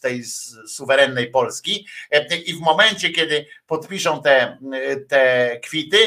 [0.01, 0.23] tej
[0.67, 1.87] suwerennej Polski.
[2.45, 4.57] I w momencie, kiedy podpiszą te,
[5.07, 5.97] te kwity,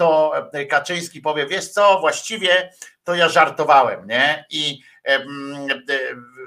[0.00, 0.32] to
[0.70, 2.72] Kaczyński powie, wiesz co, właściwie
[3.04, 4.44] to ja żartowałem, nie?
[4.50, 4.82] I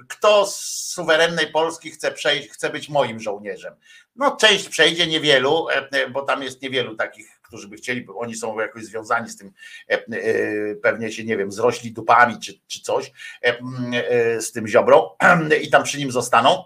[0.07, 0.55] kto z
[0.93, 3.75] suwerennej Polski chce przejść, chce być moim żołnierzem?
[4.15, 5.67] No część przejdzie, niewielu,
[6.11, 9.51] bo tam jest niewielu takich, którzy by chcieli, bo oni są jakoś związani z tym,
[10.83, 13.11] pewnie się, nie wiem, zrośli dupami czy, czy coś,
[14.39, 15.09] z tym ziobrą
[15.63, 16.63] i tam przy nim zostaną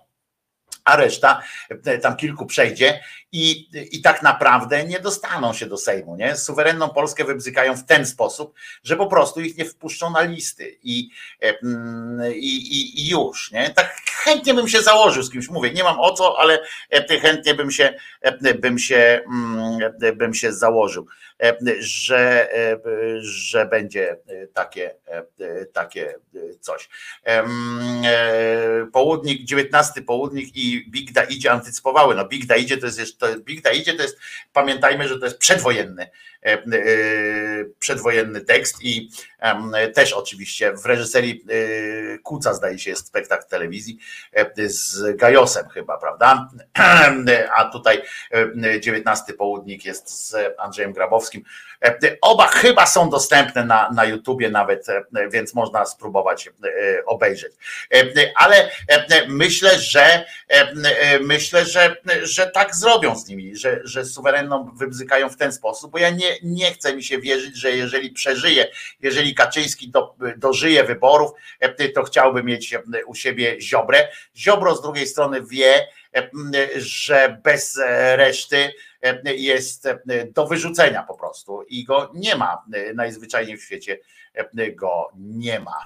[0.87, 1.41] a reszta
[1.85, 2.99] e, tam kilku przejdzie
[3.31, 6.15] i, i tak naprawdę nie dostaną się do Sejmu.
[6.15, 6.35] Nie?
[6.35, 8.53] Suwerenną Polskę wybzykają w ten sposób,
[8.83, 11.09] że po prostu ich nie wpuszczą na listy i,
[11.43, 13.51] e, mm, i, i, i już.
[13.51, 13.69] Nie?
[13.69, 16.59] Tak chętnie bym się założył z kimś, mówię, nie mam o co, ale
[16.91, 17.93] e, chętnie bym się,
[18.59, 21.07] bym się, mm, bym się założył,
[21.79, 22.49] że,
[23.19, 24.17] że będzie
[24.53, 24.95] takie,
[25.73, 26.15] takie
[26.59, 26.89] coś.
[28.93, 32.15] Południk, 19 południk i Big Da idzie antycypowały.
[32.15, 34.19] No Big Da idzie to jest, to, Big Da idzie to jest,
[34.53, 36.36] pamiętajmy, że to jest przedwojenny, e, e,
[37.79, 39.09] przedwojenny tekst i
[39.93, 43.97] też oczywiście w reżyserii e, Kuca zdaje się jest spektakl telewizji
[44.65, 46.49] z Gajosem chyba, prawda?
[47.57, 48.01] A tutaj
[48.79, 51.43] 19 południk jest z Andrzejem Grabowskim.
[52.21, 54.87] Oba chyba są dostępne na, na YouTubie nawet,
[55.31, 56.49] więc można spróbować
[57.05, 57.53] obejrzeć.
[58.35, 58.69] Ale
[59.27, 60.25] myślę, że
[61.21, 65.97] myślę, że, że tak zrobią z nimi, że, że suwerenną wybzykają w ten sposób, bo
[65.97, 68.67] ja nie, nie chcę mi się wierzyć, że jeżeli przeżyje,
[69.01, 71.31] jeżeli Kaczyński do, dożyje wyborów,
[71.95, 72.75] to chciałby mieć
[73.05, 74.07] u siebie Ziobrę.
[74.37, 75.87] Ziobro z drugiej strony wie,
[76.77, 77.79] że bez
[78.15, 78.73] reszty
[79.25, 79.87] jest
[80.33, 82.63] do wyrzucenia po prostu i go nie ma.
[82.95, 83.97] Najzwyczajniej w świecie
[84.75, 85.85] go nie ma.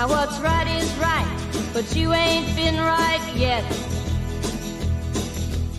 [0.00, 1.30] Now what's right is right,
[1.74, 3.62] but you ain't been right yet.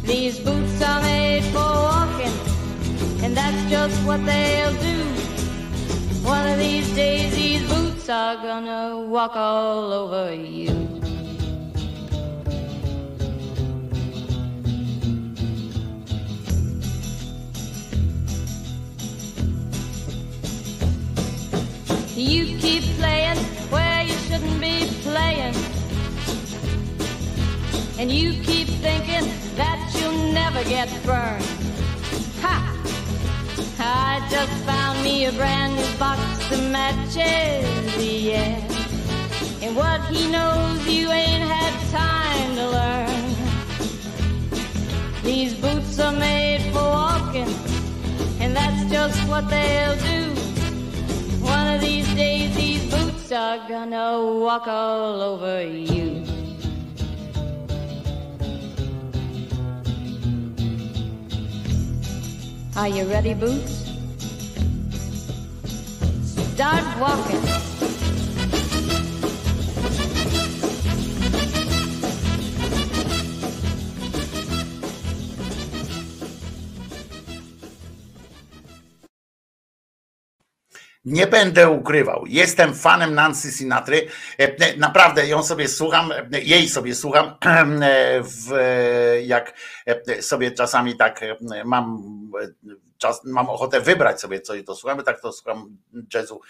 [0.03, 2.35] These boots are made for walking,
[3.23, 4.99] and that's just what they'll do.
[6.21, 10.69] One of these days, these boots are gonna walk all over you.
[22.15, 23.20] You keep playing
[28.01, 31.45] And you keep thinking that you'll never get burned.
[32.41, 32.57] Ha!
[33.77, 36.19] I just found me a brand new box
[36.51, 37.63] of matches,
[38.03, 38.57] yeah.
[39.61, 43.35] And what he knows you ain't had time to learn.
[45.21, 47.53] These boots are made for walking,
[48.39, 50.33] and that's just what they'll do.
[51.45, 56.30] One of these days, these boots are gonna walk all over you.
[62.81, 63.91] Are you ready, Boots?
[66.55, 67.70] Start walking.
[81.11, 82.23] Nie będę ukrywał.
[82.27, 84.07] Jestem fanem Nancy Sinatry.
[84.37, 87.37] E, Naprawdę ją sobie słucham, e, jej sobie słucham,
[87.81, 89.53] e, jak
[90.21, 91.21] sobie czasami tak
[91.65, 92.03] mam
[92.97, 95.77] czas, mam ochotę wybrać sobie coś to słuchamy, tak to słucham
[96.13, 96.41] jazzu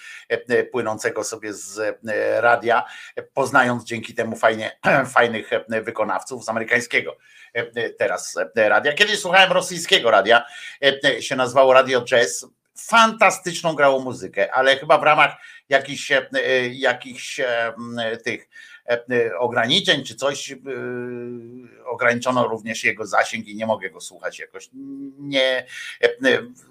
[0.72, 2.00] płynącego sobie z
[2.40, 2.86] radia,
[3.34, 4.80] poznając dzięki temu fajnie,
[5.14, 7.18] fajnych wykonawców z amerykańskiego
[7.98, 8.94] teraz radia.
[8.94, 10.46] Kiedyś słuchałem rosyjskiego radia,
[11.20, 12.46] się nazywało Radio Jazz,
[12.88, 15.36] fantastyczną grało muzykę, ale chyba w ramach
[15.70, 16.30] jakichś, e,
[16.68, 17.74] jakichś e,
[18.24, 18.50] tych
[18.90, 20.56] e, ograniczeń czy coś
[21.86, 24.70] ograniczono również jego zasięg i nie mogę go słuchać jakoś.
[25.20, 25.66] Nie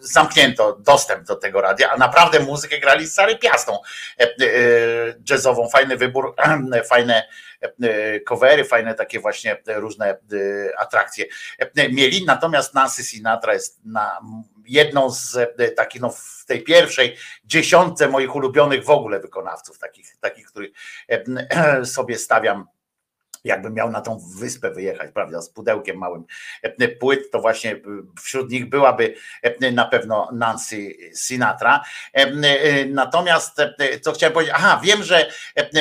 [0.01, 3.79] zamknięto dostęp do tego radia, a naprawdę muzykę grali z Sary Piastą.
[5.31, 6.35] Jazzową, fajny wybór,
[6.91, 7.29] fajne
[8.29, 10.19] covery, fajne takie właśnie różne
[10.79, 11.25] atrakcje.
[11.93, 14.21] Mieli, natomiast Nancy Sinatra jest na
[14.71, 20.17] jedną z e, takich, no w tej pierwszej dziesiątce moich ulubionych w ogóle wykonawców, takich,
[20.21, 20.71] takich których
[21.09, 22.67] e, sobie stawiam
[23.45, 26.25] jakbym miał na tą wyspę wyjechać, prawda, z pudełkiem małym
[26.63, 27.81] e, płyt, to właśnie
[28.23, 29.15] wśród nich byłaby
[29.73, 31.85] na pewno Nancy Sinatra.
[32.89, 33.57] Natomiast,
[34.03, 35.31] co chciałem powiedzieć, aha, wiem, że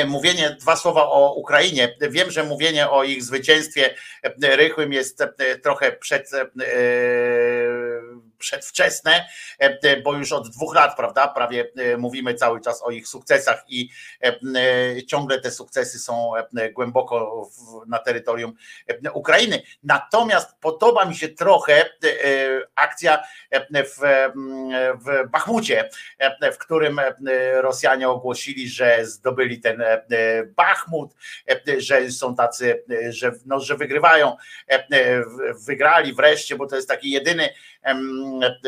[0.08, 3.96] mówienie, dwa słowa o Ukrainie, wiem, że mówienie o ich zwycięstwie
[4.42, 5.24] rychłym jest
[5.64, 6.32] trochę przed
[8.40, 9.26] przedwczesne,
[9.60, 13.64] e, bo już od dwóch lat, prawda, prawie e, mówimy cały czas o ich sukcesach
[13.68, 13.90] i
[14.24, 16.32] e, ciągle te sukcesy są
[16.74, 17.50] głęboko
[17.88, 18.54] na terytorium
[19.14, 19.62] Ukrainy.
[19.84, 21.90] Natomiast podoba mi się trochę
[22.76, 23.24] akcja
[23.72, 24.00] w,
[25.06, 25.90] w Bachmucie,
[26.54, 27.02] w którym
[27.54, 29.84] Rosjanie ogłosili, że zdobyli ten
[30.56, 31.16] Bachmut,
[31.78, 34.38] że są tacy, że, no, że wygrywają,
[35.68, 37.50] wygrali wreszcie, bo to jest taki jedyny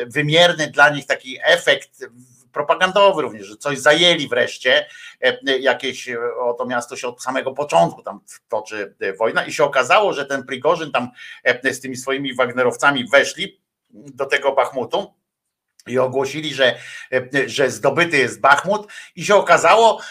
[0.07, 2.05] wymierny dla nich taki efekt
[2.51, 4.85] propagandowy również, że coś zajęli wreszcie,
[5.59, 6.09] jakieś
[6.39, 8.19] o to miasto się od samego początku tam
[8.49, 11.09] toczy wojna i się okazało, że ten Prigorzyn tam
[11.71, 15.13] z tymi swoimi Wagnerowcami weszli do tego Bachmutu
[15.87, 16.75] i ogłosili, że,
[17.45, 18.87] że zdobyty jest Bachmut.
[19.15, 20.01] I się okazało,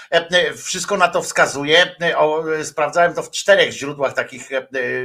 [0.56, 1.96] wszystko na to wskazuje,
[2.62, 4.48] sprawdzałem to w czterech źródłach takich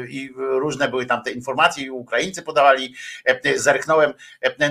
[0.07, 2.95] i różne były tam te informacje i Ukraińcy podawali,
[3.55, 4.13] zerknąłem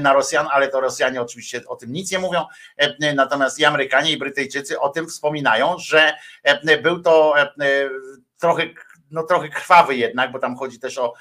[0.01, 2.45] na Rosjan, ale to Rosjanie oczywiście o tym nic nie mówią,
[3.15, 6.15] natomiast i Amerykanie i Brytyjczycy o tym wspominają, że
[6.83, 7.35] był to
[8.39, 8.62] trochę
[9.10, 11.14] no trochę krwawy jednak, bo tam chodzi też o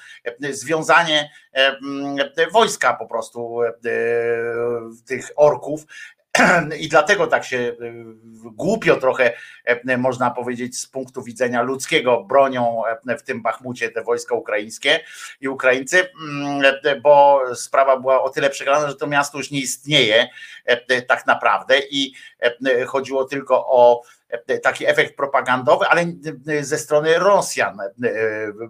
[0.50, 1.30] związanie
[2.52, 3.60] wojska po prostu
[5.06, 5.86] tych orków.
[6.80, 7.76] I dlatego tak się
[8.44, 9.32] głupio trochę,
[9.98, 12.82] można powiedzieć, z punktu widzenia ludzkiego bronią
[13.18, 15.00] w tym Bachmucie te wojska ukraińskie
[15.40, 16.08] i Ukraińcy,
[17.02, 20.28] bo sprawa była o tyle przegrana, że to miasto już nie istnieje
[21.06, 21.78] tak naprawdę.
[21.90, 22.14] I
[22.86, 24.13] chodziło tylko o E,
[24.62, 26.02] taki efekt propagandowy, ale
[26.48, 27.90] e, ze strony Rosjan e,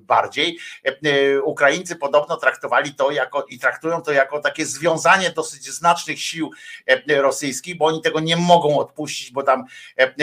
[0.00, 0.58] bardziej.
[1.44, 6.50] Ukraińcy podobno traktowali to jako i traktują to jako takie związanie dosyć znacznych sił
[7.16, 9.64] rosyjskich, bo oni tego nie mogą odpuścić, bo tam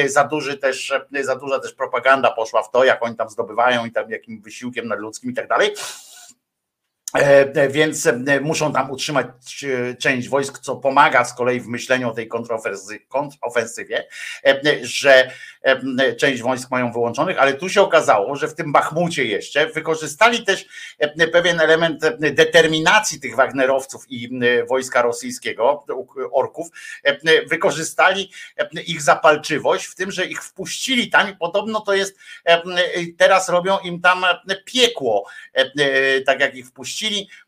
[0.06, 3.92] za duży też, za duża też propaganda poszła w to, jak oni tam zdobywają i
[3.92, 5.74] tam jakim wysiłkiem nadludzkim i tak dalej.
[7.14, 9.28] E, więc e, muszą tam utrzymać
[9.64, 12.28] e, część wojsk, co pomaga z kolei w myśleniu o tej
[13.08, 14.08] kontrofensywie,
[14.82, 15.32] że
[16.18, 20.66] część wojsk mają wyłączonych, ale tu się okazało, że w tym Bachmucie jeszcze wykorzystali też
[21.32, 24.40] pewien element determinacji tych Wagnerowców i
[24.70, 25.86] wojska rosyjskiego,
[26.32, 26.68] orków,
[27.48, 28.32] wykorzystali
[28.88, 32.18] ich zapalczywość w tym, że ich wpuścili tam i podobno to jest,
[33.18, 34.26] teraz robią im tam
[34.66, 35.26] piekło,
[36.26, 37.01] tak jak ich wpuścili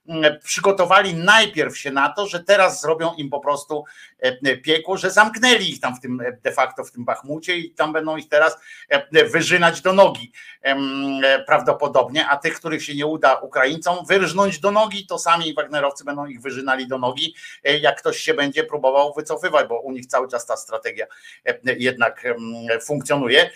[0.07, 3.83] mm, przygotowali najpierw się na to, że teraz zrobią im po prostu
[4.19, 7.93] e, piekło, że zamknęli ich tam w tym de facto w tym Bachmucie i tam
[7.93, 8.57] będą ich teraz
[8.89, 10.31] e, wyżynać do nogi
[10.61, 16.03] e, prawdopodobnie, a tych, których się nie uda Ukraińcom wyrżnąć do nogi, to sami Wagnerowcy
[16.03, 17.35] będą ich wyżynali do nogi,
[17.81, 21.05] jak ktoś się będzie próbował wycofywać, bo u nich cały czas ta strategia
[21.77, 22.23] jednak
[22.81, 23.49] funkcjonuje.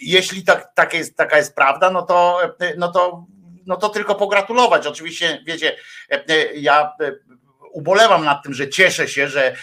[0.00, 2.40] Jeśli tak, tak jest, taka jest prawda, no to,
[2.76, 3.26] no to
[3.68, 4.86] no to tylko pogratulować.
[4.86, 5.76] Oczywiście, wiecie,
[6.10, 7.12] e, e, ja e,
[7.72, 9.56] ubolewam nad tym, że cieszę się, że,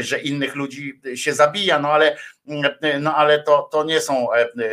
[0.00, 2.16] że innych ludzi się zabija, no ale,
[3.00, 4.28] no ale to, to nie są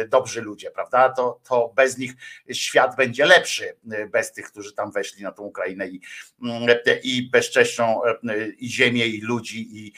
[0.07, 1.09] dobrzy ludzie, prawda?
[1.09, 2.11] To, to bez nich
[2.51, 3.77] świat będzie lepszy,
[4.11, 6.01] bez tych, którzy tam weszli na tą Ukrainę i,
[7.03, 8.01] i bezcześcią
[8.57, 9.93] i ziemię, i ludzi, i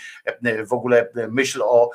[0.66, 1.90] w ogóle myśl o,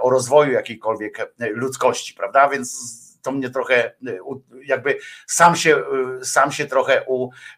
[0.00, 2.48] o rozwoju jakiejkolwiek ludzkości, prawda?
[2.48, 4.18] Więc to mnie trochę y,
[4.64, 5.82] jakby sam się,
[6.20, 7.04] y, sam się trochę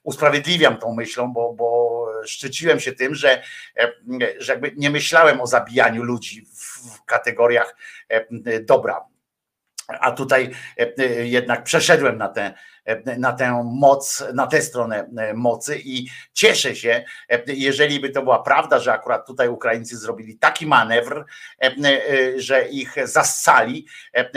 [0.02, 1.92] usprawiedliwiam tą myślą, bo, bo
[2.26, 3.42] szczyciłem się tym, że,
[3.76, 3.92] e,
[4.38, 7.76] że jakby nie myślałem o zabijaniu ludzi w kategoriach
[8.08, 9.04] e, dobra.
[9.88, 12.54] A tutaj e, jednak przeszedłem na tę
[13.18, 18.22] na tę moc, na tę stronę e, mocy i cieszę się, e, jeżeli by to
[18.22, 21.24] była prawda, że akurat tutaj Ukraińcy zrobili taki manewr,
[21.62, 21.72] e,
[22.36, 23.86] że ich zassali,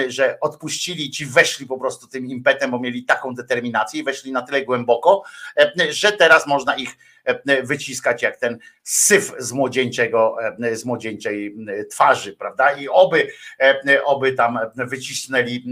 [0.08, 4.42] że odpuścili, ci weszli po prostu tym impetem, bo mieli taką determinację i weszli na
[4.42, 5.24] tyle głęboko,
[5.90, 6.98] że teraz można ich
[7.64, 10.38] wyciskać jak ten syf z młodzieńczego,
[10.74, 11.56] z młodzieńczej
[11.92, 12.72] twarzy, prawda?
[12.72, 13.32] I oby,
[14.06, 15.66] oby tam wycisnęli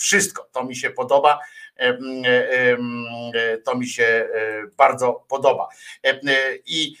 [0.00, 0.48] wszystko.
[0.52, 1.38] To mi się podoba.
[3.64, 4.28] To mi się e,
[4.76, 5.68] bardzo podoba.
[6.66, 6.96] I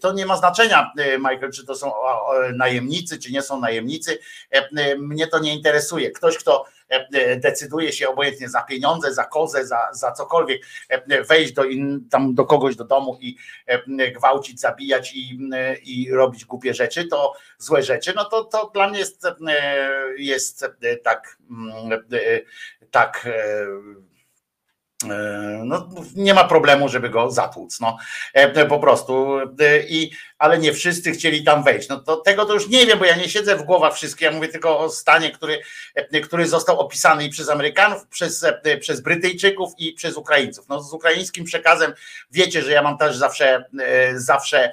[0.00, 1.92] to nie ma znaczenia, Michael, czy to są
[2.56, 4.18] najemnicy, czy nie są najemnicy.
[4.98, 6.10] Mnie to nie interesuje.
[6.10, 6.64] Ktoś, kto
[7.36, 10.62] decyduje się obojętnie za pieniądze, za kozę, za, za cokolwiek,
[11.28, 13.36] wejść do, in, tam do kogoś do domu i
[14.14, 15.38] gwałcić, zabijać i,
[15.84, 19.26] i robić głupie rzeczy, to złe rzeczy, no to, to dla mnie jest,
[20.18, 20.66] jest
[21.02, 21.38] tak,
[22.90, 24.13] tak E,
[25.64, 27.80] no, nie ma problemu, żeby go zatłuc.
[27.80, 27.96] No,
[28.32, 29.38] e, po prostu.
[29.60, 31.88] E, I, ale nie wszyscy chcieli tam wejść.
[31.88, 34.22] No to tego to już nie wiem, bo ja nie siedzę w głowach wszystkich.
[34.22, 35.60] Ja mówię tylko o stanie, który,
[36.22, 38.46] który został opisany i przez Amerykanów, przez,
[38.80, 40.68] przez Brytyjczyków i przez Ukraińców.
[40.68, 41.92] No, z ukraińskim przekazem
[42.30, 43.64] wiecie, że ja mam też zawsze,
[44.14, 44.72] zawsze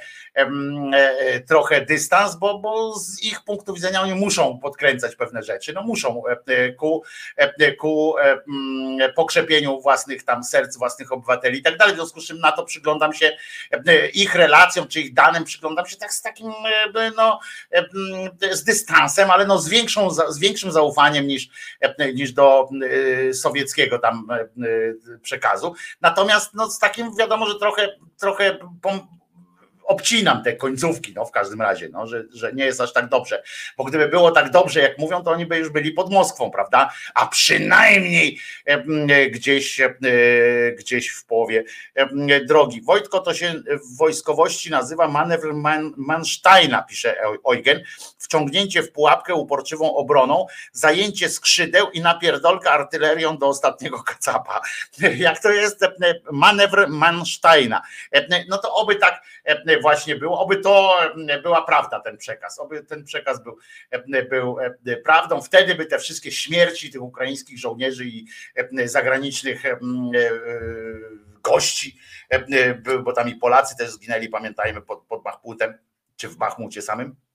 [1.47, 5.73] trochę dystans, bo, bo z ich punktu widzenia oni muszą podkręcać pewne rzeczy.
[5.73, 6.23] No muszą
[6.77, 7.03] ku,
[7.79, 8.15] ku
[9.15, 11.93] pokrzepieniu własnych tam serc, własnych obywateli i tak dalej.
[11.93, 13.37] W związku z czym na to przyglądam się
[13.71, 16.51] e, ich relacjom, czy ich danym przyglądam się tak z takim
[16.95, 17.39] e, no,
[17.71, 21.49] e, z dystansem, ale no z, większą, z większym zaufaniem niż,
[22.13, 22.69] niż do
[23.33, 24.27] sowieckiego tam
[25.21, 25.73] przekazu.
[26.01, 27.89] Natomiast no, z takim wiadomo, że trochę,
[28.19, 28.57] trochę
[29.83, 33.43] obcinam te końcówki, no w każdym razie, no, że, że nie jest aż tak dobrze.
[33.77, 36.93] Bo gdyby było tak dobrze, jak mówią, to oni by już byli pod Moskwą, prawda?
[37.15, 39.95] A przynajmniej e, gdzieś, e,
[40.77, 41.63] gdzieś w połowie
[41.95, 42.81] e, drogi.
[42.81, 47.83] Wojtko to się w wojskowości nazywa manewr Man, Mansteina, pisze Eugen.
[48.17, 54.61] Wciągnięcie w pułapkę uporczywą obroną, zajęcie skrzydeł i napierdolka artylerią do ostatniego kacapa.
[55.17, 55.85] Jak to jest
[56.31, 57.81] manewr Mansteina?
[58.49, 59.21] No to oby tak
[59.79, 60.99] właśnie było, oby to
[61.43, 63.57] była prawda ten przekaz, oby ten przekaz był,
[64.29, 64.57] był
[65.03, 68.25] prawdą, wtedy by te wszystkie śmierci tych ukraińskich żołnierzy i
[68.85, 69.63] zagranicznych
[71.43, 71.99] gości,
[73.03, 75.21] bo tam i Polacy też zginęli, pamiętajmy, pod, pod
[76.15, 77.30] czy w Bachmucie samym, E, e,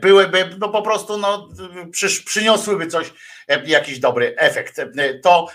[0.00, 1.48] byłyby no po prostu no,
[1.90, 3.12] przy, przyniosłyby coś,
[3.48, 4.80] e, jakiś dobry efekt.
[5.22, 5.46] To,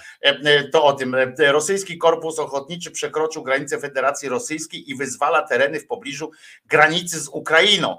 [0.72, 1.16] to o tym.
[1.40, 6.32] Rosyjski Korpus Ochotniczy przekroczył granicę Federacji Rosyjskiej i wyzwala tereny w pobliżu
[6.66, 7.98] granicy z Ukrainą.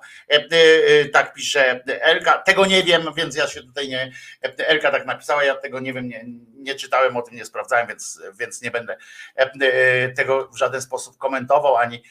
[1.13, 2.39] Tak pisze Elka.
[2.39, 4.13] Tego nie wiem, więc ja się tutaj nie.
[4.59, 6.25] Elka tak napisała, ja tego nie wiem, nie,
[6.55, 8.97] nie czytałem o tym, nie sprawdzałem, więc, więc nie będę
[10.17, 12.03] tego w żaden sposób komentował ani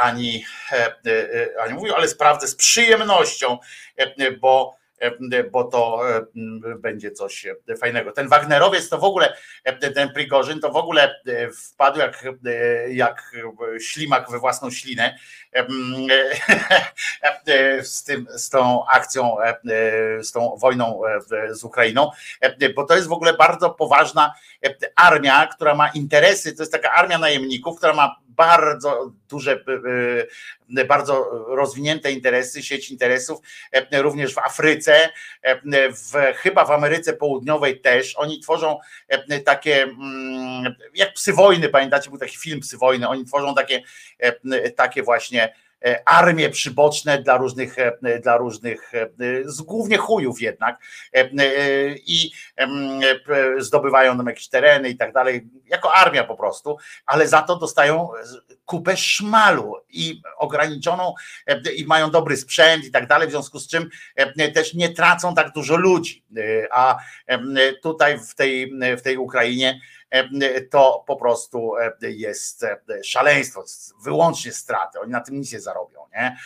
[0.00, 3.58] ani, e, e, ani mówił, ale sprawdzę z przyjemnością,
[3.96, 4.76] e, bo
[5.50, 6.00] bo to
[6.78, 7.46] będzie coś
[7.80, 8.12] fajnego.
[8.12, 9.36] Ten Wagnerowiec to w ogóle,
[9.94, 11.20] ten Prigorzyn to w ogóle
[11.70, 12.24] wpadł jak,
[12.88, 13.36] jak
[13.80, 15.18] ślimak we własną ślinę
[17.82, 19.36] z, tym, z tą akcją,
[20.20, 21.00] z tą wojną
[21.50, 22.10] z Ukrainą,
[22.76, 24.34] bo to jest w ogóle bardzo poważna
[24.96, 30.26] armia, która ma interesy, to jest taka armia najemników, która ma bardzo duże, e, e,
[30.88, 33.38] bardzo rozwinięte interesy, sieć interesów,
[33.72, 35.08] e, również w Afryce,
[35.90, 38.16] w, chyba w Ameryce Południowej też.
[38.16, 38.78] Oni tworzą
[39.44, 43.82] takie, mm, jak psy wojny, pamiętacie, był taki film psy wojny, oni tworzą takie,
[44.76, 45.65] takie właśnie E,
[46.04, 49.08] armie przyboczne dla różnych, e, dla różnych e,
[49.44, 50.78] z głównie chujów jednak
[52.06, 52.30] i
[53.58, 56.76] zdobywają tam jakieś tereny i tak dalej, jako armia po prostu,
[57.06, 58.08] ale za to dostają
[58.64, 61.14] kupę szmalu i ograniczoną
[61.76, 63.88] i mają dobry sprzęt i tak dalej, w związku z czym
[64.54, 66.24] też nie tracą tak dużo ludzi,
[66.70, 66.98] a
[67.82, 69.80] tutaj w tej, w tej Ukrainie
[70.70, 71.72] to po prostu
[72.02, 72.66] jest
[73.04, 73.64] szaleństwo,
[74.02, 75.00] wyłącznie straty.
[75.00, 76.00] Oni na tym nic nie zarobią.
[76.14, 76.36] Nie?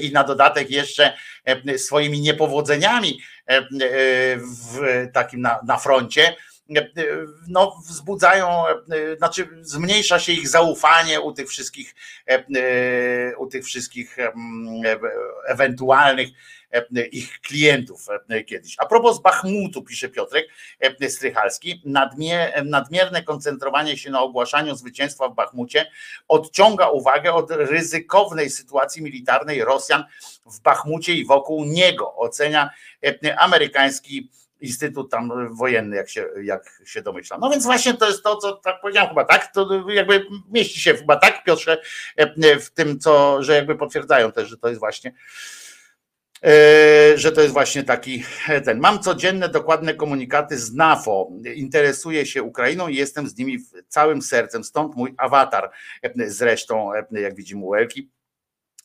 [0.00, 1.16] I na dodatek jeszcze
[1.76, 3.20] swoimi niepowodzeniami
[4.40, 6.36] w takim na, na froncie
[7.48, 8.64] no, wzbudzają,
[9.18, 11.94] znaczy zmniejsza się ich zaufanie u tych wszystkich,
[13.38, 14.16] u tych wszystkich
[15.46, 16.57] ewentualnych E,
[17.12, 18.74] ich klientów e, kiedyś.
[18.78, 20.48] A propos Bachmutu, pisze Piotrek
[20.80, 21.82] e, Strychalski,
[22.64, 25.90] nadmierne koncentrowanie się na ogłaszaniu zwycięstwa w Bachmucie
[26.28, 30.04] odciąga uwagę od ryzykownej sytuacji militarnej Rosjan
[30.46, 32.70] w Bachmucie i wokół niego, ocenia
[33.38, 34.30] amerykański
[34.60, 37.40] Instytut tam wojenny, jak się, jak się domyślam.
[37.40, 40.94] No więc właśnie to jest to, co tak powiedziałem chyba tak, to jakby mieści się
[40.94, 41.82] chyba tak, Piotrze,
[42.60, 45.67] w tym, co, że jakby potwierdzają też, że to jest właśnie E,
[47.16, 48.78] że to jest właśnie taki e, ten.
[48.78, 51.30] Mam codzienne, dokładne komunikaty z NAFO.
[51.54, 53.58] Interesuję się Ukrainą i jestem z nimi
[53.88, 54.64] całym sercem.
[54.64, 55.70] Stąd mój awatar.
[56.02, 58.10] E, zresztą, jak widzimy, Uelki.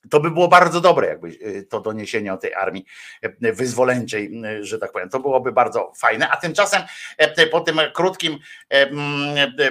[0.10, 1.32] To by było bardzo dobre, jakby
[1.70, 2.86] to doniesienie o tej armii
[3.40, 5.10] wyzwoleńczej, że tak powiem.
[5.10, 6.30] To byłoby bardzo fajne.
[6.30, 6.82] A tymczasem
[7.52, 8.40] po tym krótkim,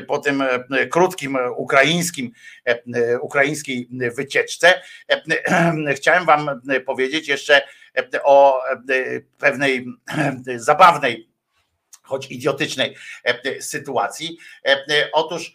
[0.09, 0.45] po tym
[0.91, 2.31] krótkim ukraińskim,
[3.21, 4.83] ukraińskiej wycieczce,
[5.95, 7.63] chciałem Wam powiedzieć jeszcze
[8.25, 8.63] o
[9.39, 9.87] pewnej
[10.57, 11.32] zabawnej,
[12.03, 12.97] choć idiotycznej
[13.61, 14.39] sytuacji.
[15.13, 15.55] Otóż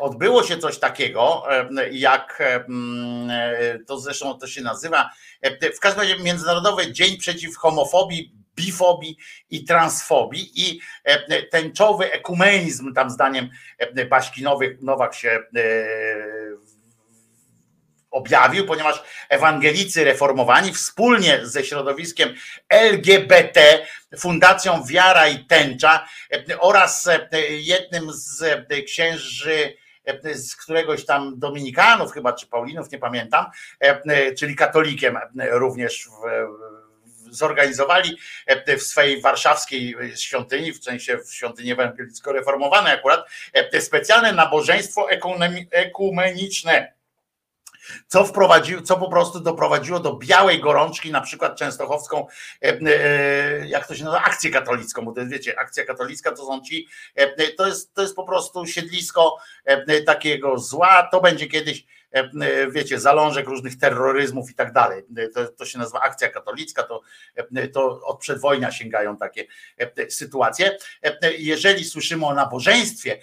[0.00, 1.42] odbyło się coś takiego,
[1.90, 2.42] jak
[3.86, 5.10] to zresztą to się nazywa,
[5.76, 9.16] w każdym razie Międzynarodowy Dzień Przeciw Homofobii, bifobii
[9.50, 10.80] i transfobii i
[11.50, 13.48] tęczowy ekumenizm, tam zdaniem
[14.10, 14.44] Baśki
[14.80, 15.42] Nowak się
[18.10, 22.34] objawił, ponieważ ewangelicy reformowani wspólnie ze środowiskiem
[22.68, 23.86] LGBT,
[24.18, 26.08] Fundacją Wiara i Tęcza
[26.58, 27.08] oraz
[27.50, 29.76] jednym z księży
[30.34, 33.46] z któregoś tam dominikanów chyba, czy Paulinów, nie pamiętam,
[34.38, 35.18] czyli katolikiem
[35.50, 36.08] również
[37.30, 38.16] zorganizowali
[38.78, 43.26] w swojej warszawskiej świątyni, w sensie w świątyni ewangelicko-reformowanej akurat,
[43.80, 45.08] specjalne nabożeństwo
[45.70, 46.95] ekumeniczne
[48.06, 52.26] co wprowadziło, co po prostu doprowadziło do białej gorączki, na przykład częstochowską,
[52.62, 56.46] e, e, jak to się nazywa, akcję katolicką, bo to jest, wiecie, akcja katolicka to
[56.46, 59.36] są ci, e, to jest, to jest po prostu siedlisko
[60.06, 61.86] takiego zła, to będzie kiedyś
[62.70, 65.02] wiecie, zalążek różnych terroryzmów i tak dalej.
[65.34, 67.00] To, to się nazywa akcja katolicka, to,
[67.72, 69.44] to od przedwojnia sięgają takie
[70.08, 70.76] sytuacje.
[71.38, 73.18] Jeżeli słyszymy o nabożeństwie,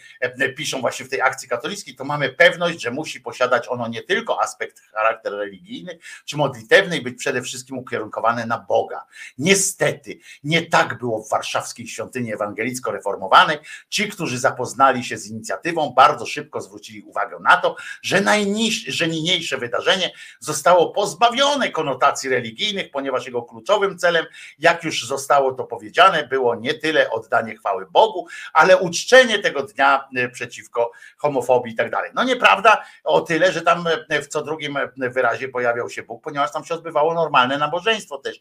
[0.57, 4.41] piszą właśnie w tej akcji katolickiej, to mamy pewność, że musi posiadać ono nie tylko
[4.41, 9.05] aspekt charakter religijny czy modlitewny i być przede wszystkim ukierunkowane na Boga.
[9.37, 13.57] Niestety, nie tak było w warszawskiej świątyni ewangelicko-reformowanej.
[13.89, 19.07] Ci, którzy zapoznali się z inicjatywą, bardzo szybko zwrócili uwagę na to, że najniż, że
[19.07, 24.25] niniejsze wydarzenie zostało pozbawione konotacji religijnych, ponieważ jego kluczowym celem,
[24.59, 30.07] jak już zostało to powiedziane, było nie tyle oddanie chwały Bogu, ale uczczenie tego dnia
[30.15, 32.11] e, przeciwko homofobii i tak dalej.
[32.15, 36.23] No nieprawda o tyle, że tam e, w co drugim e, wyrazie pojawiał się Bóg,
[36.23, 38.39] ponieważ tam się odbywało normalne nabożeństwo też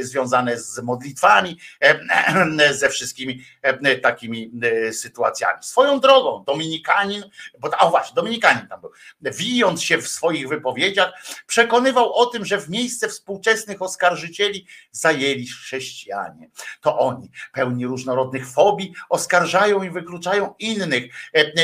[0.00, 1.58] związane z modlitwami,
[2.70, 3.44] ze wszystkimi
[4.02, 4.52] takimi
[4.92, 5.62] sytuacjami.
[5.62, 7.22] Swoją drogą, Dominikanin,
[7.58, 8.90] bo a właśnie, Dominikanin tam był,
[9.60, 11.12] wijąc się w swoich wypowiedziach,
[11.46, 16.50] przekonywał o tym, że w miejsce współczesnych oskarżycieli zajęli chrześcijanie.
[16.80, 21.14] To oni, pełni różnorodnych fobii, oskarżają i wykluczają innych,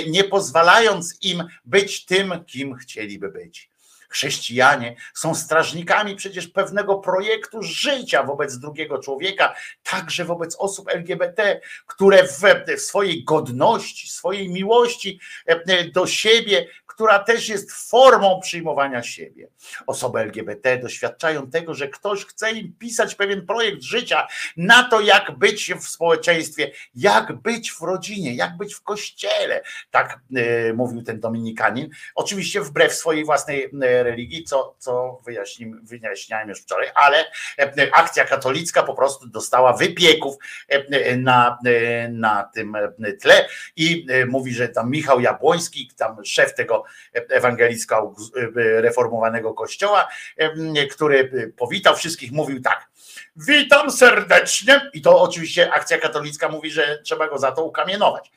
[0.07, 3.76] nie pozwalając im być tym, kim chcieliby być
[4.17, 12.29] chrześcijanie są strażnikami przecież pewnego projektu życia wobec drugiego człowieka, także wobec osób LGBT, które
[12.29, 12.41] w,
[12.77, 16.67] w swojej godności, swojej miłości e, do siebie
[16.97, 19.49] która też jest formą przyjmowania siebie.
[19.87, 24.27] Osoby LGBT doświadczają tego, że ktoś chce im pisać pewien projekt życia
[24.57, 29.63] na to, jak być w społeczeństwie, jak być w rodzinie, jak być w kościele.
[29.91, 31.89] Tak y, mówił ten Dominikanin.
[32.15, 33.71] Oczywiście wbrew swojej własnej
[34.07, 35.19] religii, co, co
[35.83, 37.25] wyjaśniałem już wczoraj, ale
[37.79, 40.37] y, akcja katolicka po prostu dostała wypieków
[41.17, 41.59] na,
[42.11, 42.77] na tym
[43.21, 48.15] tle i mówi, że tam Michał Jabłoński, tam szef tego ewangelicko
[48.57, 50.09] reformowanego kościoła,
[50.91, 52.96] który powitał wszystkich, mówił tak.
[53.37, 54.91] Witam serdecznie.
[54.93, 58.33] I to oczywiście akcja katolicka mówi, że trzeba go za to ukamienować.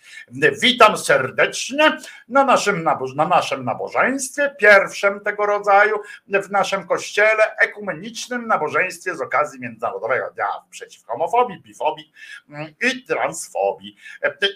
[0.62, 1.98] Witam serdecznie
[2.28, 2.84] na naszym,
[3.16, 5.96] na naszym nabożeństwie, pierwszym tego rodzaju
[6.28, 12.12] w naszym kościele, ekumenicznym nabożeństwie z okazji Międzynarodowego Dnia przeciw homofobii, bifobii
[12.50, 13.96] mm, i transfobii.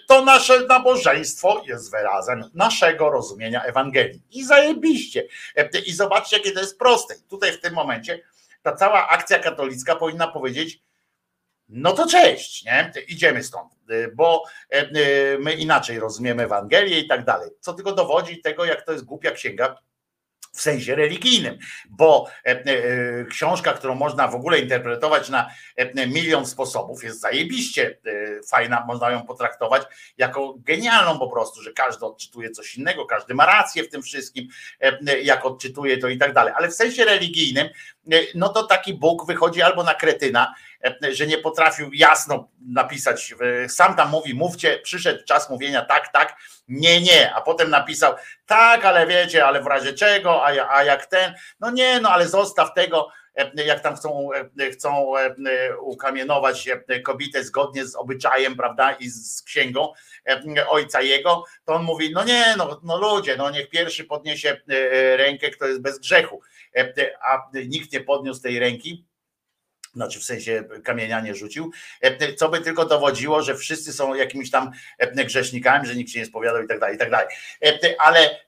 [0.08, 4.22] To nasze nabożeństwo jest wyrazem naszego rozumienia Ewangelii.
[4.30, 5.24] I zajebiście.
[5.86, 7.14] I zobaczcie, jakie to jest proste.
[7.28, 8.22] Tutaj w tym momencie
[8.64, 10.82] ta cała akcja katolicka powinna powiedzieć,
[11.68, 12.92] no to cześć, nie?
[13.08, 13.72] Idziemy stąd,
[14.14, 14.42] bo
[14.72, 14.88] e, e,
[15.38, 17.50] my inaczej rozumiemy Ewangelię i tak dalej.
[17.60, 19.76] Co tylko dowodzi tego, jak to jest głupia księga
[20.54, 21.58] w sensie religijnym,
[21.90, 25.50] bo e, książka, którą można w ogóle interpretować na
[26.06, 27.98] milion sposobów, jest zajebiście
[28.50, 29.82] fajna, można ją potraktować
[30.18, 34.48] jako genialną po prostu, że każdy odczytuje coś innego, każdy ma rację w tym wszystkim,
[35.22, 36.54] jak odczytuje to i tak dalej.
[36.56, 37.68] Ale w sensie religijnym
[38.12, 40.73] E, no to taki Bóg wychodzi albo na kretyna, e,
[41.12, 43.34] że nie potrafił jasno napisać,
[43.64, 46.36] e, sam tam mówi, mówcie, przyszedł czas mówienia tak, tak,
[46.68, 48.14] nie, nie, a potem napisał
[48.46, 52.28] tak, ale wiecie, ale w razie czego, a, a jak ten, no nie, no ale
[52.28, 53.08] zostaw tego,
[53.54, 54.28] jak tam chcą,
[54.72, 55.14] chcą
[55.80, 56.68] ukamienować
[57.04, 59.92] kobietę zgodnie z obyczajem, prawda, i z księgą
[60.68, 64.60] ojca jego, to on mówi, no nie, no, no ludzie, no niech pierwszy podniesie
[65.16, 66.40] rękę, kto jest bez grzechu
[67.22, 69.04] a nikt nie podniósł tej ręki,
[69.94, 71.72] znaczy w sensie kamienia nie rzucił,
[72.36, 74.70] co by tylko dowodziło, że wszyscy są jakimiś tam
[75.14, 77.26] grzesznikami, że nikt się nie spowiadał i tak dalej, i tak dalej.
[77.98, 78.40] Ale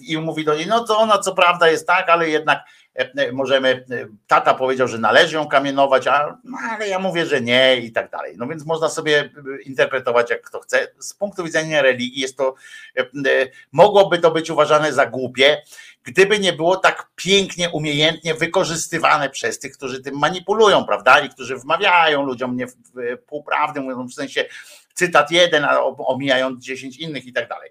[0.00, 2.58] i mówi do niej, no to ona co prawda jest tak, ale jednak
[3.32, 3.84] możemy,
[4.26, 8.10] tata powiedział, że należy ją kamienować, a, no, ale ja mówię, że nie i tak
[8.10, 8.34] dalej.
[8.36, 9.30] No więc można sobie
[9.64, 10.88] interpretować jak kto chce.
[10.98, 12.54] Z punktu widzenia religii jest to,
[13.72, 15.62] mogłoby to być uważane za głupie,
[16.10, 21.20] gdyby nie było tak pięknie, umiejętnie wykorzystywane przez tych, którzy tym manipulują, prawda?
[21.20, 22.66] I którzy wmawiają ludziom nie
[23.26, 24.44] półprawdy, mówią w sensie
[24.94, 27.70] cytat jeden, a omijając dziesięć innych i tak dalej.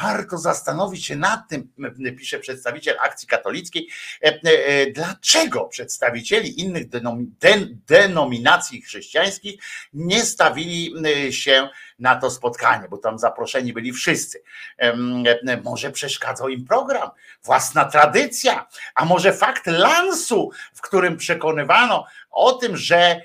[0.00, 1.72] Warto zastanowić się nad tym,
[2.18, 3.88] pisze przedstawiciel akcji katolickiej,
[4.22, 6.84] e, e, dlaczego przedstawicieli innych
[7.86, 10.94] denominacji chrześcijańskich nie stawili
[11.30, 11.68] się
[11.98, 14.42] na to spotkanie, bo tam zaproszeni byli wszyscy.
[15.64, 17.10] Może przeszkadzał im program,
[17.44, 23.20] własna tradycja, a może fakt lansu, w którym przekonywano o tym, że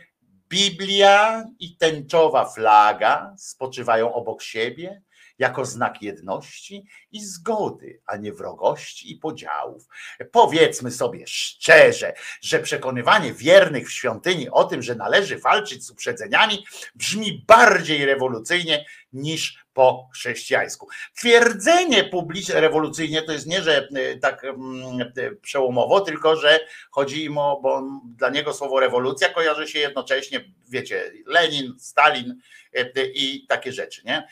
[0.55, 5.01] Biblia i tęczowa flaga spoczywają obok siebie
[5.39, 9.87] jako znak jedności i zgody, a nie wrogości i podziałów.
[10.31, 16.65] Powiedzmy sobie szczerze, że przekonywanie wiernych w świątyni o tym, że należy walczyć z uprzedzeniami,
[16.95, 20.87] brzmi bardziej rewolucyjnie niż po chrześcijańsku.
[21.15, 26.59] Twierdzenie publiczne, rewolucyjnie to jest nie, że y, tak mm, y, przełomowo, tylko że
[26.91, 32.39] chodzi im o, bo dla niego słowo rewolucja kojarzy się jednocześnie, wiecie, Lenin, Stalin
[32.77, 34.27] y, i takie rzeczy, nie?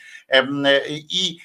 [0.96, 1.38] I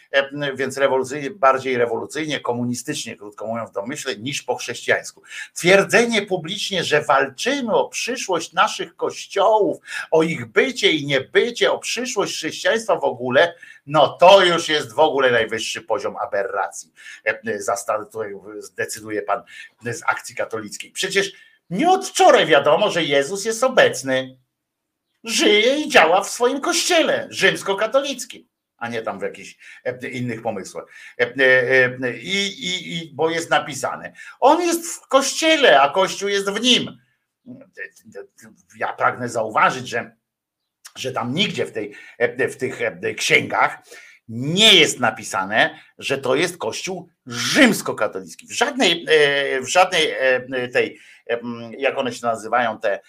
[0.55, 5.21] więc rewolucyjnie, bardziej rewolucyjnie, komunistycznie, krótko mówiąc, w domyśle, niż po chrześcijańsku.
[5.53, 9.77] Twierdzenie publicznie, że walczymy o przyszłość naszych kościołów,
[10.11, 13.28] o ich bycie i niebycie, o przyszłość chrześcijaństwa w ogóle,
[13.85, 16.93] no to już jest w ogóle najwyższy poziom aberracji.
[17.23, 17.33] E,
[18.05, 19.43] tutaj zdecyduje pan
[19.81, 20.91] z akcji katolickiej.
[20.91, 21.31] Przecież
[21.69, 24.37] nie od wczoraj wiadomo, że Jezus jest obecny.
[25.23, 28.47] Żyje i działa w swoim kościele rzymskokatolickim,
[28.77, 30.85] a nie tam w jakichś e, innych pomysłach.
[31.19, 31.33] E,
[32.03, 34.13] e, I, i, i, bo jest napisane.
[34.39, 36.97] On jest w kościele, a kościół jest w nim.
[38.77, 40.15] Ja pragnę zauważyć, że
[40.97, 41.93] że tam nigdzie w, tej,
[42.49, 42.79] w tych
[43.17, 43.77] księgach
[44.27, 48.47] nie jest napisane, że to jest kościół rzymskokatolicki.
[48.47, 49.05] W żadnej,
[49.61, 50.07] w żadnej
[50.73, 50.99] tej,
[51.77, 52.99] jak one się nazywają, te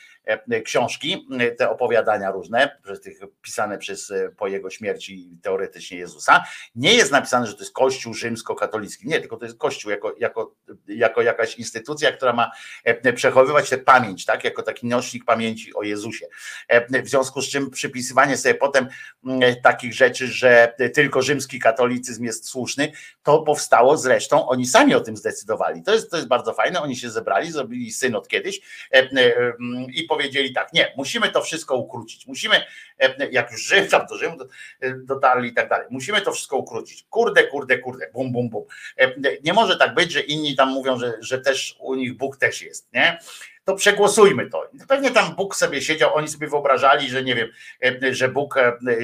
[0.65, 1.29] książki,
[1.59, 2.81] te opowiadania różne,
[3.43, 6.45] pisane przez po jego śmierci teoretycznie Jezusa,
[6.75, 9.09] nie jest napisane, że to jest kościół rzymskokatolicki.
[9.09, 10.55] Nie, tylko to jest kościół jako, jako,
[10.89, 12.51] jako jakaś instytucja, która ma
[13.15, 16.27] przechowywać tę pamięć, tak, jako taki nośnik pamięci o Jezusie.
[17.05, 18.89] W związku z czym przypisywanie sobie potem
[19.63, 22.93] takich rzeczy, że tylko rzymski katolicyzm jest słuszny,
[23.23, 25.83] to powstało zresztą, oni sami o tym zdecydowali.
[25.83, 28.61] To jest, to jest bardzo fajne, oni się zebrali, zrobili synod kiedyś
[29.95, 32.63] i powiedzieli tak, nie, musimy to wszystko ukrócić, musimy,
[33.31, 34.37] jak już Rzym tam do Rzymu
[34.97, 37.07] dotarli i tak dalej, musimy to wszystko ukrócić.
[37.11, 38.65] Kurde, kurde, kurde, bum, bum, bum.
[39.45, 42.63] Nie może tak być, że inni tam mówią, że, że też u nich Bóg też
[42.63, 43.19] jest, nie?
[43.71, 44.71] To przegłosujmy to.
[44.89, 47.49] Pewnie tam Bóg sobie siedział, oni sobie wyobrażali, że nie wiem,
[48.11, 48.55] że Bóg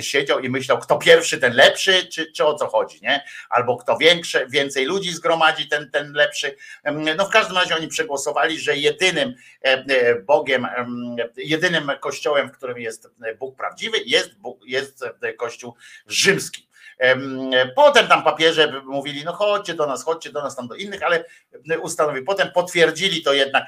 [0.01, 3.25] siedział i myślał, kto pierwszy, ten lepszy, czy, czy o co chodzi, nie?
[3.51, 6.57] Albo kto większe, więcej ludzi zgromadzi, ten, ten lepszy.
[7.17, 9.35] No w każdym razie oni przegłosowali, że jedynym
[10.25, 10.67] Bogiem,
[11.37, 15.05] jedynym kościołem, w którym jest Bóg prawdziwy, jest, Bóg, jest
[15.37, 15.75] kościół
[16.07, 16.69] rzymski.
[17.75, 21.25] Potem tam papieże mówili, no chodźcie do nas, chodźcie do nas tam do innych, ale
[21.81, 22.25] ustanowili.
[22.25, 23.65] Potem potwierdzili to jednak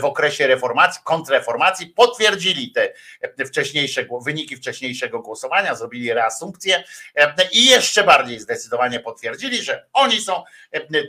[0.00, 6.84] w okresie reformacji, kontrreformacji, potwierdzili te wcześniejsze wyniki wcześniejszego głosowania, zrobili reasumpcję
[7.52, 10.44] i jeszcze bardziej zdecydowanie potwierdzili, że oni są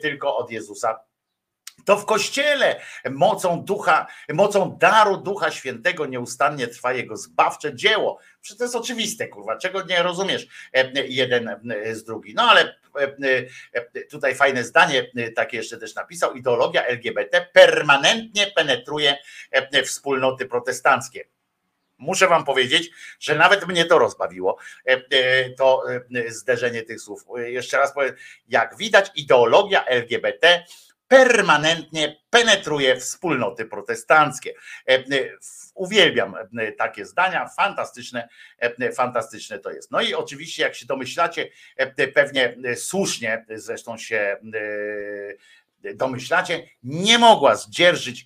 [0.02, 1.00] tylko od Jezusa
[1.86, 8.20] to w kościele mocą ducha, mocą daru Ducha Świętego nieustannie trwa jego zbawcze dzieło.
[8.42, 10.48] Przecież to jest oczywiste, kurwa, czego nie rozumiesz
[11.08, 11.60] jeden
[11.92, 12.34] z drugi.
[12.34, 12.76] No ale
[14.10, 19.18] tutaj fajne zdanie, takie jeszcze też napisał, ideologia LGBT permanentnie penetruje
[19.86, 21.26] wspólnoty protestanckie.
[21.98, 22.90] Muszę wam powiedzieć,
[23.20, 24.58] że nawet mnie to rozbawiło,
[25.58, 25.84] to
[26.28, 27.24] zderzenie tych słów.
[27.36, 28.16] Jeszcze raz powiem,
[28.48, 30.64] jak widać, ideologia LGBT
[31.10, 34.54] permanentnie penetruje wspólnoty protestanckie.
[34.88, 35.04] E, e,
[35.76, 38.30] uwielbiam e, takie zdania, fantastyczne,
[38.96, 39.92] fantastyczne to jest.
[39.92, 41.50] No i oczywiście, jak się domyślacie,
[42.14, 44.38] pewnie słusznie zresztą się
[45.96, 48.26] domyślacie, nie mogła zdzierżyć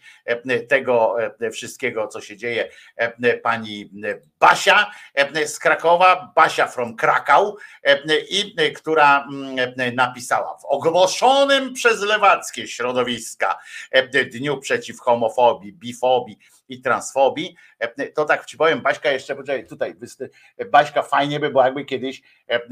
[0.70, 1.16] tego
[1.52, 2.70] wszystkiego, co się dzieje
[3.44, 3.92] pani
[4.40, 4.92] Basia
[5.46, 7.58] z Krakowa, Basia from Krakał,
[8.30, 9.28] i która
[9.96, 13.60] napisała w ogłoszonym przez lewackie środowiska
[14.32, 16.38] Dniu Przeciw Homofobii, Bifobii
[16.74, 17.56] i transfobii,
[18.16, 19.36] to tak ci powiem, Baśka jeszcze,
[19.70, 19.96] tutaj,
[20.72, 22.22] Baśka fajnie by było, jakby kiedyś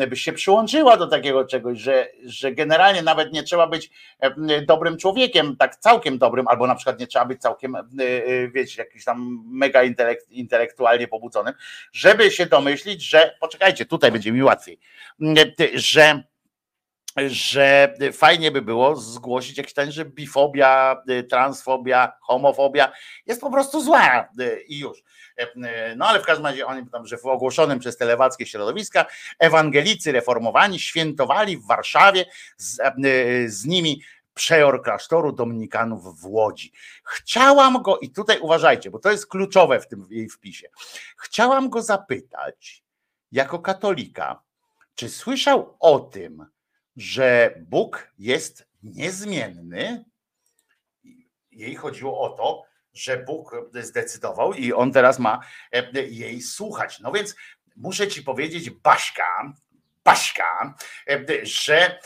[0.08, 3.90] byś się przyłączyła do takiego czegoś, że, że generalnie nawet nie trzeba być
[4.68, 7.78] dobrym człowiekiem, tak całkiem dobrym, albo na przykład nie trzeba być całkiem,
[8.54, 11.54] wiecie, jakiś tam mega intelekt, intelektualnie pobudzonym,
[11.92, 14.80] żeby się domyślić, że, poczekajcie, tutaj będzie mi łatwiej,
[15.74, 16.24] że
[17.28, 22.92] że fajnie by było zgłosić jakiś ten, że bifobia, transfobia, homofobia
[23.26, 24.30] jest po prostu zła
[24.68, 25.04] i już.
[25.96, 29.06] No ale w każdym razie oni tam, że w ogłoszonym przez te lewackie środowiska
[29.40, 32.26] ewangelicy reformowani świętowali w Warszawie
[32.58, 32.80] z,
[33.46, 34.02] z nimi
[34.34, 36.72] przeor klasztoru dominikanów w Łodzi.
[37.04, 40.68] Chciałam go, i tutaj uważajcie, bo to jest kluczowe w tym jej wpisie.
[41.18, 42.84] Chciałam go zapytać,
[43.32, 44.42] jako katolika,
[44.96, 46.46] czy słyszał o tym,
[46.98, 50.06] że Bóg jest niezmienny?
[51.52, 52.64] Jej chodziło o to,
[52.94, 55.40] że Bóg zdecydował i on teraz ma
[55.94, 57.00] jej słuchać.
[57.00, 57.36] No więc
[57.76, 59.54] muszę ci powiedzieć, Baśka,
[60.04, 60.76] Baśka,
[61.44, 62.00] że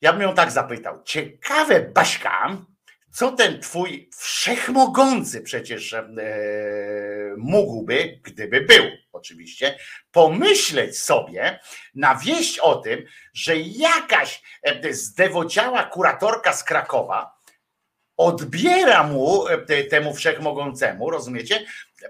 [0.00, 1.02] ja bym ją tak zapytał.
[1.02, 2.56] Ciekawe, Baśka,
[3.12, 6.04] co ten twój wszechmogący przecież e,
[7.36, 9.78] mógłby, gdyby był oczywiście,
[10.12, 11.60] pomyśleć sobie
[11.94, 17.42] na wieść o tym, że jakaś e, zdewociała kuratorka z Krakowa
[18.16, 21.64] odbiera mu, e, temu wszechmogącemu, rozumiecie,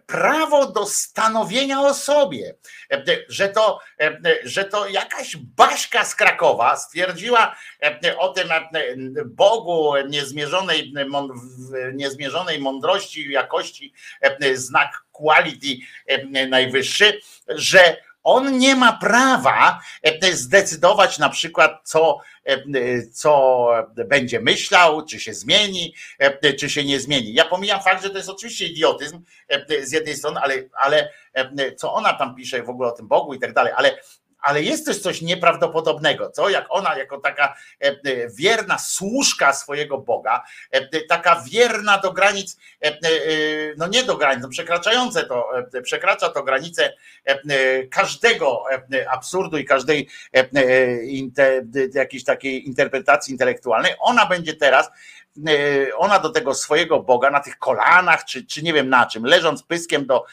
[0.06, 2.54] prawo do stanowienia o sobie,
[2.92, 8.48] E, że to, e, że to jakaś Baśka z Krakowa stwierdziła e, o tym
[9.26, 10.92] Bogu niezmierzonej,
[11.94, 13.92] niezmierzonej mądrości, jakości,
[14.54, 15.68] znak quality
[16.48, 19.80] najwyższy, że on nie ma prawa
[20.32, 22.18] zdecydować na przykład, co,
[23.12, 23.68] co
[24.08, 25.94] będzie myślał, czy się zmieni,
[26.58, 27.34] czy się nie zmieni.
[27.34, 29.22] Ja pomijam fakt, że to jest oczywiście idiotyzm
[29.82, 31.08] z jednej strony, ale, ale
[31.76, 33.98] co ona tam pisze w ogóle o tym Bogu i tak dalej, ale
[34.42, 36.48] ale jest też coś nieprawdopodobnego, co?
[36.48, 37.96] Jak ona jako taka e, e,
[38.28, 42.56] wierna służka swojego Boga, e, taka wierna do granic,
[43.78, 45.48] no nie do granic, no przekraczające to,
[45.82, 46.94] przekracza to granice
[47.90, 48.64] każdego
[49.10, 50.08] absurdu i każdej
[51.94, 54.90] jakiejś takiej interpretacji intelektualnej, ona będzie teraz
[55.96, 59.62] ona do tego swojego Boga na tych kolanach, czy, czy nie wiem na czym, leżąc
[59.62, 60.24] pyskiem do,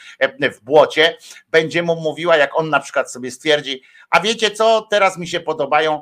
[0.53, 1.17] w błocie,
[1.51, 5.39] będzie mu mówiła, jak on na przykład sobie stwierdzi, a wiecie co, teraz mi się
[5.39, 6.01] podobają,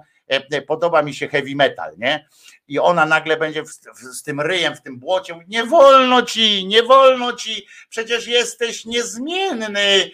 [0.68, 2.28] podoba mi się heavy metal, nie?
[2.68, 6.22] I ona nagle będzie w, w, z tym ryjem w tym błocie, mówi, nie wolno
[6.22, 10.12] ci, nie wolno ci, przecież jesteś niezmienny.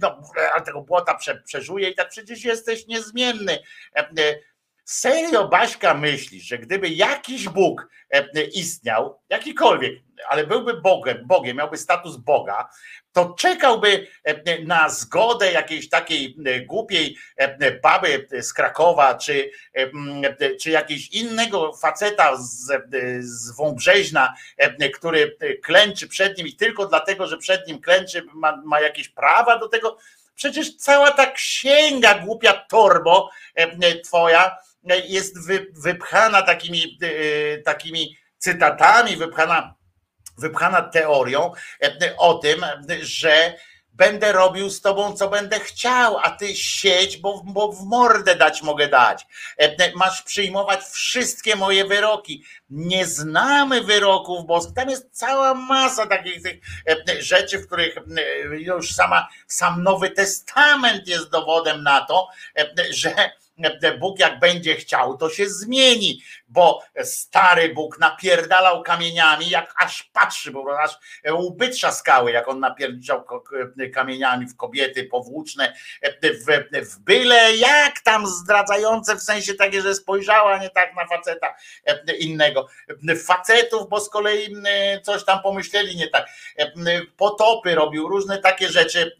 [0.00, 0.22] No,
[0.54, 3.58] ale tego błota prze, przeżuje i tak przecież jesteś niezmienny.
[4.90, 7.88] Serio, Baśka, myślisz, że gdyby jakiś Bóg
[8.54, 9.92] istniał, jakikolwiek,
[10.28, 12.68] ale byłby Bogiem, Bogiem, miałby status Boga,
[13.12, 14.06] to czekałby
[14.64, 16.36] na zgodę jakiejś takiej
[16.66, 17.16] głupiej
[17.82, 19.50] baby z Krakowa, czy,
[20.60, 22.72] czy jakiegoś innego faceta z,
[23.20, 24.34] z Wąbrzeźna,
[24.94, 29.58] który klęczy przed nim i tylko dlatego, że przed nim klęczy, ma, ma jakieś prawa
[29.58, 29.98] do tego.
[30.34, 33.30] Przecież cała ta księga głupia torbo
[34.04, 35.34] twoja jest
[35.82, 36.98] wypchana takimi,
[37.64, 39.74] takimi cytatami, wypchana,
[40.38, 41.52] wypchana teorią
[42.18, 42.64] o tym,
[43.00, 43.54] że
[43.92, 48.62] będę robił z tobą, co będę chciał, a ty siedź, bo, bo w mordę dać
[48.62, 49.26] mogę dać.
[49.94, 52.44] Masz przyjmować wszystkie moje wyroki.
[52.70, 54.74] Nie znamy wyroków boskich.
[54.74, 56.60] Tam jest cała masa takich tych
[57.22, 57.94] rzeczy, w których
[58.50, 62.28] już sama, sam Nowy Testament jest dowodem na to,
[62.90, 63.30] że
[63.98, 70.50] Bóg jak będzie chciał, to się zmieni, bo stary Bóg napierdalał kamieniami, jak aż patrzy,
[70.50, 70.98] bo aż
[71.32, 73.24] łby trzaskały, jak on napierdział
[73.94, 75.74] kamieniami w kobiety powłóczne,
[76.22, 81.54] w, w byle jak tam zdradzające, w sensie takie, że spojrzała nie tak na faceta
[82.18, 82.68] innego.
[83.24, 84.56] Facetów, bo z kolei
[85.02, 86.26] coś tam pomyśleli nie tak.
[87.16, 89.16] Potopy robił, różne takie rzeczy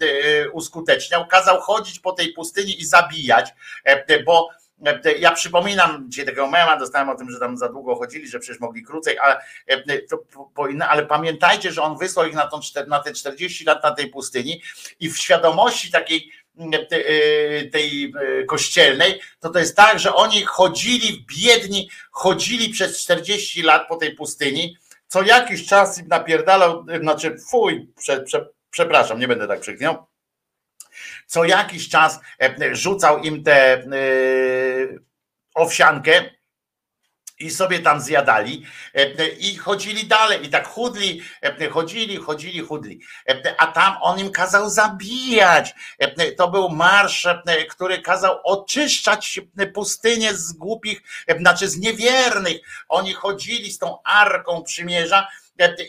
[0.52, 3.48] uskuteczniał, kazał chodzić po tej pustyni i zabijać,
[4.28, 4.48] bo
[5.18, 8.60] ja przypominam dzisiaj takiego mema, dostałem o tym, że tam za długo chodzili, że przecież
[8.60, 9.40] mogli krócej, ale,
[10.88, 14.62] ale pamiętajcie, że on wysłał ich na, tą, na te 40 lat na tej pustyni
[15.00, 16.32] i w świadomości takiej
[17.72, 18.12] tej
[18.46, 24.14] kościelnej, to to jest tak, że oni chodzili biedni, chodzili przez 40 lat po tej
[24.14, 24.76] pustyni,
[25.06, 30.06] co jakiś czas im napierdalał, znaczy fuj, prze, prze, przepraszam, nie będę tak przeklinał,
[31.28, 32.20] co jakiś czas
[32.72, 33.84] rzucał im tę
[35.54, 36.30] owsiankę
[37.40, 38.66] i sobie tam zjadali
[39.38, 41.22] i chodzili dalej i tak chudli,
[41.70, 43.00] chodzili, chodzili, chudli.
[43.58, 45.74] A tam on im kazał zabijać.
[46.36, 47.26] To był marsz,
[47.70, 49.40] który kazał oczyszczać
[49.74, 51.02] pustynię z głupich,
[51.38, 52.56] znaczy z niewiernych.
[52.88, 55.28] Oni chodzili z tą arką przymierza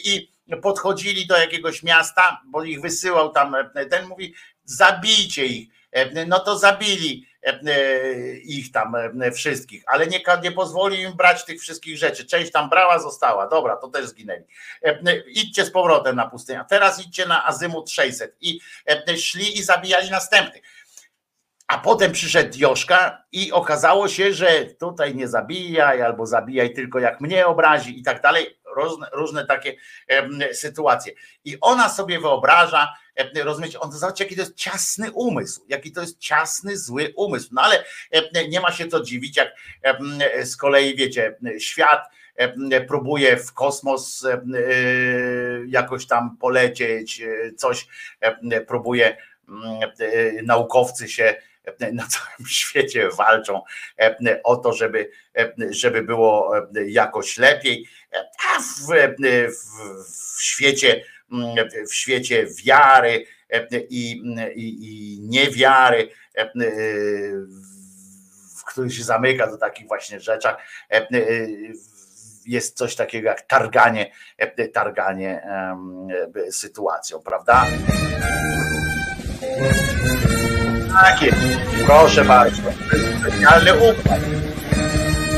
[0.03, 3.55] i podchodzili do jakiegoś miasta, bo ich wysyłał tam,
[3.89, 4.33] ten mówi,
[4.69, 5.69] zabijcie ich.
[6.27, 7.29] No to zabili
[8.43, 8.95] ich tam
[9.33, 12.25] wszystkich, ale nie, nie im brać tych wszystkich rzeczy.
[12.25, 13.47] Część tam brała, została.
[13.47, 14.43] Dobra, to też zginęli.
[15.27, 16.65] Idźcie z powrotem na pustynię.
[16.69, 18.59] Teraz idźcie na azymut 600 i
[19.17, 20.63] szli i zabijali następnych.
[21.67, 27.21] A potem przyszedł Joszka i okazało się, że tutaj nie zabijaj albo zabijaj tylko jak
[27.21, 28.59] mnie obrazi i tak dalej.
[28.75, 29.75] Różne, różne takie
[30.53, 31.13] sytuacje.
[31.45, 32.93] I ona sobie wyobraża,
[33.43, 37.49] rozumiecie, on zobaczcie, jaki to jest ciasny umysł, jaki to jest ciasny, zły umysł.
[37.51, 37.83] No ale
[38.49, 39.49] nie ma się co dziwić, jak
[40.43, 42.09] z kolei, wiecie, świat
[42.87, 44.25] próbuje w kosmos
[45.67, 47.21] jakoś tam polecieć,
[47.57, 47.87] coś
[48.67, 49.17] próbuje
[50.43, 51.35] naukowcy się
[51.93, 53.61] na całym świecie walczą
[54.43, 55.11] o to, żeby,
[55.69, 56.53] żeby było
[56.85, 57.87] jakoś lepiej,
[58.47, 58.87] a w,
[59.51, 61.05] w, w świecie
[61.89, 63.25] w świecie wiary
[63.89, 64.11] i,
[64.55, 66.09] i, i niewiary,
[68.57, 70.57] w który się zamyka do takich właśnie rzeczach,
[72.45, 74.11] jest coś takiego jak targanie,
[74.73, 75.41] targanie
[76.51, 77.65] sytuacją, prawda?
[80.93, 81.37] Tak jest.
[81.85, 82.61] Proszę bardzo.
[83.21, 84.19] Specjalny układ.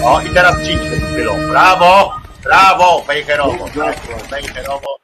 [0.03, 1.47] O i teraz ci chwilą.
[1.49, 2.13] Brawo!
[2.43, 3.03] Brawo!
[3.07, 3.65] Bejherowo.
[4.30, 5.00] Bejherowo.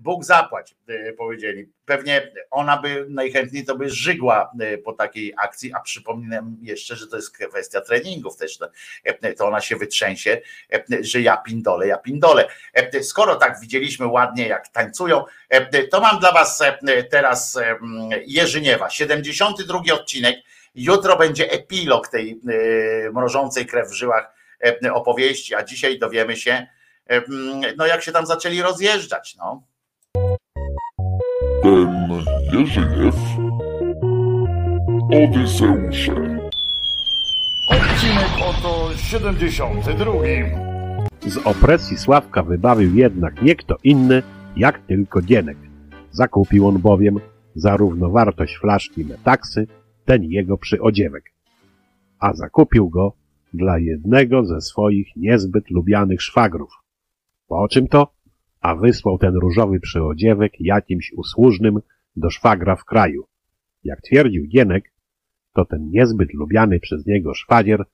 [0.00, 1.68] Bóg zapłać, e, powiedzieli.
[1.84, 7.06] Pewnie ona by najchętniej to by żygła e, po takiej akcji, a przypominam jeszcze, że
[7.06, 8.58] to jest kwestia treningów też,
[9.04, 10.40] e, to ona się wytrzęsie,
[11.00, 12.48] że ja pindole, ja pindole.
[13.02, 15.24] Skoro tak widzieliśmy ładnie, jak tańcują,
[15.90, 16.62] to mam dla was
[17.10, 17.58] teraz
[18.26, 20.36] Jerzyniewa, 72 odcinek,
[20.74, 22.40] jutro będzie epilog tej
[23.12, 24.34] mrożącej krew w żyłach
[24.92, 26.66] opowieści, a dzisiaj dowiemy się,
[27.76, 29.62] no jak się tam zaczęli rozjeżdżać, no.
[31.62, 32.08] Ten
[32.52, 33.14] Jerzyjew
[35.12, 36.12] Odyseusze
[37.70, 40.12] Odcinek oto 72.
[41.26, 44.22] Z opresji Sławka wybawił jednak nie kto inny,
[44.56, 45.56] jak tylko Dzienek.
[46.10, 47.20] Zakupił on bowiem
[47.54, 49.66] za równowartość flaszki metaksy
[50.04, 51.32] ten jego przyodziewek.
[52.18, 53.12] A zakupił go
[53.54, 56.70] dla jednego ze swoich niezbyt lubianych szwagrów.
[57.48, 58.12] Po czym to?
[58.60, 61.78] A wysłał ten różowy przyodziewek jakimś usłużnym
[62.16, 63.24] do szwagra w kraju.
[63.84, 64.92] Jak twierdził Gienek,
[65.54, 67.84] to ten niezbyt lubiany przez niego szwagier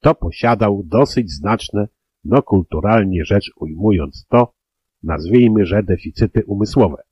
[0.00, 1.88] to posiadał dosyć znaczne,
[2.24, 4.52] no kulturalnie rzecz ujmując to,
[5.02, 7.02] nazwijmy, że deficyty umysłowe.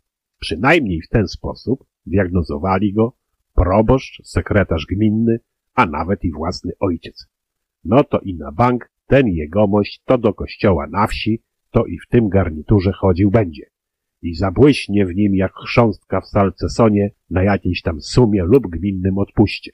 [0.41, 3.13] Przynajmniej w ten sposób diagnozowali go
[3.55, 5.41] proboszcz, sekretarz gminny,
[5.75, 7.27] a nawet i własny ojciec.
[7.85, 11.43] No to i na bank ten jegomość to do kościoła na wsi,
[11.75, 13.67] to i w tym garniturze chodził będzie.
[14.23, 19.73] I zabłyśnie w nim jak chrząstka w salcesonie na jakiejś tam sumie lub gminnym odpuście.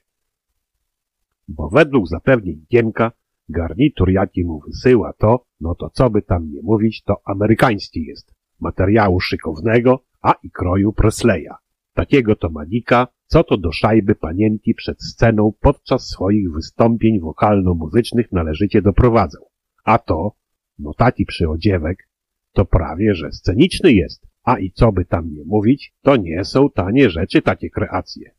[1.48, 3.12] Bo według zapewnień Gienka
[3.48, 8.34] garnitur jaki mu wysyła to, no to co by tam nie mówić, to amerykański jest.
[8.60, 11.54] Materiału szykownego, a i kroju Presleya.
[11.94, 18.82] Takiego to manika, co to do szajby panienki przed sceną podczas swoich wystąpień wokalno-muzycznych należycie
[18.82, 19.42] doprowadzał.
[19.84, 20.32] A to,
[20.82, 22.08] no taki przyodziewek,
[22.52, 24.26] to prawie, że sceniczny jest.
[24.42, 28.30] A i co by tam nie mówić, to nie są tanie rzeczy takie kreacje.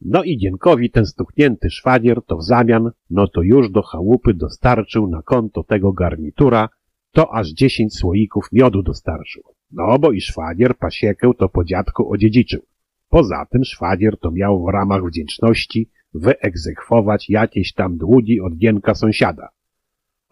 [0.00, 5.06] No i Dzienkowi ten stuknięty szwagier to w zamian, no to już do chałupy dostarczył
[5.06, 6.68] na konto tego garnitura,
[7.12, 9.42] to aż dziesięć słoików miodu dostarczył.
[9.70, 12.62] No bo i szwagier pasiekę to po dziadku odziedziczył.
[13.08, 19.48] Poza tym szwagier to miał w ramach wdzięczności wyegzekwować jakieś tam długi od Gienka sąsiada.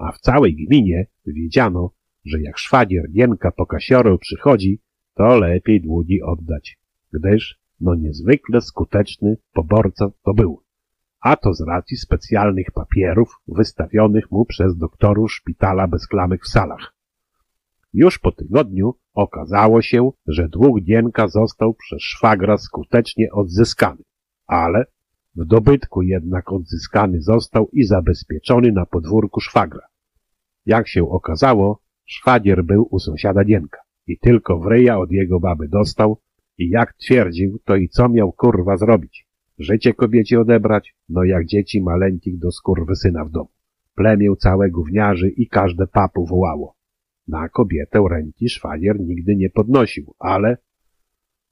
[0.01, 1.91] A w całej gminie wiedziano,
[2.25, 4.81] że jak szwagier Gienka po kasiorę przychodzi,
[5.15, 6.79] to lepiej długi oddać,
[7.13, 10.63] gdyż no niezwykle skuteczny poborca to był.
[11.21, 16.95] A to z racji specjalnych papierów wystawionych mu przez doktorów szpitala bez klamek w salach.
[17.93, 24.03] Już po tygodniu okazało się, że dług Gienka został przez szwagra skutecznie odzyskany,
[24.47, 24.85] ale
[25.35, 29.90] w dobytku jednak odzyskany został i zabezpieczony na podwórku szwagra.
[30.67, 35.69] Jak się okazało, szwagier był u sąsiada Gienka i tylko w ryja od jego baby
[35.69, 36.21] dostał
[36.59, 39.27] i jak twierdził, to i co miał kurwa zrobić?
[39.59, 40.95] Życie kobiecie odebrać?
[41.09, 42.49] No jak dzieci maleńkich do
[42.95, 43.51] syna w domu.
[43.95, 46.77] Plemię całe gówniarzy i każde papu wołało.
[47.29, 50.57] Na kobietę ręki szwagier nigdy nie podnosił, ale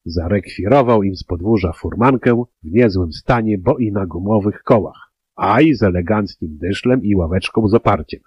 [0.05, 5.75] zarekwirował im z podwórza furmankę w niezłym stanie, bo i na gumowych kołach, a i
[5.75, 8.21] z eleganckim dyszlem i ławeczką z oparciem.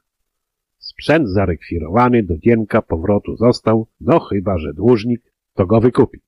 [1.02, 6.20] Sprzęt zarekwirowany do dzienka powrotu został, no chyba, że dłużnik to go wykupi.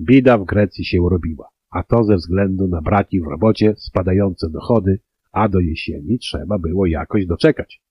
[0.00, 4.98] Bida w Grecji się robiła, a to ze względu na braki w robocie, spadające dochody,
[5.32, 7.82] a do jesieni trzeba było jakoś doczekać.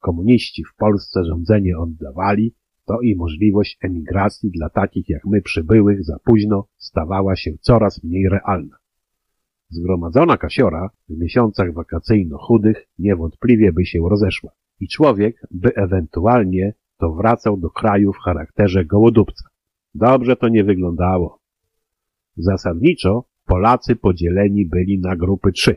[0.00, 2.54] Komuniści w Polsce rządzenie oddawali,
[2.86, 8.28] to i możliwość emigracji dla takich jak my przybyłych za późno stawała się coraz mniej
[8.28, 8.76] realna.
[9.68, 17.56] Zgromadzona kasiora w miesiącach wakacyjno-chudych niewątpliwie by się rozeszła i człowiek by ewentualnie to wracał
[17.56, 19.44] do kraju w charakterze gołodupca.
[19.94, 21.40] Dobrze to nie wyglądało.
[22.36, 25.76] Zasadniczo Polacy podzieleni byli na grupy trzy.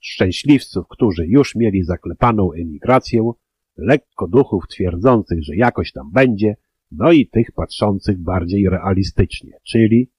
[0.00, 3.32] Szczęśliwców, którzy już mieli zaklepaną emigrację,
[3.76, 6.56] lekko duchów twierdzących, że jakoś tam będzie,
[6.92, 10.10] no i tych patrzących bardziej realistycznie, czyli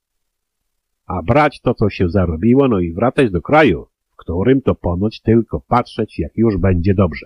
[1.05, 5.21] a brać to, co się zarobiło, no i wracać do kraju, w którym to ponoć
[5.21, 7.25] tylko patrzeć, jak już będzie dobrze.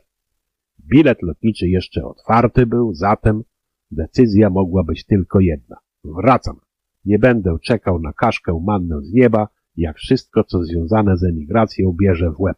[0.91, 3.43] Bilet lotniczy jeszcze otwarty był, zatem
[3.91, 5.77] decyzja mogła być tylko jedna.
[6.03, 6.59] Wracam.
[7.05, 12.31] Nie będę czekał na kaszkę mannę z nieba, jak wszystko, co związane z emigracją bierze
[12.31, 12.57] w łeb.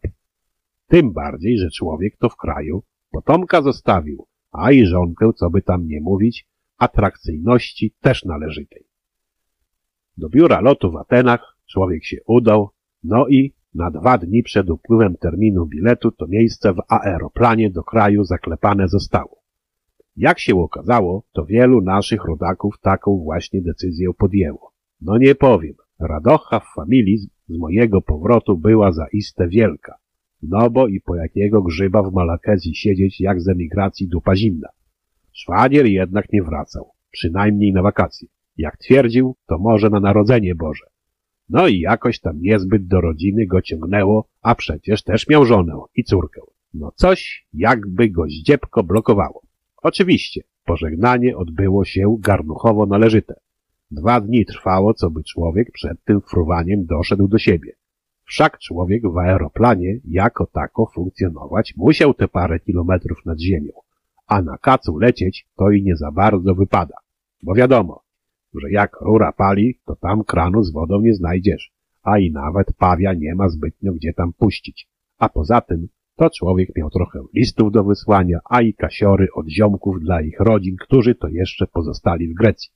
[0.86, 5.86] Tym bardziej, że człowiek to w kraju potomka zostawił, a i żonkę, co by tam
[5.86, 6.46] nie mówić,
[6.78, 8.91] atrakcyjności też należytej.
[10.16, 12.68] Do biura lotu w Atenach człowiek się udał,
[13.04, 18.24] no i na dwa dni przed upływem terminu biletu to miejsce w aeroplanie do kraju
[18.24, 19.42] zaklepane zostało.
[20.16, 24.72] Jak się okazało, to wielu naszych rodaków taką właśnie decyzję podjęło.
[25.00, 29.94] No nie powiem, radocha w familii z- mojego powrotu była zaiste wielka.
[30.42, 34.68] No bo i po jakiego grzyba w Malakezji siedzieć jak z emigracji dupa zimna.
[35.32, 38.28] Szwagier jednak nie wracał, przynajmniej na wakacje.
[38.56, 40.86] Jak twierdził, to może na Narodzenie Boże.
[41.48, 46.04] No i jakoś tam niezbyt do rodziny go ciągnęło, a przecież też miał żonę i
[46.04, 46.40] córkę.
[46.74, 49.42] No coś jakby go zdziepko blokowało.
[49.82, 53.34] Oczywiście, pożegnanie odbyło się garnuchowo należyte.
[53.90, 57.72] Dwa dni trwało, co by człowiek przed tym fruwaniem doszedł do siebie.
[58.24, 63.72] Wszak człowiek w aeroplanie jako tako funkcjonować musiał te parę kilometrów nad ziemią,
[64.26, 66.94] a na kacu lecieć to i nie za bardzo wypada.
[67.42, 68.02] Bo wiadomo,
[68.60, 71.72] że jak rura pali, to tam kranu z wodą nie znajdziesz,
[72.02, 74.88] a i nawet pawia nie ma zbytnio gdzie tam puścić.
[75.18, 80.00] A poza tym, to człowiek miał trochę listów do wysłania, a i kasiory od ziomków
[80.00, 82.70] dla ich rodzin, którzy to jeszcze pozostali w Grecji.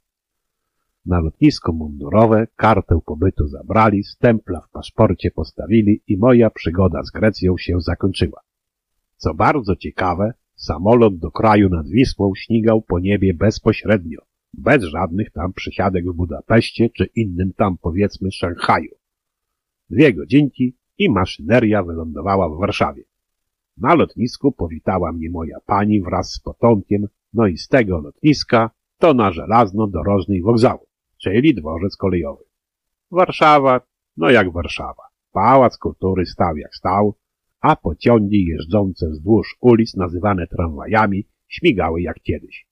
[1.07, 7.59] Na lotnisko mundurowe kartę pobytu zabrali, stempla w paszporcie postawili i moja przygoda z Grecją
[7.59, 8.41] się zakończyła.
[9.17, 14.21] Co bardzo ciekawe, samolot do kraju nad Wisłą śmigał po niebie bezpośrednio,
[14.57, 18.91] bez żadnych tam przysiadek w Budapeszcie czy innym tam powiedzmy Szanghaju.
[19.91, 23.05] Dwie godzinki i maszyneria wylądowała w Warszawie.
[23.77, 29.15] Na lotnisku powitała mnie moja pani wraz z potomkiem, no i z tego lotniska to
[29.15, 30.87] na żelazno-dorożnej wokzału,
[31.23, 32.45] czyli dworzec kolejowy.
[33.11, 33.81] Warszawa,
[34.17, 35.03] no jak Warszawa.
[35.33, 37.15] Pałac Kultury stał jak stał,
[37.61, 42.67] a pociągi jeżdżące wzdłuż ulic nazywane tramwajami śmigały jak kiedyś.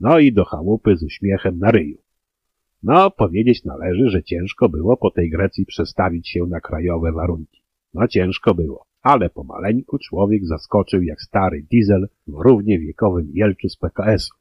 [0.00, 1.98] No i do chałupy z uśmiechem na ryju.
[2.82, 7.62] No, powiedzieć należy, że ciężko było po tej Grecji przestawić się na krajowe warunki.
[7.94, 13.76] No ciężko było, ale pomaleńku człowiek zaskoczył jak stary diesel w równie wiekowym jelczu z
[13.76, 14.36] PKS-u.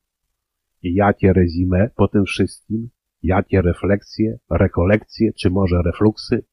[0.83, 2.89] I jakie rezime po tym wszystkim?
[3.23, 6.45] Jakie refleksje, rekolekcje, czy może refluksy?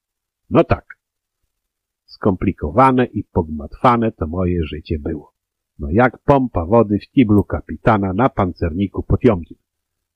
[0.50, 0.84] No tak.
[2.04, 5.31] Skomplikowane i pogmatwane to moje życie było.
[5.82, 9.56] No jak pompa wody w kiblu kapitana na pancerniku Potiomkin.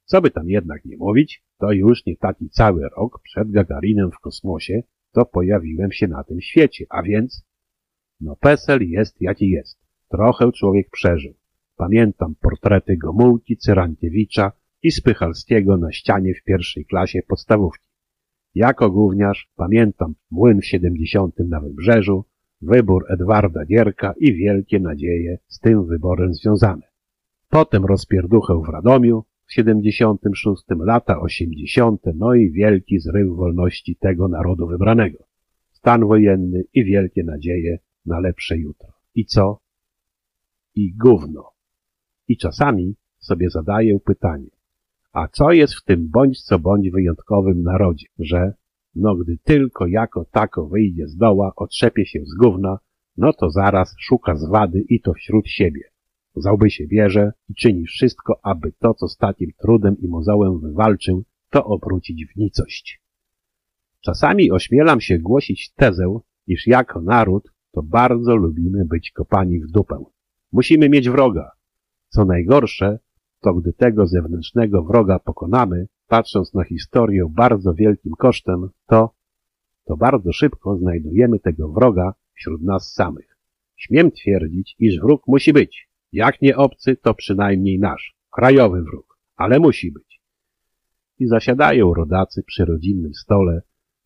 [0.05, 4.19] Co by tam jednak nie mówić, to już nie taki cały rok przed Gagarinem w
[4.19, 4.83] kosmosie,
[5.13, 7.45] to pojawiłem się na tym świecie, a więc
[8.21, 9.79] no PESEL jest jaki jest.
[10.09, 11.35] Trochę człowiek przeżył.
[11.77, 14.53] Pamiętam portrety Gomułki, Cyrankiewicza
[14.83, 17.89] i Spychalskiego na ścianie w pierwszej klasie podstawówki.
[18.55, 22.25] Jako gówniarz pamiętam młyn w 70 na Wybrzeżu,
[22.63, 26.83] wybór Edwarda Gierka i wielkie nadzieje z tym wyborem związane.
[27.49, 34.67] Potem rozpierduchę w Radomiu, w 76 lata 80, no i wielki zryw wolności tego narodu
[34.67, 35.19] wybranego.
[35.73, 38.89] Stan wojenny i wielkie nadzieje na lepsze jutro.
[39.15, 39.61] I co?
[40.75, 41.51] I gówno.
[42.29, 44.51] I czasami sobie zadaję pytanie,
[45.13, 48.55] a co jest w tym bądź co bądź wyjątkowym narodzie, że
[48.97, 52.79] no gdy tylko jako tako wyjdzie z doła, otrzepie się z gówna,
[53.17, 55.81] no to zaraz szuka zwady i to wśród siebie.
[56.37, 61.25] Załby się bierze i czyni wszystko, aby to, co z takim trudem i mozołem wywalczył,
[61.51, 63.03] to obrócić w nicość.
[64.01, 70.05] Czasami ośmielam się głosić tezę, iż jako naród to bardzo lubimy być kopani w dupę.
[70.53, 71.51] Musimy mieć wroga.
[72.09, 72.99] Co najgorsze,
[73.41, 79.15] to gdy tego zewnętrznego wroga pokonamy, patrząc na historię bardzo wielkim kosztem, to,
[79.85, 83.37] to bardzo szybko znajdujemy tego wroga wśród nas samych.
[83.77, 85.89] Śmiem twierdzić, iż wróg musi być.
[86.13, 90.21] Jak nie obcy, to przynajmniej nasz, krajowy wróg, ale musi być.
[91.19, 93.63] I zasiadają rodacy przy rodzinnym stole,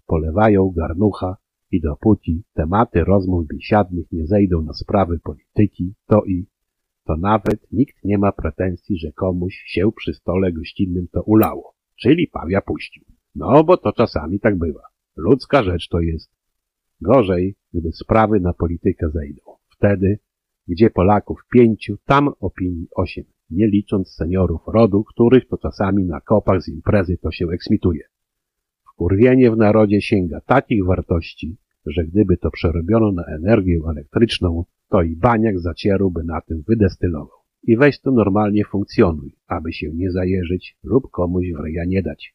[0.07, 1.37] polewają garnucha
[1.71, 6.47] i dopóki tematy rozmów biesiadnych nie zejdą na sprawy polityki, to i
[7.05, 12.29] to nawet nikt nie ma pretensji, że komuś się przy stole gościnnym to ulało, czyli
[12.29, 13.05] pawia puścił.
[13.35, 14.83] No, bo to czasami tak bywa.
[15.17, 16.31] Ludzka rzecz to jest.
[17.01, 19.43] Gorzej, gdy sprawy na politykę zejdą.
[19.77, 20.19] Wtedy,
[20.69, 26.63] gdzie Polaków pięciu, tam opinii osiem, nie licząc seniorów rodu, których to czasami na kopach
[26.63, 28.03] z imprezy to się eksmituje.
[28.93, 31.57] Wkurwienie w narodzie sięga takich wartości,
[31.87, 37.40] że gdyby to przerobiono na energię elektryczną, to i baniak zacieruby na tym wydestylował.
[37.63, 42.35] I weź tu normalnie funkcjonuj, aby się nie zajeżyć lub komuś w ryja nie dać.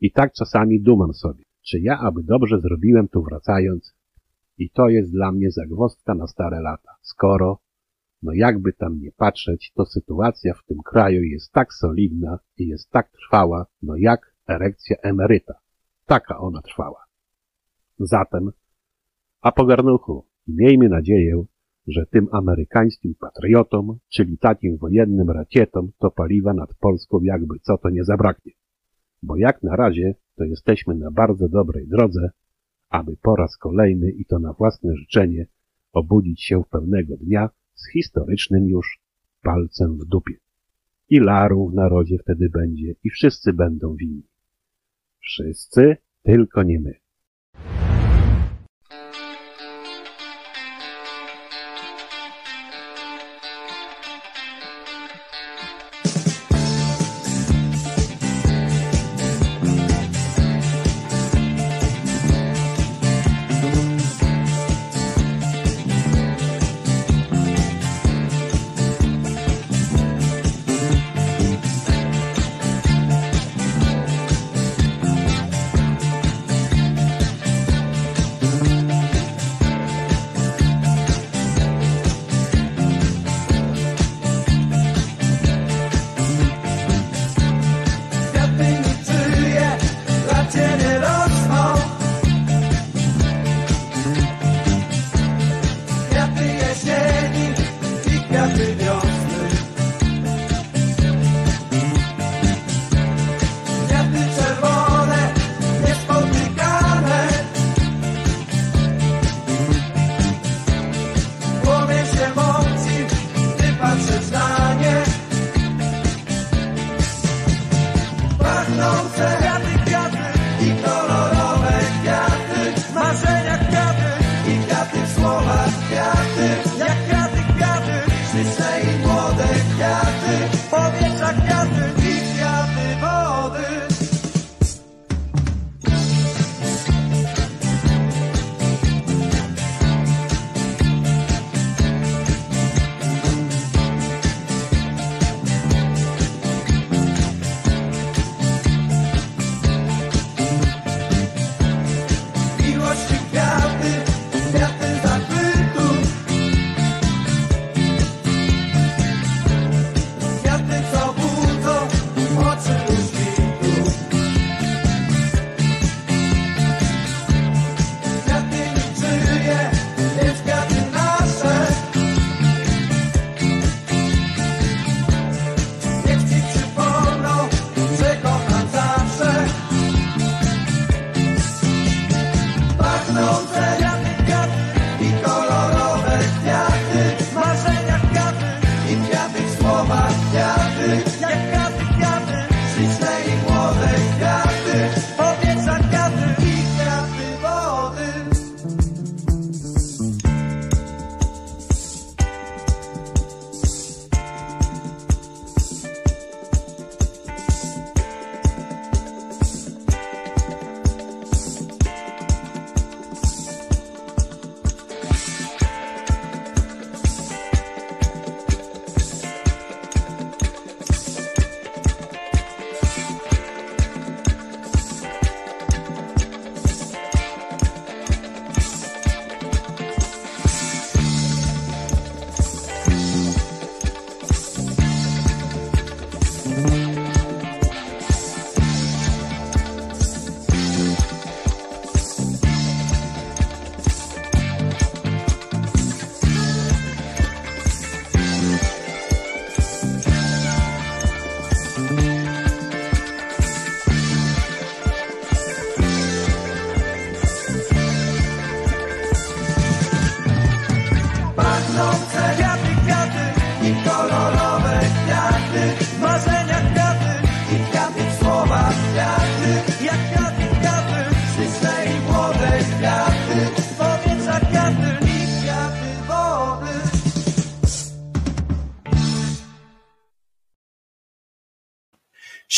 [0.00, 3.94] I tak czasami dumam sobie, czy ja aby dobrze zrobiłem tu wracając,
[4.58, 7.58] i to jest dla mnie zagwozdka na stare lata, skoro,
[8.22, 12.90] no jakby tam nie patrzeć, to sytuacja w tym kraju jest tak solidna i jest
[12.90, 15.54] tak trwała, no jak erekcja emeryta.
[16.06, 17.04] Taka ona trwała.
[17.98, 18.50] Zatem,
[19.40, 21.44] a po garnuchu, miejmy nadzieję,
[21.86, 27.90] że tym amerykańskim patriotom, czyli takim wojennym rakietom, to paliwa nad Polską jakby co to
[27.90, 28.52] nie zabraknie.
[29.22, 32.30] Bo jak na razie, to jesteśmy na bardzo dobrej drodze,
[32.90, 35.46] aby po raz kolejny i to na własne życzenie
[35.92, 39.00] obudzić się pewnego dnia z historycznym już
[39.42, 40.34] palcem w dupie.
[41.08, 44.28] I larą w narodzie wtedy będzie i wszyscy będą winni.
[45.20, 47.03] Wszyscy, tylko nie my.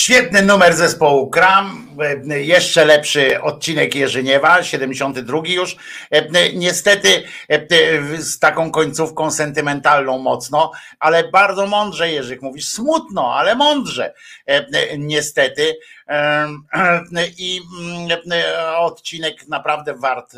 [0.07, 1.89] Świetny numer zespołu Kram,
[2.31, 5.77] e, jeszcze lepszy odcinek Jerzyniewa, 72 już.
[6.11, 7.67] E, Niestety e,
[8.19, 14.15] z taką końcówką sentymentalną mocno, ale bardzo mądrze Jerzyk, mówisz smutno, ale mądrze.
[14.99, 15.79] Niestety.
[17.39, 18.09] I mm,
[18.79, 20.37] odcinek naprawdę wart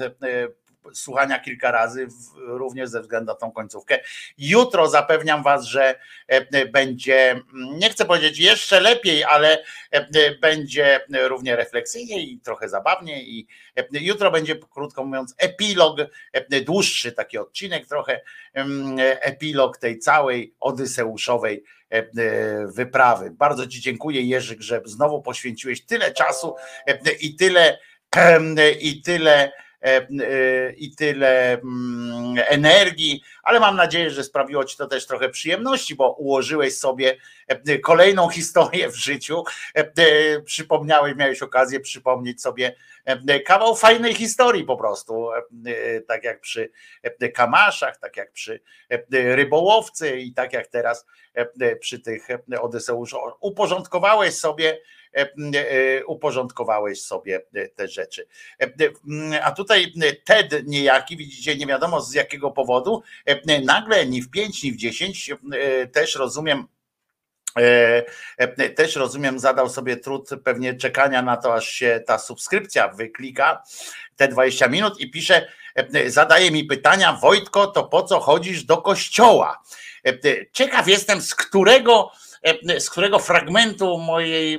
[0.95, 3.99] słuchania kilka razy, również ze względu na tą końcówkę.
[4.39, 5.95] Jutro zapewniam Was, że
[6.27, 13.23] e, będzie, nie chcę powiedzieć jeszcze lepiej, ale e, będzie równie refleksyjnie i trochę zabawnie.
[13.23, 15.99] I e, jutro będzie, krótko mówiąc, epilog,
[16.67, 18.21] dłuższy taki odcinek, trochę
[19.21, 21.65] epilog tej całej odyseuszowej
[22.67, 23.31] wyprawy.
[23.31, 26.55] Bardzo Ci dziękuję, Jerzyk, że znowu poświęciłeś tyle czasu
[27.21, 27.79] i tyle
[28.81, 29.53] i tyle
[30.77, 36.13] i tyle mm, energii, ale mam nadzieję, że sprawiło Ci to też trochę przyjemności, bo
[36.13, 37.17] ułożyłeś sobie
[37.47, 39.45] e, kolejną historię w życiu.
[40.45, 42.75] Przypomniałeś, miałeś okazję przypomnieć sobie
[43.47, 45.29] kawał fajnej historii po prostu,
[46.07, 46.71] tak jak przy
[47.35, 48.61] kamaszach, tak jak przy
[49.11, 51.07] rybołowcy i tak jak teraz
[51.81, 52.29] przy tych
[52.61, 53.21] Odyseuszach.
[53.41, 54.98] Uporządkowałeś sobie E, e,
[56.07, 57.41] uporządkowałeś sobie
[57.77, 58.27] te rzeczy.
[58.61, 59.93] E, a tutaj
[60.25, 63.03] TED niejaki, widzicie, nie wiadomo z jakiego powodu,
[63.65, 65.31] nagle ni w 5, ni w 10,
[65.93, 66.65] też rozumiem,
[68.77, 73.63] też rozumiem, zadał sobie trud pewnie czekania na to, aż się ta subskrypcja wyklika,
[74.17, 75.49] te 20 minut i pisze,
[76.07, 79.63] zadaje mi pytania, Wojtko, to po co chodzisz do kościoła?
[80.53, 82.28] Ciekaw jestem, z którego E,
[82.79, 84.59] z którego fragmentu mojej, e,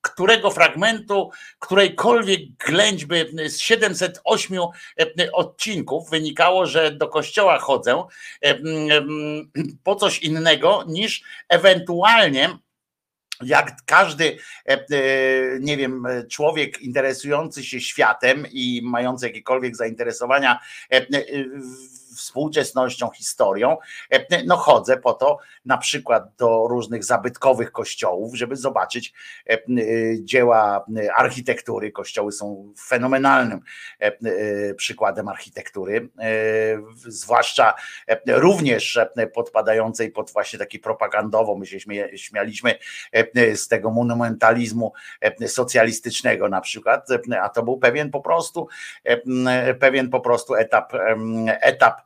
[0.00, 3.14] którego fragmentu którejkolwiek ględźby
[3.48, 4.58] z 708
[5.00, 8.04] e, odcinków wynikało, że do kościoła chodzę
[9.84, 12.58] po coś innego niż ewentualnie
[13.42, 14.38] jak każdy,
[15.60, 20.60] nie wiem, człowiek interesujący się światem i mający jakiekolwiek zainteresowania
[22.16, 23.76] współczesnością, historią,
[24.10, 29.12] e, no chodzę po to na przykład do różnych zabytkowych kościołów, żeby zobaczyć
[29.46, 29.58] e, e,
[30.20, 30.86] dzieła
[31.16, 31.92] architektury.
[31.92, 33.60] Kościoły są fenomenalnym
[34.76, 36.08] przykładem architektury,
[36.96, 37.74] zwłaszcza
[38.26, 38.98] również
[39.34, 41.78] podpadającej pod właśnie taki propagandowo, my się
[42.16, 42.74] śmialiśmy
[43.54, 44.92] z tego monumentalizmu
[45.46, 47.08] socjalistycznego na przykład,
[47.40, 48.68] a to był pewien po prostu
[49.80, 50.92] pewien po prostu etap,
[51.46, 52.05] etap E, e,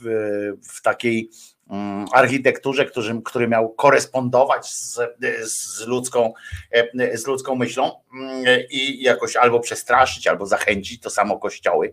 [0.00, 1.30] w, w takiej
[1.70, 5.00] mm, architekturze, który, który miał korespondować z,
[5.44, 6.32] z, ludzką,
[6.70, 11.92] e, z ludzką myślą mm, i jakoś albo przestraszyć, albo zachęcić, to samo kościoły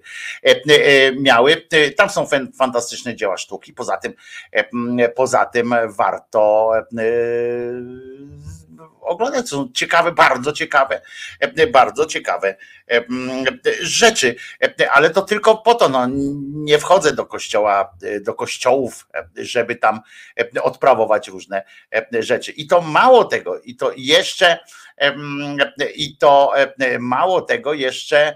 [1.20, 1.68] miały.
[1.98, 4.14] Tam są fantastyczne dzieła sztuki, poza tym,
[5.16, 6.72] poza tym warto
[9.02, 9.50] oglądać.
[9.50, 11.02] Są ciekawe, bardzo ciekawe,
[11.40, 12.56] e, bardzo ciekawe
[12.92, 13.04] e,
[13.82, 16.08] rzeczy, e, ale to tylko po to, no,
[16.52, 20.00] nie wchodzę do kościoła, do kościołów, żeby tam
[20.62, 21.64] odprawować różne
[22.12, 22.52] rzeczy.
[22.52, 24.60] I to mało tego, i to jeszcze,
[25.96, 26.54] i to
[27.00, 28.36] mało tego jeszcze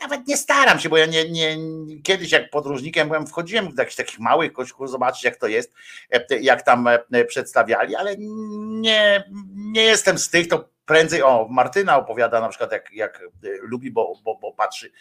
[0.00, 1.56] nawet nie staram się, bo ja nie, nie
[2.02, 5.72] kiedyś jak podróżnikiem byłem, wchodziłem do jakichś takich małych kościółów, zobaczyć jak to jest,
[6.10, 8.16] e, jak tam e, przedstawiali, ale
[8.58, 13.22] nie, nie jestem z tych, to prędzej, o Martyna opowiada na przykład jak, jak
[13.62, 14.92] lubi, bo, bo, bo patrzy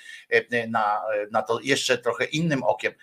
[0.69, 2.93] na, na to jeszcze trochę innym okiem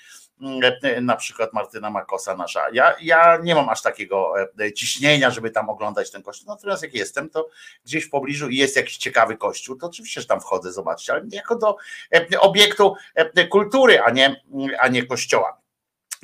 [1.01, 2.67] na przykład Martyna Makosa nasza.
[2.73, 6.49] Ja, ja nie mam aż takiego e, ciśnienia, żeby tam oglądać ten kościół.
[6.49, 7.49] Natomiast jak jestem, to
[7.85, 11.57] gdzieś w pobliżu jest jakiś ciekawy kościół, to oczywiście, że tam wchodzę zobaczyć, ale jako
[11.57, 11.77] do
[12.15, 14.43] e, obiektu e, kultury, a nie,
[14.79, 15.61] a nie kościoła.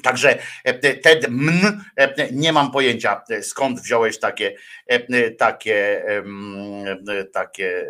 [0.03, 0.39] Także
[1.03, 1.85] Ted Mn,
[2.33, 4.57] nie mam pojęcia skąd wziąłeś takie,
[5.39, 6.05] takie,
[7.33, 7.87] takie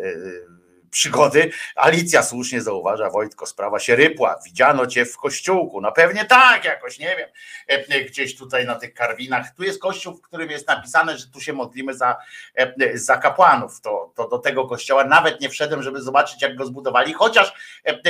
[0.91, 1.51] przygody.
[1.75, 4.39] Alicja słusznie zauważa, Wojtko, sprawa się rypła.
[4.45, 5.81] Widziano cię w kościółku.
[5.81, 7.29] No pewnie tak, jakoś nie wiem.
[7.69, 9.55] E, e, gdzieś tutaj na tych karwinach.
[9.55, 12.17] Tu jest kościół, w którym jest napisane, że tu się modlimy za,
[12.55, 13.81] e, za kapłanów.
[13.81, 17.53] To, to do tego kościoła nawet nie wszedłem, żeby zobaczyć, jak go zbudowali, chociaż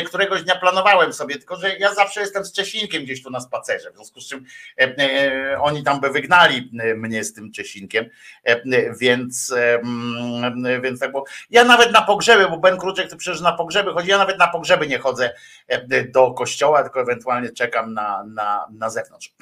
[0.05, 3.91] któregoś dnia planowałem sobie, tylko że ja zawsze jestem z Czesinkiem gdzieś tu na spacerze.
[3.91, 4.45] W związku z czym
[5.59, 8.05] oni tam by wygnali mnie z tym Czesinkiem,
[8.99, 9.53] więc,
[10.81, 11.25] więc tak było.
[11.49, 14.09] Ja nawet na pogrzebie, bo Ben Kruczek to przecież na pogrzeby chodzi.
[14.09, 15.33] Ja nawet na pogrzeby nie chodzę
[15.67, 19.33] e, do kościoła, tylko ewentualnie czekam na, na, na zewnątrz.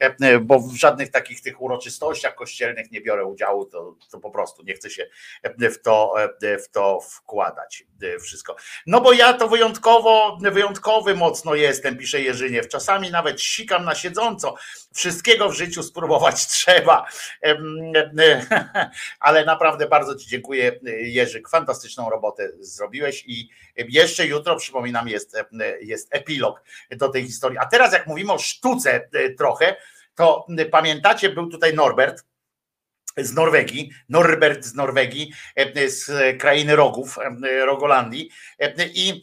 [0.00, 4.62] E, bo w żadnych takich tych uroczystościach kościelnych nie biorę udziału, to, to po prostu
[4.62, 5.06] nie chcę się
[5.58, 6.14] w to,
[6.64, 7.84] w to wkładać
[8.20, 8.56] wszystko.
[8.86, 12.68] No bo ja to wyjątkowo, wyjątkowy mocno jestem, pisze Jerzyniew.
[12.68, 14.54] Czasami nawet sikam na siedząco.
[14.94, 17.06] Wszystkiego w życiu spróbować trzeba.
[19.20, 21.48] Ale naprawdę bardzo Ci dziękuję, Jerzyk.
[21.48, 25.36] Fantastyczną robotę zrobiłeś i jeszcze jutro, przypominam, jest,
[25.80, 27.58] jest epilog do tej historii.
[27.58, 29.76] A teraz, jak mówimy o sztuce trochę,
[30.14, 32.24] to pamiętacie, był tutaj Norbert
[33.16, 39.22] z Norwegii, Norbert z Norwegii, e, z krainy rogów, e, Rogolandii e, i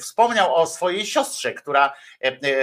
[0.00, 1.92] wspomniał o swojej siostrze, która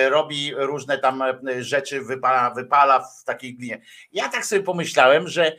[0.09, 1.23] robi różne tam
[1.59, 3.81] rzeczy, wypala, wypala w takiej glinie.
[4.11, 5.55] Ja tak sobie pomyślałem, że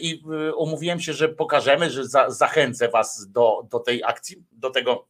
[0.00, 0.22] i
[0.56, 5.08] umówiłem się, że pokażemy, że za, zachęcę was do, do tej akcji, do tego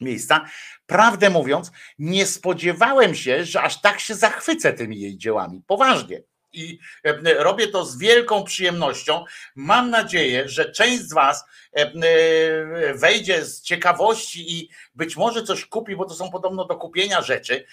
[0.00, 0.44] miejsca.
[0.86, 5.62] Prawdę mówiąc, nie spodziewałem się, że aż tak się zachwycę tymi jej dziełami.
[5.66, 6.22] Poważnie
[6.52, 9.24] i e, robię to z wielką przyjemnością.
[9.54, 11.44] Mam nadzieję, że część z Was
[11.76, 16.76] e, e, wejdzie z ciekawości i być może coś kupi, bo to są podobno do
[16.76, 17.66] kupienia rzeczy.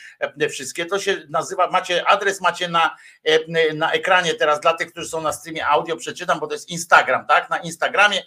[0.49, 2.95] Wszystkie to się nazywa, macie adres, macie na,
[3.73, 7.25] na ekranie teraz dla tych, którzy są na streamie audio, przeczytam, bo to jest Instagram,
[7.27, 7.49] tak?
[7.49, 8.23] Na Instagramie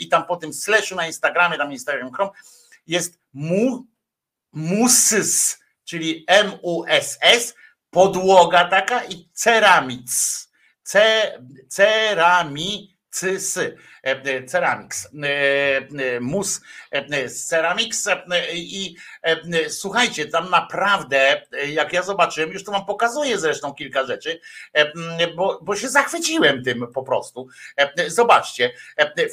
[0.00, 2.30] i tam po tym slashu na Instagramie, tam Instagram Chrome
[2.86, 3.86] jest mu,
[4.52, 7.54] musys, czyli M-U-S-S
[7.92, 10.48] podłoga taka i ceramic.
[10.82, 11.38] Ce,
[11.68, 16.60] ceramics, e, e, ceramics, e, mus
[17.48, 18.08] ceramics
[18.54, 18.96] i
[19.68, 24.40] słuchajcie, tam naprawdę, jak ja zobaczyłem, już to wam pokazuję zresztą kilka rzeczy,
[25.36, 27.48] bo, bo się zachwyciłem tym po prostu.
[28.06, 28.72] Zobaczcie,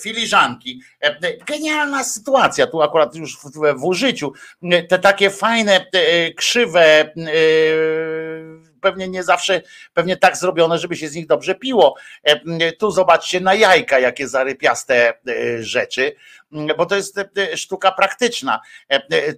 [0.01, 0.81] filiżanki,
[1.47, 4.33] genialna sytuacja, tu akurat już w, w użyciu,
[4.89, 5.85] te takie fajne,
[6.35, 7.13] krzywe,
[8.81, 9.61] pewnie nie zawsze,
[9.93, 11.95] pewnie tak zrobione, żeby się z nich dobrze piło.
[12.23, 16.15] E, tu zobaczcie na jajka, jakie zarypiaste e, rzeczy,
[16.77, 18.59] bo to jest e, sztuka praktyczna.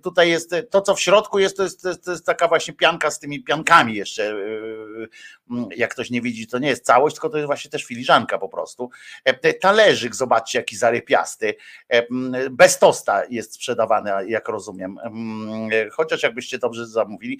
[0.03, 3.19] Tutaj jest to, co w środku jest, to jest, to jest taka właśnie pianka z
[3.19, 4.35] tymi piankami jeszcze.
[5.75, 8.49] Jak ktoś nie widzi, to nie jest całość, tylko to jest właśnie też filiżanka po
[8.49, 8.89] prostu.
[9.61, 11.55] Talerzyk, zobaczcie, jaki zarypiasty.
[12.51, 14.97] Bez tosta jest sprzedawany, jak rozumiem.
[15.91, 17.39] Chociaż jakbyście dobrze zamówili.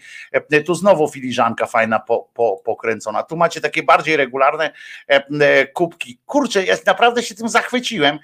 [0.65, 3.23] Tu znowu filiżanka fajna po, po, pokręcona.
[3.23, 4.71] Tu macie takie bardziej regularne
[5.09, 6.19] e, e, kubki.
[6.25, 8.19] Kurczę, ja naprawdę się tym zachwyciłem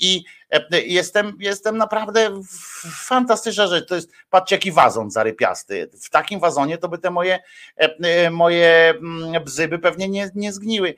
[0.00, 0.13] i
[0.50, 2.40] e, jestem, jestem naprawdę
[3.06, 3.88] fantastyczna rzecz.
[3.88, 5.90] To jest, patrzcie jaki wazon zarypiasty.
[6.02, 7.38] W takim wazonie to by te moje,
[8.30, 10.94] moje mm, bzy by pewnie nie, nie zgniły,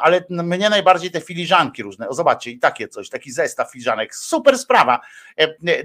[0.00, 2.08] ale mnie najbardziej te filiżanki różne.
[2.08, 4.14] O, zobaczcie, i takie coś, taki zestaw filiżanek.
[4.16, 5.00] Super sprawa,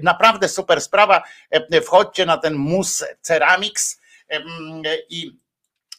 [0.02, 1.22] naprawdę super sprawa.
[1.82, 4.00] Wchodźcie na ten mus Ceramics
[5.10, 5.45] i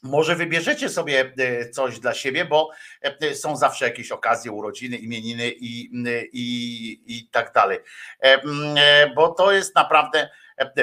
[0.04, 2.70] może wybierzecie sobie e, coś dla siebie, bo
[3.02, 5.90] e, są zawsze jakieś okazje, urodziny, imieniny i,
[6.34, 7.80] i, i tak dalej.
[8.20, 10.30] E, bo to jest naprawdę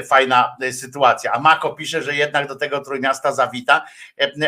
[0.09, 1.33] fajna sytuacja.
[1.33, 3.85] A Mako pisze, że jednak do tego Trójmiasta zawita,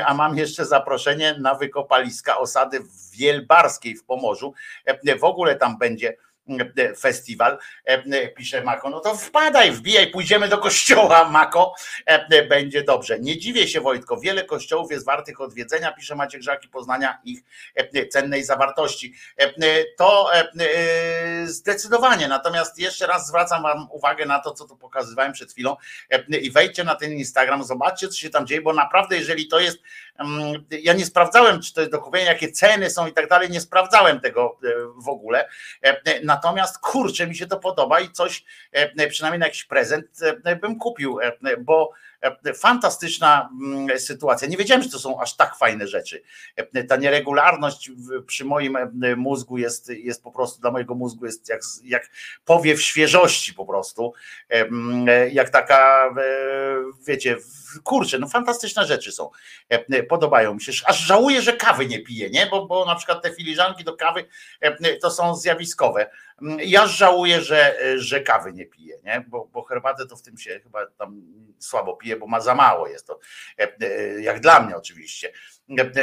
[0.07, 2.81] a mam jeszcze zaproszenie na wykopaliska osady
[3.13, 4.55] Wielbarskiej w Pomorzu.
[5.21, 6.26] W ogóle tam będzie E,
[6.99, 11.75] festiwal, e, pisze Mako, no to wpadaj, wbijaj, pójdziemy do kościoła, Mako,
[12.07, 13.19] e, będzie dobrze.
[13.21, 17.41] Nie dziwię się Wojtko, wiele kościołów jest wartych odwiedzenia, pisze Maciek Żaki, poznania ich
[18.11, 19.15] cennej zawartości.
[19.97, 20.31] To
[21.45, 25.77] zdecydowanie, natomiast jeszcze raz zwracam wam uwagę na to, co tu pokazywałem przed chwilą
[26.29, 29.79] i wejdźcie na ten Instagram, zobaczcie, co się tam dzieje, bo naprawdę, jeżeli to jest,
[29.79, 29.85] mm,
[30.71, 33.61] ja nie sprawdzałem, czy to jest do kupienia, jakie ceny są i tak dalej, nie
[33.61, 34.59] sprawdzałem tego
[34.97, 35.49] w ogóle,
[36.25, 40.07] Natomiast kurczę, mi się to podoba i coś, e, przynajmniej na jakiś prezent
[40.45, 41.93] e, bym kupił, e, bo
[42.55, 44.49] fantastyczna mm, sytuacja.
[44.49, 46.23] Nie wiedziałem, że to są aż tak fajne rzeczy.
[46.89, 47.91] Ta nieregularność
[48.27, 48.79] przy moim
[49.17, 52.11] mózgu jest, jest po prostu, dla mojego mózgu jest jak, jak
[52.45, 54.13] powiew świeżości po prostu,
[55.33, 56.15] jak taka,
[57.07, 57.37] wiecie,
[57.85, 59.31] kurczę, no fantastyczne rzeczy są.
[60.09, 60.73] Podobają mi się.
[60.87, 62.47] Aż żałuję, że kawy nie piję, nie?
[62.47, 64.25] Bo, bo na przykład te filiżanki do kawy
[65.03, 66.11] to są zjawiskowe.
[66.59, 69.25] Ja żałuję, że, że kawy nie piję, nie?
[69.29, 71.23] Bo, bo herbatę to w tym się chyba tam
[71.59, 73.19] słabo piję, bo ma za mało jest to,
[74.21, 75.33] jak dla mnie oczywiście.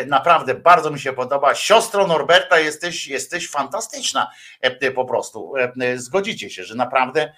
[0.08, 1.56] Naprawdę bardzo mi się podoba.
[1.56, 4.32] Siostro Norberta, jesteś, jesteś fantastyczna
[4.95, 5.53] po prostu.
[5.95, 7.33] Zgodzicie się, że naprawdę,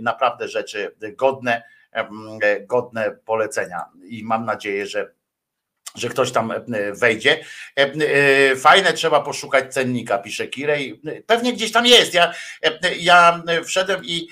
[0.00, 1.62] naprawdę rzeczy godne,
[2.66, 5.12] godne polecenia i mam nadzieję, że
[5.94, 6.62] że ktoś tam e,
[6.92, 7.44] wejdzie.
[7.78, 11.02] E, e, fajne, trzeba poszukać cennika, pisze Kirej.
[11.26, 12.14] Pewnie gdzieś tam jest.
[12.14, 12.34] Ja,
[12.98, 14.28] ja wszedłem i,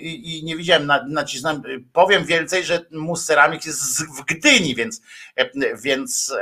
[0.00, 1.62] i, i nie widziałem, nacisnąłem.
[1.92, 5.02] Powiem więcej, że mus Ceramics jest w Gdyni, więc,
[5.82, 6.34] więc,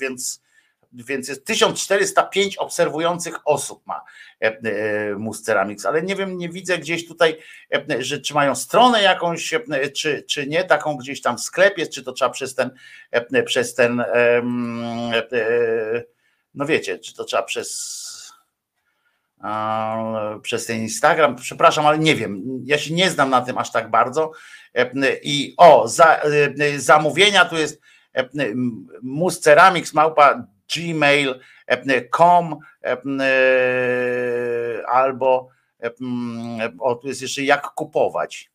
[0.00, 0.43] więc
[0.94, 4.00] więc jest 1405 obserwujących osób ma
[4.42, 7.38] e, e, Mus Ceramics, ale nie wiem, nie widzę gdzieś tutaj,
[7.74, 9.54] e, że czy mają stronę jakąś,
[9.96, 12.70] czy, czy nie, taką gdzieś tam w sklepie, czy to trzeba przez ten,
[13.46, 14.04] przez ten,
[16.54, 18.04] no wiecie, czy to trzeba przez
[20.42, 21.36] przez ten Instagram.
[21.36, 22.42] Przepraszam, ale nie wiem.
[22.64, 24.32] Ja się nie znam na tym aż tak bardzo.
[25.22, 26.20] I o, za,
[26.76, 27.80] zamówienia tu jest
[28.14, 28.28] e,
[29.02, 32.58] musceramics małpa gmail.com
[34.88, 35.48] albo
[36.80, 38.50] o, tu jest jeszcze jak kupować.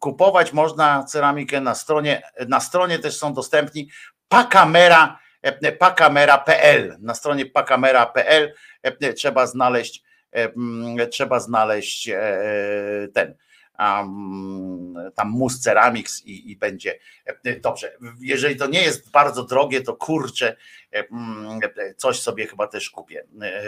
[0.00, 3.88] Kupować można ceramikę na stronie, na stronie też są dostępni
[4.28, 5.18] pakamera.
[7.00, 8.54] Na stronie pakamera.pl
[9.16, 10.02] trzeba znaleźć
[11.10, 13.34] trzeba znaleźć e, ten
[15.14, 16.98] tam mus ceramics i, i będzie
[17.60, 17.92] dobrze.
[18.20, 20.56] Jeżeli to nie jest bardzo drogie, to kurczę,
[21.96, 23.62] coś sobie chyba też kupię e,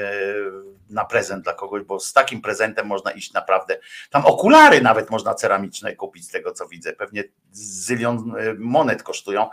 [0.91, 3.79] na prezent dla kogoś, bo z takim prezentem można iść naprawdę.
[4.11, 6.93] Tam okulary nawet można ceramiczne kupić, z tego co widzę.
[6.93, 9.51] Pewnie zylion e, monet kosztują,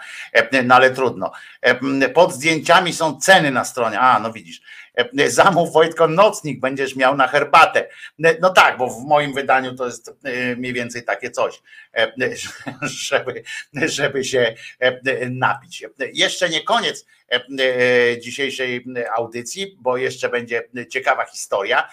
[0.64, 1.32] no ale trudno.
[2.14, 4.00] Pod zdjęciami są ceny na stronie.
[4.00, 4.62] A, no widzisz.
[5.28, 7.90] Zamów Wojtko nocnik będziesz miał na herbatę.
[8.42, 10.12] No tak, bo w moim wydaniu to jest
[10.58, 11.62] mniej więcej takie coś,
[12.82, 14.56] żeby, żeby się
[15.30, 15.86] napić.
[16.14, 17.06] Jeszcze nie koniec
[18.20, 21.90] dzisiejszej audycji, bo jeszcze będzie ciekawa historia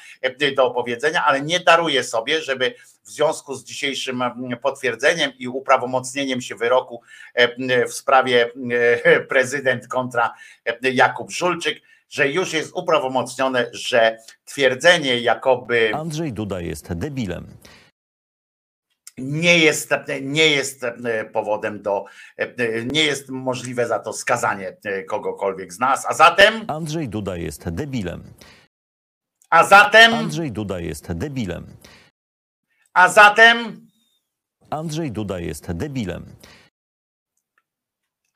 [0.56, 4.22] do opowiedzenia, ale nie daruję sobie, żeby w związku z dzisiejszym
[4.62, 7.02] potwierdzeniem i uprawomocnieniem się wyroku
[7.88, 8.50] w sprawie
[9.28, 10.34] prezydent kontra
[10.82, 17.46] Jakub Żulczyk, że już jest uprawomocnione, że twierdzenie, jakoby Andrzej Duda jest debilem.
[19.18, 19.90] nie jest,
[20.22, 20.84] nie jest
[21.32, 22.04] powodem do,
[22.92, 24.76] nie jest możliwe za to skazanie
[25.08, 26.06] kogokolwiek z nas.
[26.08, 28.24] A zatem, Andrzej Duda jest debilem.
[29.50, 31.66] a zatem, Andrzej Duda jest debilem.
[32.92, 33.86] a zatem,
[34.70, 36.26] Andrzej Duda jest debilem.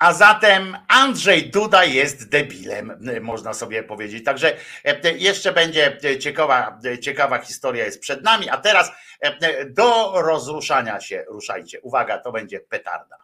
[0.01, 4.25] A zatem Andrzej Duda jest debilem, można sobie powiedzieć.
[4.25, 11.01] Także e, jeszcze będzie ciekawa, ciekawa historia jest przed nami, a teraz e, do rozruszania
[11.01, 11.81] się ruszajcie.
[11.81, 13.17] Uwaga, to będzie petarda.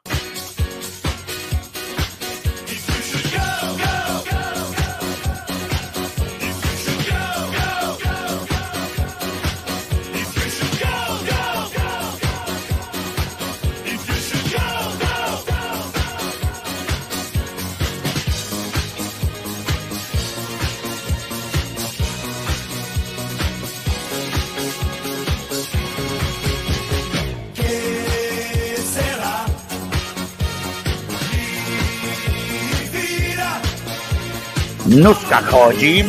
[34.97, 36.05] Nóżka chodzi.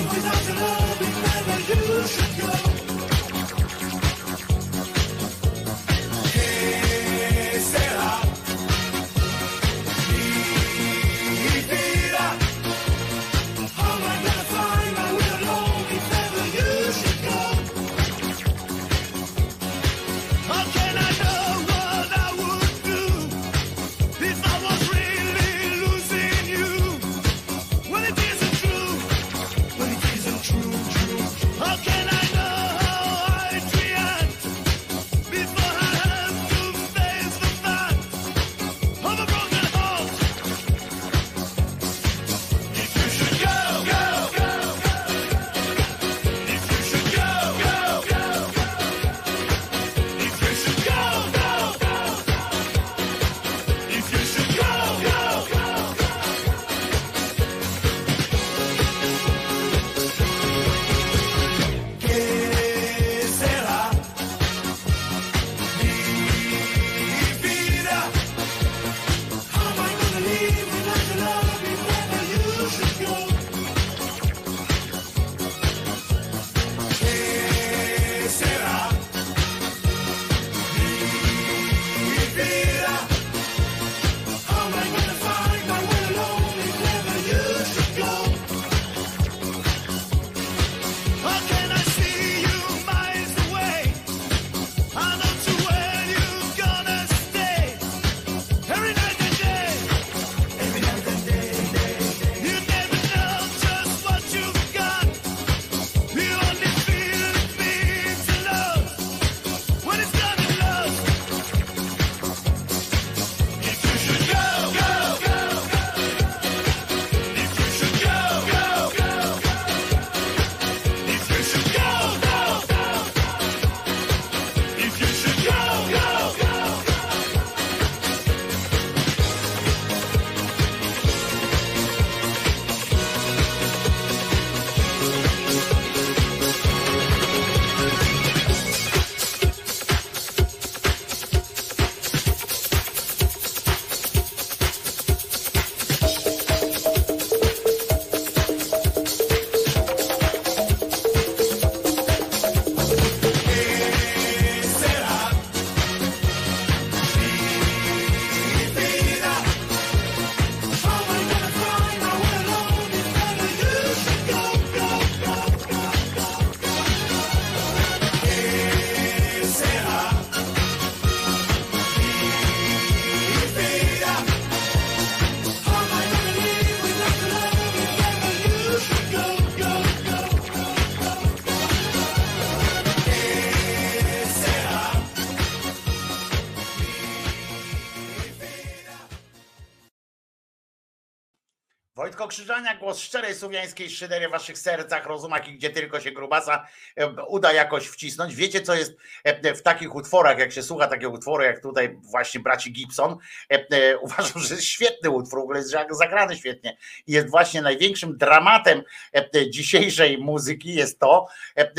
[192.38, 197.08] Krzyżania, głos szczerej słowiańskiej szydery w waszych sercach, rozumach i gdzie tylko się grubasa e,
[197.08, 198.36] uda jakoś wcisnąć.
[198.36, 198.94] Wiecie, co jest
[199.24, 203.18] e, w takich utworach, jak się słucha takiego utworu, jak tutaj właśnie braci Gibson,
[203.52, 206.78] e, e, uważam, że jest świetny utwór, w ogóle jest zagrany świetnie.
[207.08, 208.84] I jest właśnie największym dramatem
[209.16, 211.72] e, dzisiejszej muzyki jest to, e,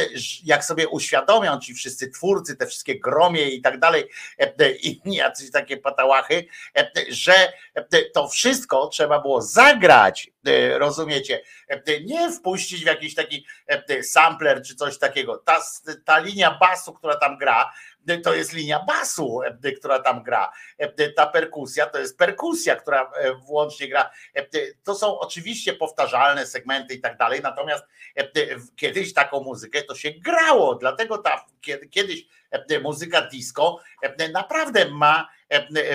[0.45, 4.05] jak sobie uświadomią ci wszyscy twórcy, te wszystkie gromie i tak dalej,
[4.39, 6.47] e, inni jacyś takie patałachy,
[6.77, 10.38] e, że e, to wszystko trzeba było zagrać, e,
[10.78, 11.41] rozumiecie?
[11.68, 15.36] E, Nie wpuścić w jakiś taki e, sampler czy coś takiego.
[15.39, 15.60] Ta,
[16.05, 17.73] ta linia basu, która tam gra,
[18.08, 20.52] e, to jest linia basu, e, która tam gra.
[20.78, 24.10] E, Ta perkusja to jest perkusja, która e, włącznie gra.
[24.34, 24.47] E,
[24.84, 27.84] To są oczywiście powtarzalne segmenty i tak dalej, natomiast
[28.17, 28.28] e,
[28.76, 34.89] kiedyś taką muzykę to się grało, dlatego ta kiedy- kiedyś e, muzyka disco e, naprawdę
[34.91, 35.38] ma, e,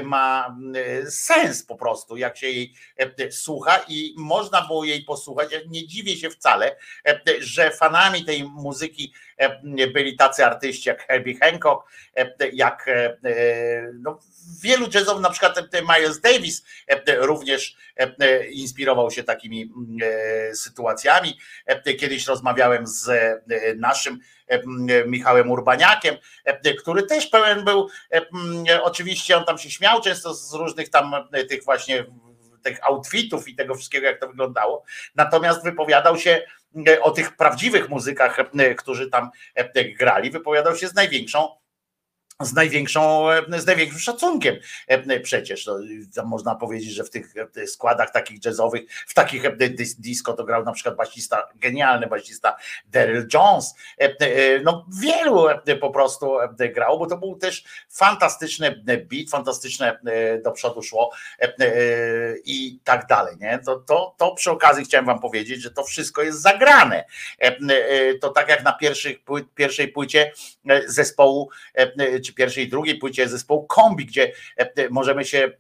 [0.04, 5.50] ma e, sens po prostu, jak się jej e, słucha i można było jej posłuchać.
[5.68, 6.76] Nie dziwię się wcale,
[7.08, 9.33] e, że fanami tej muzyki e,
[9.94, 14.20] byli tacy artyści jak Herbie Hancock, e, jak e, e, no,
[14.62, 20.56] wielu jazzów, na przykład e, Miles Davis e, również e, inspirował się takimi mm, e,
[20.56, 21.38] sytuacjami.
[21.66, 23.42] E, Kiedyś rozmawiałem z e,
[23.76, 24.62] naszym e,
[25.08, 27.90] Michałem Urbaniakiem, e, który też pełen był,
[28.70, 32.06] e, oczywiście on tam się śmiał często z różnych tam e, tych właśnie
[32.64, 34.84] tych outfitów i tego wszystkiego, jak to wyglądało.
[35.16, 36.46] Natomiast wypowiadał się e,
[37.02, 41.63] o tych prawdziwych muzykach, e, którzy tam e, grali, wypowiadał się z największą
[42.46, 44.56] z największą, e, z największym szacunkiem
[44.88, 45.66] e, przecież.
[46.16, 50.44] No, można powiedzieć, że w tych e, składach takich jazzowych, w takich dis- disco to
[50.44, 52.56] grał na przykład basista, genialny basista
[52.86, 53.76] Daryl Jones.
[54.64, 55.48] No wielu
[55.82, 56.38] po prostu
[56.74, 60.00] grało, bo to był też fantastyczny beat, fantastyczne
[60.44, 61.12] do przodu szło
[62.46, 63.36] i tak dalej.
[63.38, 63.60] Nie?
[63.66, 67.06] To, to, to przy okazji chciałem wam powiedzieć, że to wszystko jest zagrane.
[68.22, 69.18] To tak jak na pierwszych,
[69.56, 70.32] pierwszej płycie
[70.88, 75.52] zespołu, e, czy pierwszej i drugiej płycie zespołu Kombi, gdzie e, możemy się e,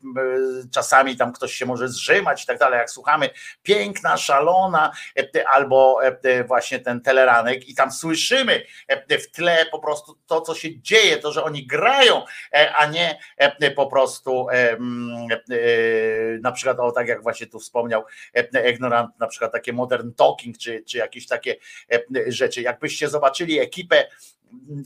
[0.71, 3.29] czasami tam ktoś się może zrzymać i tak dalej, jak słuchamy
[3.63, 4.91] piękna, szalona,
[5.35, 5.99] e, albo
[6.47, 8.65] właśnie ten teleranek i tam słyszymy
[9.09, 12.23] w tle po prostu to, co się dzieje, to, że oni grają,
[12.77, 13.19] a nie
[13.75, 15.27] po prostu mm,
[16.41, 18.03] na przykład, o tak jak właśnie tu wspomniał
[18.69, 21.55] Ignorant, na przykład takie modern talking, czy, czy jakieś takie
[22.27, 22.61] rzeczy.
[22.61, 24.05] Jakbyście zobaczyli ekipę,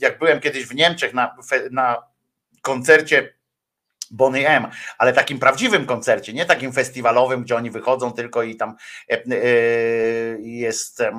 [0.00, 1.36] jak byłem kiedyś w Niemczech na,
[1.70, 2.02] na
[2.62, 3.38] koncercie
[4.10, 8.76] Bonnie M, ale takim prawdziwym koncercie, nie takim festiwalowym, gdzie oni wychodzą tylko i tam
[9.10, 9.38] e, e,
[10.40, 11.12] jest e,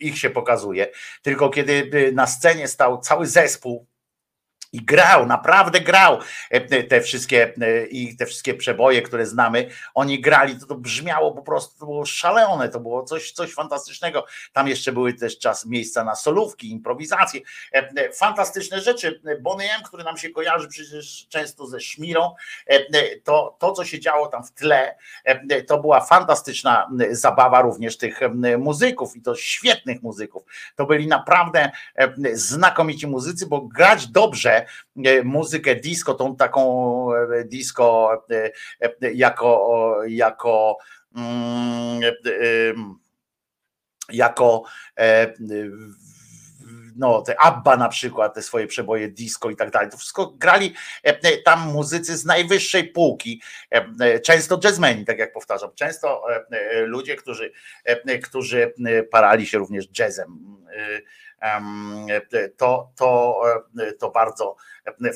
[0.00, 0.86] ich się pokazuje,
[1.22, 3.86] tylko kiedy na scenie stał cały zespół
[4.72, 6.18] i grał, naprawdę grał
[6.50, 11.32] e, te wszystkie e, i te wszystkie przeboje, które znamy, oni grali, to, to brzmiało
[11.32, 14.26] po prostu, to było szalone, to było coś, coś fantastycznego.
[14.52, 17.40] Tam jeszcze były też czas miejsca na solówki, improwizacje,
[17.72, 19.20] e, fantastyczne rzeczy.
[19.40, 22.34] Bonnie M, który nam się kojarzy przecież często ze Szmirą,
[23.24, 24.96] to, to co się działo tam w tle,
[25.66, 28.20] to była fantastyczna zabawa również tych
[28.58, 30.42] muzyków i to świetnych muzyków.
[30.76, 31.70] To byli naprawdę
[32.32, 34.57] znakomici muzycy, bo grać dobrze
[35.04, 40.76] e, muzykę disco, tą taką e, disco e, jako, jako
[41.16, 42.00] mm,
[44.12, 44.62] jako
[46.96, 49.90] no, te Abba na przykład, te swoje przeboje disco i tak dalej.
[49.90, 50.74] To wszystko grali
[51.44, 53.42] tam muzycy z najwyższej półki,
[54.24, 56.24] często jazzmeni, tak jak powtarzam, często
[56.84, 57.52] ludzie, którzy,
[58.22, 58.74] którzy
[59.10, 60.58] parali się również jazzem.
[61.42, 63.40] E, To, to,
[63.78, 64.56] e, to bardzo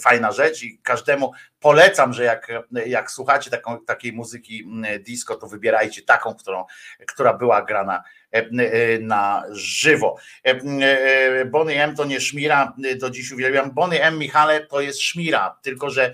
[0.03, 2.53] fajna rzecz i każdemu polecam, że jak,
[2.87, 6.65] jak słuchacie taką, takiej muzyki m, disco, to wybierajcie taką, którą,
[7.07, 10.17] która była grana e, e, na żywo.
[10.45, 13.71] E, Bonnie M to nie szmira, do dziś uwielbiam.
[13.71, 16.13] Bonnie M, Michale, to jest szmira, tylko że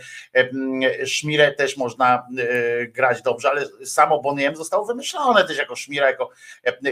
[1.07, 2.27] szmirę też można
[2.89, 6.31] grać dobrze, ale samo Bonnie M zostało wymyślone też jako szmira, jako,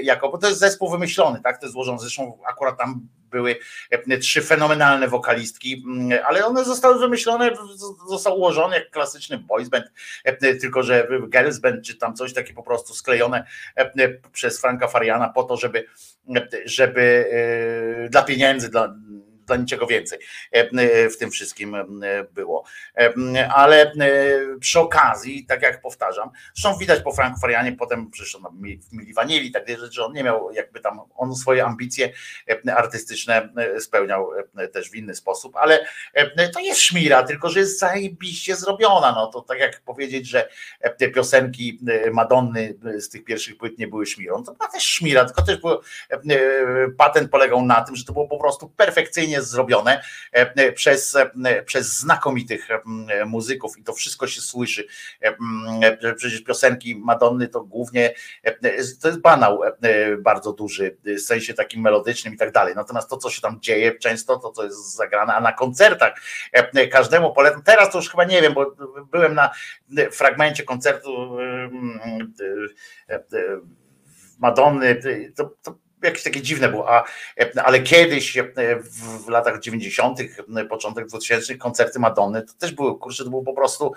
[0.02, 3.56] jako bo to jest zespół wymyślony, tak, to jest złożony, zresztą akurat tam były
[3.90, 7.50] e, trzy fenomenalne wokalistki, m, ale one zostały wymyślone,
[8.08, 9.86] został ułożony jak klasyczny boys band,
[10.24, 13.46] e, tylko że girls band, czy tam coś takie po prostu sklejone
[13.76, 15.86] e, przez Franka Fariana po to, żeby,
[16.64, 17.26] żeby
[18.10, 18.94] dla pieniędzy, dla,
[19.46, 20.18] dla niczego więcej
[21.10, 21.76] w tym wszystkim
[22.32, 22.64] było.
[23.54, 23.92] Ale
[24.60, 28.42] przy okazji, tak jak powtarzam, zresztą widać po Franku Farianie, potem przecież on
[28.92, 32.12] Mili Wanili, tak dalej, że on nie miał jakby tam, on swoje ambicje
[32.76, 34.30] artystyczne spełniał
[34.72, 35.86] też w inny sposób, ale
[36.54, 40.48] to jest szmira, tylko że jest zajebiście zrobiona, no to tak jak powiedzieć, że
[40.98, 41.80] te piosenki
[42.12, 45.80] Madonny z tych pierwszych płyt nie były szmirą, to była też szmira, tylko też był,
[46.98, 50.02] patent polegał na tym, że to było po prostu perfekcyjnie zrobione
[50.74, 51.16] przez,
[51.64, 52.68] przez znakomitych
[53.26, 54.86] muzyków i to wszystko się słyszy.
[56.16, 58.14] Przecież piosenki Madonny to głównie
[59.00, 59.60] to jest banał
[60.18, 62.74] bardzo duży, w sensie takim melodycznym i tak dalej.
[62.74, 66.20] Natomiast to, co się tam dzieje często, to co jest zagrane, a na koncertach
[66.90, 67.62] każdemu polecam.
[67.62, 68.76] Teraz to już chyba nie wiem, bo
[69.10, 69.50] byłem na
[70.12, 71.36] fragmencie koncertu
[74.38, 75.00] Madonny,
[75.36, 77.04] to, to jakieś takie dziwne było, a,
[77.64, 78.38] ale kiedyś
[79.26, 80.18] w latach 90.,
[80.68, 83.92] początek 2000 koncerty Madonny to też były, kurczę, to był po prostu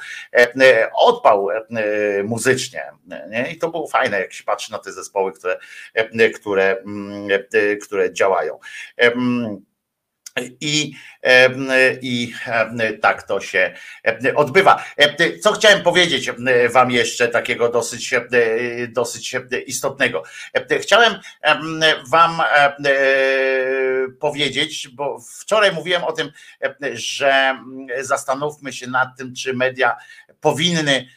[0.95, 1.47] odpał
[2.23, 2.83] muzycznie.
[3.29, 3.51] Nie?
[3.51, 5.59] I to było fajne, jak się patrzy na te zespoły, które,
[6.35, 6.83] które,
[7.81, 8.59] które działają.
[10.61, 10.93] I,
[12.01, 12.33] I
[13.01, 13.73] tak to się
[14.35, 14.85] odbywa.
[15.41, 16.31] Co chciałem powiedzieć
[16.73, 18.13] Wam jeszcze takiego dosyć,
[18.89, 19.35] dosyć
[19.65, 20.23] istotnego?
[20.81, 21.19] Chciałem
[22.09, 22.41] Wam
[24.19, 26.31] powiedzieć, bo wczoraj mówiłem o tym,
[26.93, 27.59] że
[28.01, 29.95] zastanówmy się nad tym, czy media
[30.41, 31.09] powinny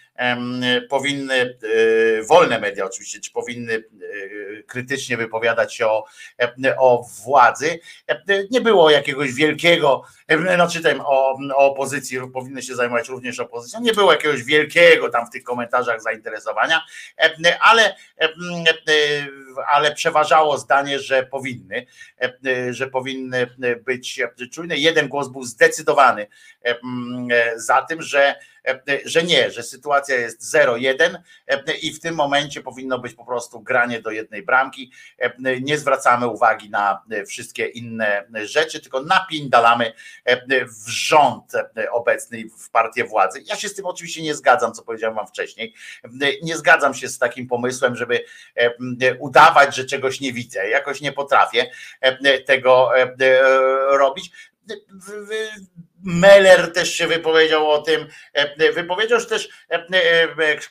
[0.89, 6.05] powinny, e, wolne media oczywiście, czy powinny e, krytycznie wypowiadać się o,
[6.79, 7.79] o władzy.
[8.51, 10.05] Nie było jakiegoś wielkiego,
[10.55, 15.27] znaczy tam o, o opozycji, powinny się zajmować również opozycją, nie było jakiegoś wielkiego tam
[15.27, 16.83] w tych komentarzach zainteresowania,
[17.61, 17.97] ale,
[19.73, 21.87] ale przeważało zdanie, że powinny,
[22.71, 23.47] że powinny
[23.85, 24.21] być
[24.53, 24.77] czujne.
[24.77, 26.27] Jeden głos był zdecydowany
[27.57, 28.35] za tym, że
[29.05, 31.19] że nie, że sytuacja jest 0-1
[31.83, 34.93] i w tym momencie powinno być po prostu granie do jednej bramki.
[35.63, 39.93] Nie zwracamy uwagi na wszystkie inne rzeczy, tylko napindalamy
[40.85, 41.53] w rząd
[41.91, 43.43] obecny, w partię władzy.
[43.45, 45.75] Ja się z tym oczywiście nie zgadzam, co powiedziałem wam wcześniej.
[46.43, 48.25] Nie zgadzam się z takim pomysłem, żeby
[49.19, 50.69] udawać, że czegoś nie widzę.
[50.69, 51.71] Jakoś nie potrafię
[52.47, 52.91] tego
[53.91, 54.31] robić
[56.05, 58.07] Meller też się wypowiedział o tym.
[58.75, 59.49] Wypowiedział się też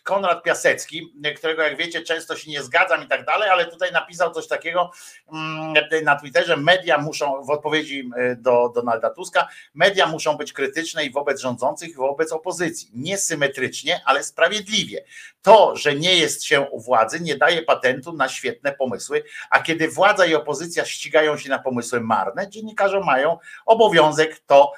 [0.04, 4.32] Konrad Piasecki, którego jak wiecie często się nie zgadzam i tak dalej, ale tutaj napisał
[4.34, 4.92] coś takiego
[5.34, 11.12] mm, na Twitterze, media muszą, w odpowiedzi do Donalda Tuska, media muszą być krytyczne i
[11.12, 12.90] wobec rządzących i wobec opozycji.
[12.94, 15.04] Nie symetrycznie, ale sprawiedliwie.
[15.42, 19.88] To, że nie jest się u władzy nie daje patentu na świetne pomysły, a kiedy
[19.88, 24.72] władza i opozycja ścigają się na pomysły marne, dziennikarze mają obowiązek to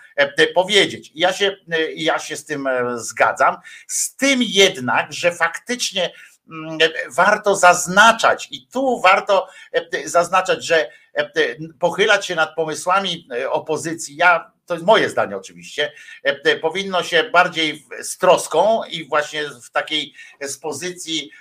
[0.54, 1.12] powiedzieć.
[1.16, 1.56] Ja się,
[1.96, 6.14] ja się z tym e, zgadzam, z tym jednak, że faktycznie
[6.50, 6.78] mm,
[7.10, 11.32] warto zaznaczać i tu warto e, zaznaczać, że e,
[11.80, 14.16] pochylać się nad pomysłami opozycji.
[14.16, 15.92] Ja to jest moje zdanie oczywiście,
[16.62, 21.32] powinno się bardziej z troską i właśnie w takiej z pozycji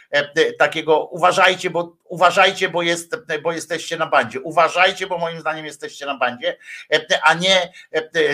[0.59, 4.41] takiego uważajcie, bo uważajcie, bo, jest, bo jesteście na bandzie.
[4.41, 6.57] Uważajcie, bo moim zdaniem jesteście na bandzie,
[7.23, 7.73] a nie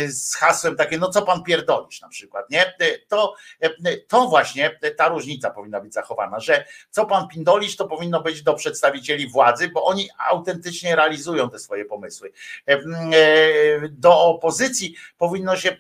[0.08, 2.75] z hasłem takie, no co pan pierdolisz na przykład, nie?
[3.08, 3.34] To,
[4.08, 8.55] to właśnie ta różnica powinna być zachowana, że co pan pindolisz, to powinno być do
[8.55, 12.33] przedstawicieli władzy, bo oni autentycznie realizują te swoje pomysły.
[13.91, 14.77] Do opozycji
[15.18, 15.76] powinno się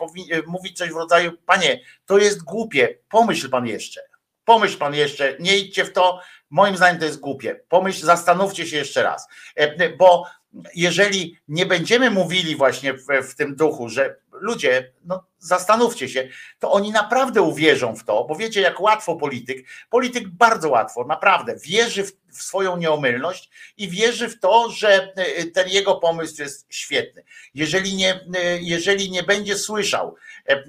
[0.46, 4.00] mówić coś w rodzaju, panie, to jest głupie, pomyśl pan jeszcze.
[4.44, 6.20] Pomyśl pan jeszcze, nie idźcie w to,
[6.50, 7.60] moim zdaniem to jest głupie.
[7.68, 10.26] Pomyśl, zastanówcie się jeszcze raz, e, bo
[10.74, 16.72] jeżeli nie będziemy mówili właśnie w, w tym duchu, że ludzie, no zastanówcie się, to
[16.72, 22.04] oni naprawdę uwierzą w to, bo wiecie, jak łatwo polityk, polityk bardzo łatwo, naprawdę wierzy
[22.04, 27.24] w, w swoją nieomylność i wierzy w to, że e, ten jego pomysł jest świetny.
[27.54, 30.62] Jeżeli nie, e, jeżeli nie będzie słyszał e,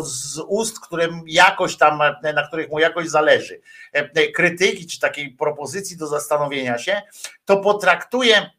[0.00, 1.98] z ust, którym jakoś tam,
[2.34, 3.60] na których mu jakoś zależy,
[4.34, 7.02] krytyki czy takiej propozycji do zastanowienia się,
[7.44, 8.50] to potraktuje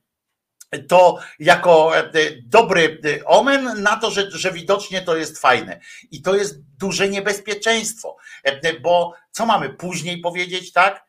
[0.87, 2.11] to jako e,
[2.45, 5.79] dobry e, omen na to, że, że widocznie to jest fajne.
[6.11, 11.08] I to jest duże niebezpieczeństwo, e, bo co mamy później powiedzieć, tak?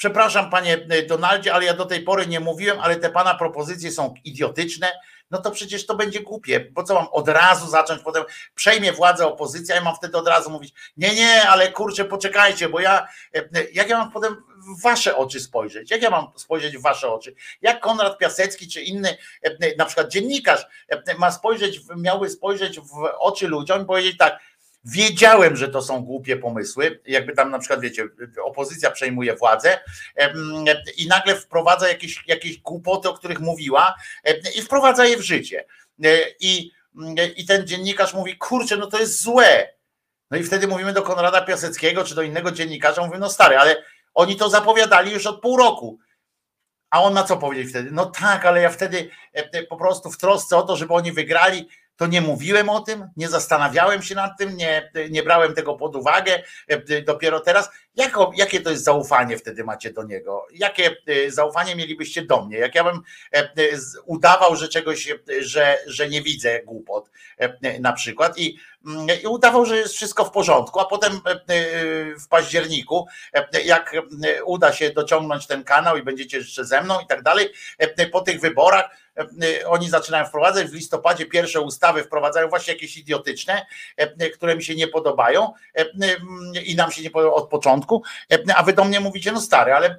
[0.00, 4.14] Przepraszam panie Donaldzie, ale ja do tej pory nie mówiłem, ale te pana propozycje są
[4.24, 4.92] idiotyczne,
[5.30, 9.26] no to przecież to będzie głupie, bo co mam od razu zacząć, potem przejmie władzę
[9.26, 13.48] opozycja i mam wtedy od razu mówić, nie, nie, ale kurczę, poczekajcie, bo ja, e,
[13.72, 14.36] jak ja mam potem
[14.76, 18.82] w wasze oczy spojrzeć, jak ja mam spojrzeć w wasze oczy, jak Konrad Piasecki czy
[18.82, 24.16] inny, e, na przykład dziennikarz e, ma spojrzeć, miałby spojrzeć w oczy ludziom i powiedzieć
[24.18, 24.38] tak,
[24.84, 27.00] Wiedziałem, że to są głupie pomysły.
[27.06, 28.08] Jakby tam na przykład, wiecie,
[28.44, 29.80] opozycja przejmuje władzę
[30.96, 33.94] i nagle wprowadza jakieś, jakieś głupoty, o których mówiła
[34.56, 35.64] i wprowadza je w życie.
[36.04, 36.72] E, I,
[37.36, 39.68] I ten dziennikarz mówi, kurczę, no to jest złe.
[40.30, 43.82] No i wtedy mówimy do Konrada Piaseckiego czy do innego dziennikarza, mówimy, no stary, ale
[44.14, 45.98] oni to zapowiadali już od pół roku.
[46.90, 47.90] A on na co powiedzieć wtedy?
[47.92, 49.10] No tak, ale ja wtedy
[49.68, 51.68] po prostu w trosce o to, żeby oni wygrali,
[52.00, 55.96] to nie mówiłem o tym, nie zastanawiałem się nad tym, nie, nie brałem tego pod
[55.96, 56.42] uwagę.
[56.68, 57.70] e, Dopiero teraz,
[58.36, 60.46] jakie to jest zaufanie wtedy macie do niego?
[60.52, 62.58] Jakie e, zaufanie mielibyście do mnie?
[62.58, 63.00] Jak ja bym
[63.32, 63.48] e,
[64.04, 67.10] udawał, że czegoś, że, że nie widzę głupot
[67.80, 71.20] na przykład i, mm, i udawał, że jest wszystko w porządku, a potem
[72.24, 73.06] w październiku,
[73.64, 73.96] jak
[74.44, 77.48] uda się dociągnąć ten kanał i będziecie jeszcze ze mną i tak dalej,
[78.12, 78.90] po tych wyborach
[79.66, 83.66] oni zaczynają wprowadzać w listopadzie pierwsze ustawy wprowadzają właśnie jakieś idiotyczne,
[83.96, 85.92] e, które mi się nie podobają e, m,
[86.64, 89.72] i nam się nie podobają od początku, e, a wy do mnie mówicie, no stary,
[89.72, 89.98] ale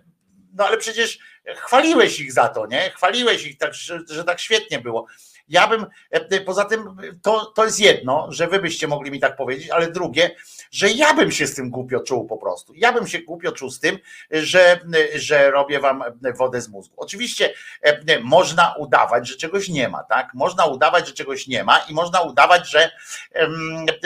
[0.53, 1.19] no ale przecież
[1.55, 2.89] chwaliłeś ich za to, nie?
[2.89, 5.05] Chwaliłeś ich tak, że, że tak świetnie było.
[5.51, 9.35] Ja bym, e, poza tym to, to jest jedno, że wy byście mogli mi tak
[9.35, 10.35] powiedzieć, ale drugie,
[10.71, 12.73] że ja bym się z tym głupio czuł po prostu.
[12.75, 13.97] Ja bym się głupio czuł z tym,
[14.31, 14.79] że,
[15.15, 16.03] że robię wam
[16.37, 16.95] wodę z mózgu.
[16.97, 20.33] Oczywiście e, można udawać, że czegoś nie ma, tak?
[20.33, 22.91] Można udawać, że czegoś nie ma i można udawać, że,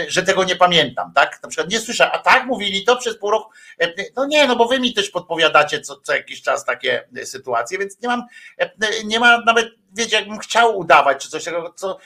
[0.07, 1.39] że tego nie pamiętam, tak?
[1.43, 3.51] Na przykład nie słyszę, a tak mówili to przez pół roku.
[3.79, 7.25] E, No nie, no bo wy mi też podpowiadacie co, co jakiś czas takie e,
[7.25, 8.23] sytuacje, więc nie mam,
[8.57, 8.71] e,
[9.05, 11.97] nie ma nawet, wiecie, jakbym chciał udawać, czy coś takiego, co,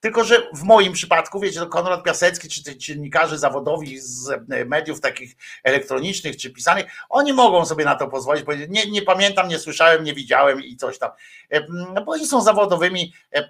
[0.00, 4.64] tylko, że w moim przypadku, wiecie, to Konrad Piasecki, czy te dziennikarze zawodowi z e,
[4.64, 9.48] mediów takich elektronicznych czy pisanych, oni mogą sobie na to pozwolić, powiedzieć, nie, nie pamiętam,
[9.48, 11.10] nie słyszałem, nie widziałem i coś tam.
[11.50, 13.42] E, m, Bo oni są zawodowymi e,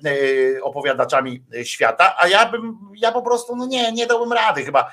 [0.62, 4.90] opowiadaczami świata, a ja bym, ja po prostu, no nie, nie dałbym rady chyba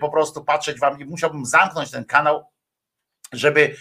[0.00, 2.44] po prostu patrzeć wam i musiałbym zamknąć ten kanał
[3.32, 3.76] żeby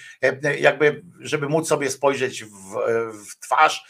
[0.60, 2.50] jakby, żeby móc sobie spojrzeć w,
[3.28, 3.86] w twarz,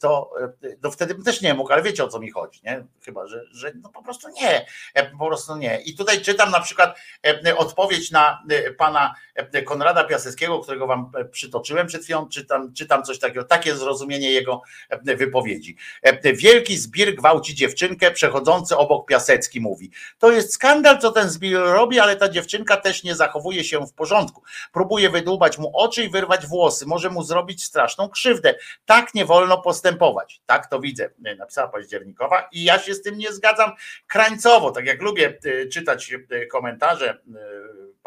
[0.00, 0.30] to,
[0.62, 2.84] e, to wtedy bym też nie mógł, ale wiecie o co mi chodzi, nie?
[3.04, 5.80] Chyba, że, że no po prostu nie, e, po prostu nie.
[5.80, 11.12] I tutaj czytam na przykład e, odpowiedź na e, pana e, Konrada Piaseckiego, którego wam
[11.16, 15.76] e, przytoczyłem przed chwilą, czytam, czytam coś takiego, takie zrozumienie jego e, wypowiedzi.
[16.02, 19.90] E, Wielki zbir gwałci dziewczynkę, przechodzący obok Piasecki mówi.
[20.18, 23.92] To jest skandal, co ten zbir robi, ale ta dziewczynka też nie zachowuje się w
[23.92, 24.42] porządku.
[24.72, 26.86] Próbuje wydłubać mu oczy i wyrwać włosy.
[26.86, 28.54] Może mu zrobić straszną krzywdę.
[28.86, 30.42] Tak nie wolno postępować.
[30.46, 33.72] Tak to widzę, e, napisała październikowa i ja się z tym nie zgadzam
[34.06, 34.70] krańcowo.
[34.70, 37.18] Tak jak lubię e, czytać e, komentarze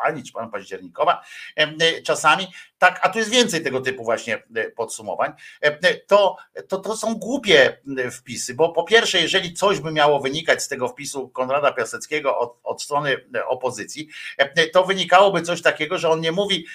[0.03, 1.23] pani czy pan październikowa
[1.55, 6.77] e, czasami, tak, a tu jest więcej tego typu właśnie e, podsumowań, e, to, to,
[6.77, 7.77] to są głupie
[8.11, 12.59] wpisy, bo po pierwsze, jeżeli coś by miało wynikać z tego wpisu Konrada Piaseckiego od,
[12.63, 13.17] od strony
[13.47, 14.07] opozycji,
[14.73, 16.65] to wynikałoby coś takiego, że on nie mówi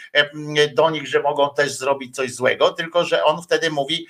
[0.75, 4.07] do nich, że mogą też zrobić coś złego, tylko że on wtedy mówi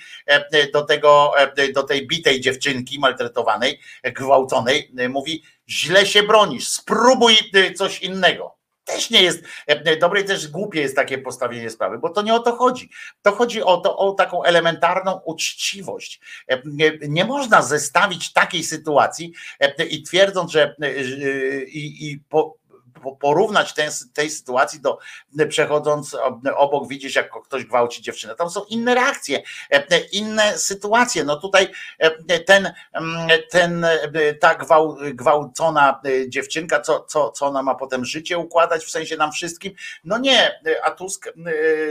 [0.73, 1.33] do tego,
[1.73, 7.35] do tej bitej dziewczynki maltretowanej, gwałconej, mówi źle się bronisz, spróbuj
[7.75, 8.58] coś innego
[8.93, 12.33] też nie jest e, dobre i też głupie jest takie postawienie sprawy, bo to nie
[12.33, 12.89] o to chodzi.
[13.21, 16.19] To chodzi o to, o taką elementarną uczciwość.
[16.47, 21.01] E, Nie, nie można zestawić takiej sytuacji e, i twierdząc, że e,
[21.63, 22.58] i, i po-
[23.19, 24.97] porównać ten, tej sytuacji do
[25.49, 26.17] przechodząc
[26.55, 28.35] obok widzisz jak ktoś gwałci dziewczynę.
[28.35, 31.23] Tam są inne reakcje, e, inne sytuacje.
[31.23, 31.67] No tutaj
[31.99, 37.75] e, ten, mm, ten e, ta gwał, gwałcona e, dziewczynka, co, co, co ona ma
[37.75, 39.73] potem życie układać, w sensie nam wszystkim?
[40.03, 41.33] No nie, a Tusk e,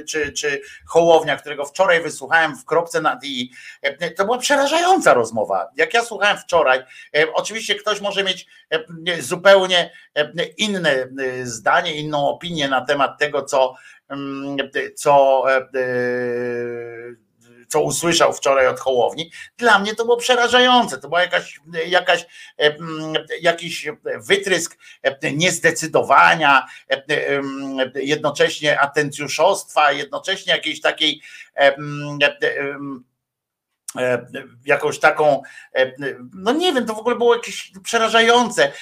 [0.02, 5.70] czy, czy Hołownia, którego wczoraj wysłuchałem w kropce nad i, e, to była przerażająca rozmowa.
[5.76, 6.78] Jak ja słuchałem wczoraj,
[7.16, 10.32] e, oczywiście ktoś może mieć e, zupełnie e,
[11.02, 13.74] e, zdanie, inną opinię na temat tego, co,
[14.08, 14.56] mm,
[14.96, 17.28] co, e, e,
[17.68, 19.30] co usłyszał wczoraj od Hołowni.
[19.56, 20.98] Dla mnie to było przerażające.
[20.98, 22.26] To była jakaś, jakaś,
[22.58, 23.88] e, mm, jakiś
[24.26, 31.22] wytrysk e, niezdecydowania, em, jednocześnie atencjuszostwa, jednocześnie jakiejś takiej
[34.64, 35.42] jakąś taką,
[36.34, 38.72] no nie wiem, to w ogóle było jakieś przerażające.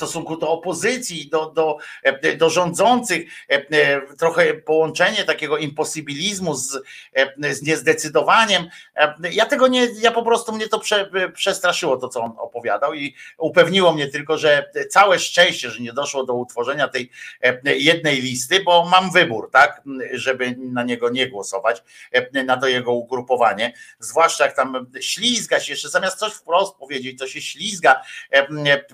[0.00, 5.58] E, e, stosunku do opozycji, do, do, e, do rządzących, e, e, trochę połączenie takiego
[5.58, 6.78] imposybilizmu z,
[7.14, 8.68] e, z niezdecydowaniem.
[8.96, 12.94] E, Ja tego nie, ja po prostu mnie to prze, przestraszyło to, co on opowiadał
[12.94, 17.10] i upewniło mnie tylko, że całe szczęście, że nie doszło do utworzenia tej
[17.42, 22.68] e, jednej listy, bo mam wybór, tak, żeby na niego nie głosować, e, na to
[22.68, 28.02] jego ugrupowanie, zwłaszcza jak tam ślizga się jeszcze, zamiast coś wprost powiedzieć, to się ślizga
[28.30, 28.46] e,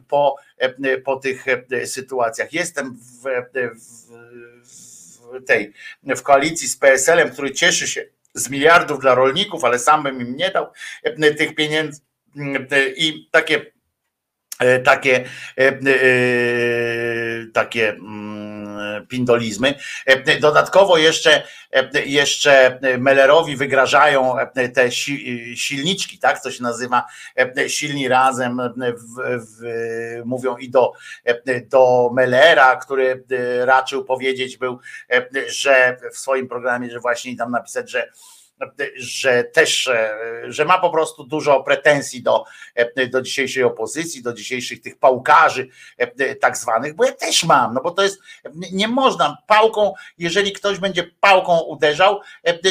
[0.08, 0.51] po, e,
[1.04, 2.52] po tych e, sytuacjach.
[2.52, 3.24] Jestem w,
[3.74, 5.72] w, tej
[6.04, 10.36] w koalicji z PSL-em, który cieszy się z miliardów dla rolników, ale sam bym im
[10.36, 10.66] nie dał
[11.02, 12.00] e, tych pieniędzy
[12.70, 13.66] e, i takie
[14.58, 15.24] e, takie
[15.58, 15.80] e, e,
[17.52, 18.31] takie mm,
[19.08, 19.74] pindolizmy.
[20.06, 27.04] E, Dodatkowo jeszcze e, jeszcze Mellerowi wygrażają e, te si- silniczki, tak, co się nazywa
[27.38, 29.02] e, silni razem, e, w,
[29.46, 29.62] w,
[30.24, 30.92] mówią i do,
[31.24, 34.78] e, do Mellera, który e, raczył powiedzieć był,
[35.10, 38.12] e, że w swoim programie, że właśnie tam napisać, że
[38.96, 40.10] że też, e,
[40.46, 45.68] że ma po prostu dużo pretensji do, e, do dzisiejszej opozycji, do dzisiejszych tych pałkarzy
[45.98, 48.20] e, tak zwanych, bo ja też mam, no bo to jest,
[48.72, 49.38] nie można.
[49.46, 52.20] Pałką, jeżeli ktoś będzie pałką uderzał,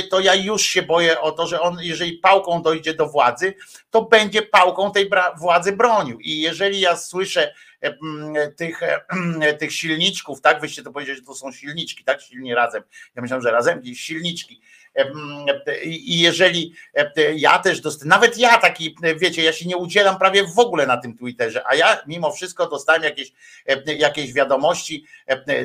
[0.10, 3.54] to ja już się boję o to, że on, jeżeli pałką dojdzie do władzy,
[3.90, 6.20] to będzie pałką tej władzy bronił.
[6.20, 7.54] I jeżeli ja słyszę
[8.58, 8.80] tych,
[9.60, 12.84] tych silniczków, tak, wyście to powiedzieli, że to są silniczki, tak, silni razem,
[13.16, 14.62] ja myślałem, że razem, gdzieś silniczki,
[15.84, 16.74] i jeżeli
[17.36, 20.98] ja też dostałem, nawet ja taki, wiecie, ja się nie udzielam prawie w ogóle na
[20.98, 23.32] tym Twitterze, a ja mimo wszystko dostałem jakieś,
[23.86, 25.06] jakieś wiadomości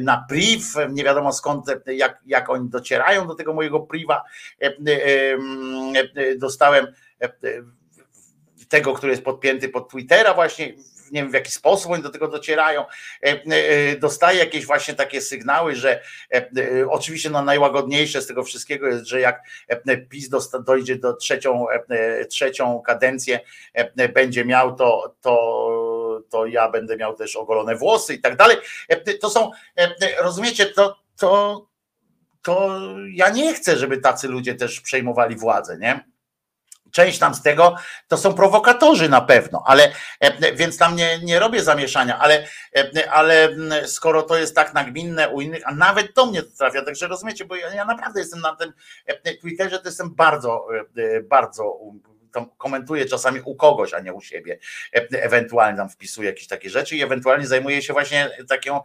[0.01, 4.23] na priv, nie wiadomo skąd, jak, jak oni docierają do tego mojego priva.
[6.37, 6.87] Dostałem
[8.69, 10.73] tego, który jest podpięty pod Twittera właśnie,
[11.13, 12.85] nie wiem w jaki sposób oni do tego docierają,
[14.01, 16.03] dostaję jakieś właśnie takie sygnały, że
[16.89, 19.43] oczywiście no najłagodniejsze z tego wszystkiego jest, że jak
[20.09, 20.29] PiS
[20.67, 21.67] dojdzie do trzecią,
[22.31, 23.41] trzecią kadencję,
[24.15, 28.57] będzie miał to, to, to ja będę miał też ogolone włosy i tak dalej.
[29.21, 29.51] To są,
[30.19, 31.67] rozumiecie, to, to,
[32.43, 32.79] to
[33.13, 36.16] ja nie chcę, żeby tacy ludzie też przejmowali władzę, nie?
[36.97, 37.77] Część tam z tego
[38.09, 43.11] to są prowokatorzy na pewno, ale e, więc tam nie, nie robię zamieszania, ale, e,
[43.11, 43.49] ale
[43.87, 47.45] skoro to jest tak nagminne u innych, a nawet do mnie to trafia, także rozumiecie,
[47.45, 48.73] bo ja, ja naprawdę jestem na tym
[49.07, 50.67] e, Twitterze, to jestem bardzo,
[51.23, 51.79] bardzo
[52.59, 54.59] komentuję czasami u kogoś, a nie u siebie.
[55.13, 58.81] Ewentualnie tam wpisuję jakieś takie rzeczy i ewentualnie zajmuję się właśnie taką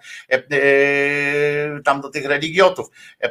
[1.85, 2.87] tam do tych religiotów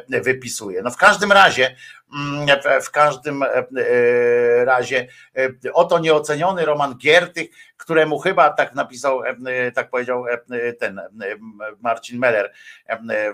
[0.09, 0.81] wypisuję.
[0.81, 1.75] No w każdym razie,
[2.11, 5.07] w- w każdym e, e, razie
[5.37, 9.21] e, oto nieoceniony Roman Giertych, któremu chyba tak napisał,
[9.75, 10.25] tak powiedział
[10.79, 11.01] ten
[11.81, 12.53] Marcin Meller,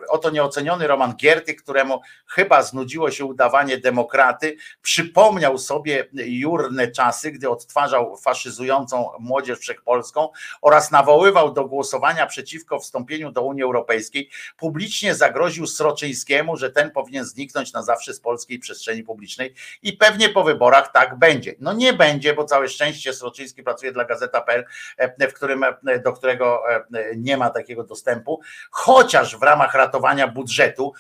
[0.09, 7.49] oto nieoceniony Roman Giertych, któremu chyba znudziło się udawanie demokraty, przypomniał sobie jurne czasy, gdy
[7.49, 10.29] odtwarzał faszyzującą młodzież wszechpolską
[10.61, 17.25] oraz nawoływał do głosowania przeciwko wstąpieniu do Unii Europejskiej, publicznie zagroził Sroczyńskiemu, że ten powinien
[17.25, 21.55] zniknąć na zawsze z polskiej przestrzeni publicznej i pewnie po wyborach tak będzie.
[21.59, 24.65] No nie będzie, bo całe szczęście Sroczyński pracuje dla Gazeta.pl,
[24.97, 30.27] e, w którym, e, do którego e, nie ma takiego dostępu, chociaż w ramach ratowania
[30.27, 30.93] budżetu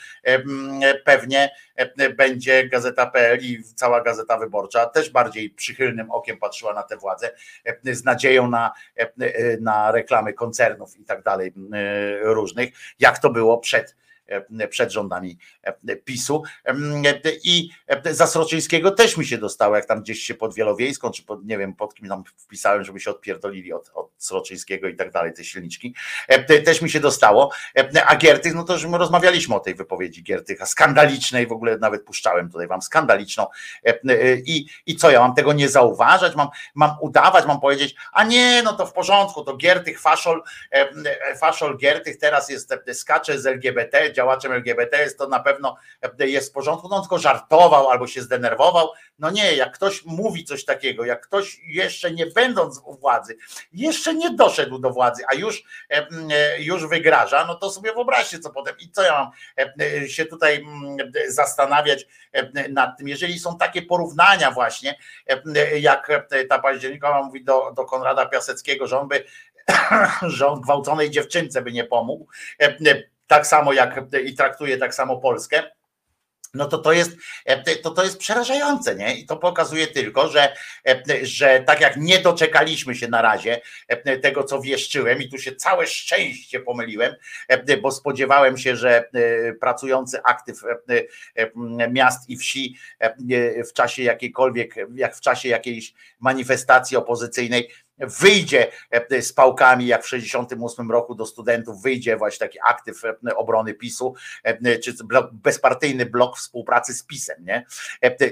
[1.05, 1.51] pewnie
[2.17, 7.31] będzie Gazeta.pl i cała Gazeta Wyborcza też bardziej przychylnym okiem patrzyła na tę władzę,
[7.65, 8.71] e, z nadzieją na,
[9.61, 11.53] na reklamy koncernów i tak dalej
[12.21, 13.95] różnych, jak to było przed
[14.69, 16.43] przed rządami e, PiSu.
[17.43, 21.23] I e, za Sroczyńskiego też mi się dostało, jak tam gdzieś się pod Wielowiejską, czy
[21.23, 25.11] pod, nie wiem, pod kim tam wpisałem, żeby się odpierdolili od, od Sroczyńskiego i tak
[25.11, 25.95] dalej, te silniczki,
[26.27, 29.59] E, te- też mi się dostało, E, a Giertych, no to już my rozmawialiśmy o
[29.59, 33.47] tej wypowiedzi Giertycha, skandalicznej, w ogóle nawet puszczałem tutaj wam skandaliczną.
[33.85, 37.95] E, e, i, i co, ja mam tego nie zauważać, mam, mam udawać, mam powiedzieć,
[38.11, 40.89] a nie, no to w porządku, to Giertych, faszol, e,
[41.31, 45.75] e, faszol Giertych teraz jest, e, skacze z LGBT, działaczem LGBT, jest to na pewno
[46.19, 48.89] e, jest w porządku, no on tylko żartował albo się zdenerwował,
[49.19, 53.37] no nie, jak ktoś mówi coś takiego, jak ktoś jeszcze nie będąc u władzy,
[53.73, 58.39] jeszcze nie doszedł do władzy, a już, e, e, już wygraża, no to sobie wyobraźcie
[58.39, 59.31] co potem i co ja mam
[60.07, 60.65] się tutaj
[61.27, 62.07] zastanawiać
[62.69, 64.97] nad tym, jeżeli są takie porównania właśnie,
[65.79, 69.23] jak ta październikowa mówi do, do Konrada Piaseckiego, że on by
[70.37, 72.27] że on gwałconej dziewczynce by nie pomógł,
[73.27, 75.63] tak samo jak i traktuje tak samo Polskę,
[76.53, 77.11] no to to jest,
[77.45, 79.15] e, to, to jest przerażające, nie?
[79.15, 80.53] I to pokazuje tylko, że,
[80.87, 85.37] e, że tak jak nie doczekaliśmy się na razie e, tego, co wieszczyłem, i tu
[85.37, 87.15] się całe szczęście pomyliłem,
[87.81, 89.09] bo spodziewałem się, że
[89.59, 90.61] pracujący aktyw
[91.89, 92.75] miast i wsi
[93.69, 100.07] w czasie jakiejkolwiek, jak w czasie jakiejś manifestacji opozycyjnej, wyjdzie e, z pałkami, jak w
[100.07, 106.05] 68 roku do studentów wyjdzie właśnie taki aktyw e, obrony PiSu, e, czy blok, bezpartyjny
[106.05, 107.65] blok współpracy z PiSem, nie?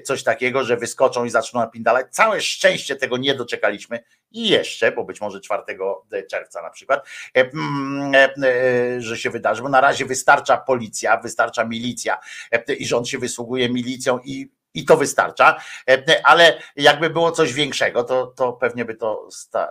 [0.03, 2.07] Coś takiego, że wyskoczą i zaczną napindalać.
[2.09, 5.63] Całe szczęście tego nie doczekaliśmy i jeszcze, bo być może 4
[6.29, 7.07] czerwca na przykład,
[8.97, 12.17] że się wydarzy, bo na razie wystarcza policja, wystarcza milicja
[12.79, 18.03] i rząd się wysługuje milicją i i to wystarcza, e, ale jakby było coś większego,
[18.03, 19.69] to, to pewnie by to sta, e,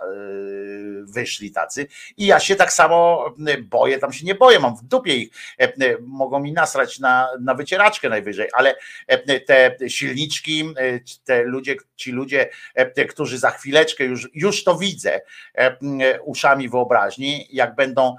[1.03, 1.87] wyszli tacy.
[2.17, 3.25] I ja się tak samo
[3.63, 7.53] boję, tam się nie boję, mam w dupie ich, e, mogą mi nasrać na, na
[7.53, 8.75] wycieraczkę najwyżej, ale
[9.45, 10.73] te silniczki,
[11.23, 12.49] te ludzie, ci ludzie,
[13.09, 15.21] którzy za chwileczkę już, już to widzę
[16.23, 18.15] uszami wyobraźni, jak będą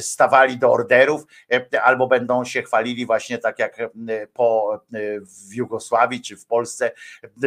[0.00, 1.22] stawali do orderów,
[1.82, 3.76] albo będą się chwalili właśnie tak jak
[4.32, 4.80] po
[5.48, 6.92] w Jugosławii, Jugosławii czy w Polsce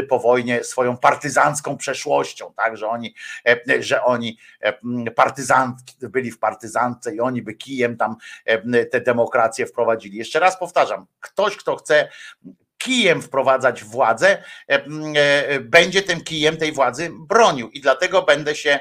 [0.09, 6.39] po wojnie swoją partyzancką przeszłością, tak, że oni, e, że oni e, partyzantki byli w
[6.39, 10.17] partyzantce i oni by kijem tam e, te demokracje wprowadzili.
[10.17, 12.09] Jeszcze raz powtarzam, ktoś, kto chce
[12.87, 14.43] kijem wprowadzać władzę,
[15.61, 17.69] będzie tym kijem tej władzy bronił.
[17.69, 18.79] I dlatego będę się,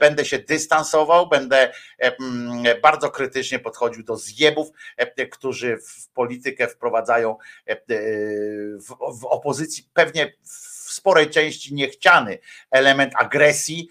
[0.00, 1.72] będę się dystansował, będę
[2.82, 4.68] bardzo krytycznie podchodził do zjebów,
[5.30, 7.36] którzy w politykę wprowadzają
[8.80, 12.38] w, w opozycji pewnie w sporej części niechciany
[12.70, 13.88] element agresji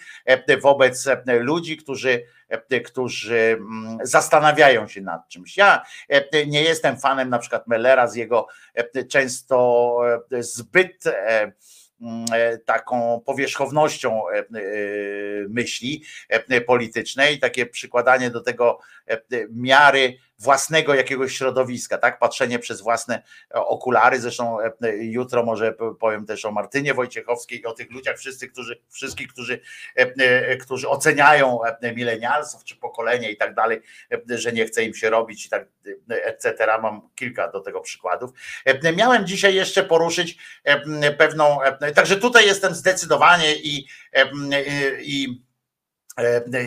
[0.61, 2.23] wobec ludzi, którzy
[2.85, 5.57] którzy mm, zastanawiają się nad czymś.
[5.57, 5.85] Ja
[6.47, 8.47] nie jestem fanem na przykład Mellera z jego
[9.09, 9.97] często
[10.39, 11.03] zbyt
[12.01, 12.25] mm,
[12.65, 14.21] taką powierzchownością
[15.49, 16.03] myśli
[16.65, 18.79] politycznej, takie przykładanie do tego
[19.49, 22.19] miary własnego jakiegoś środowiska, tak?
[22.19, 24.21] Patrzenie przez własne e, okulary.
[24.21, 28.81] Zresztą e, jutro może powiem też o Martynie Wojciechowskiej i o tych ludziach, wszyscy, którzy,
[28.89, 29.59] wszystkich, którzy,
[29.95, 31.59] e, którzy oceniają
[31.95, 33.81] milenialsów czy pokolenie i tak dalej,
[34.29, 35.67] że nie chce im się robić i tak
[36.09, 36.67] etc.
[36.81, 38.31] Mam kilka do tego przykładów.
[38.95, 40.37] Miałem dzisiaj jeszcze poruszyć
[41.17, 41.59] pewną,
[41.95, 43.87] także tutaj jestem zdecydowanie i,
[45.01, 45.41] i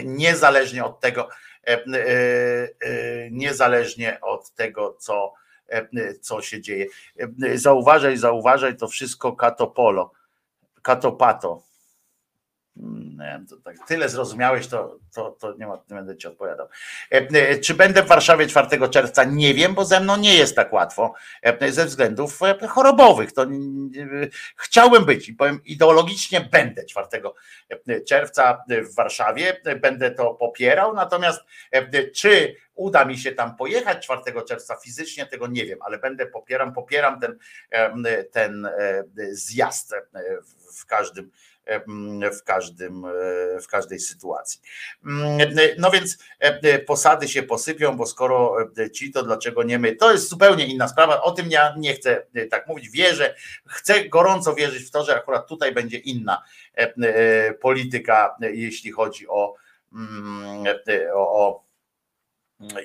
[0.04, 1.51] niezależnie od tego, E, e, e,
[3.30, 5.34] niezależnie od tego, co,
[6.20, 6.86] co się dzieje.
[7.54, 10.12] Zauważaj, zauważaj, to wszystko katopolo,
[10.82, 11.62] katopato.
[13.48, 16.68] To tak, tyle zrozumiałeś, to, to, to nie, ma, nie będę ci odpowiadał.
[17.62, 19.24] Czy będę w Warszawie 4 czerwca?
[19.24, 21.14] Nie wiem, bo ze mną nie jest tak łatwo
[21.70, 23.32] ze względów chorobowych.
[23.32, 23.46] To
[24.56, 27.08] chciałbym być i powiem ideologicznie będę 4
[28.08, 31.40] czerwca w Warszawie, będę to popierał, natomiast
[32.14, 36.72] czy uda mi się tam pojechać 4 czerwca fizycznie, tego nie wiem, ale będę popieram,
[36.72, 37.38] popieram ten,
[38.30, 38.68] ten
[39.30, 39.94] zjazd
[40.78, 41.30] w każdym
[42.32, 44.60] w, każdym, e, w każdej sytuacji.
[45.78, 49.96] No więc e, posady się posypią, bo skoro e, ci, to dlaczego nie my?
[49.96, 51.22] To jest zupełnie inna sprawa.
[51.22, 52.90] O tym ja nie chcę tak mówić.
[52.90, 53.34] Wierzę,
[53.66, 56.42] chcę gorąco wierzyć w to, że akurat tutaj będzie inna
[57.60, 59.54] polityka, jeśli chodzi o,
[61.14, 61.64] o, o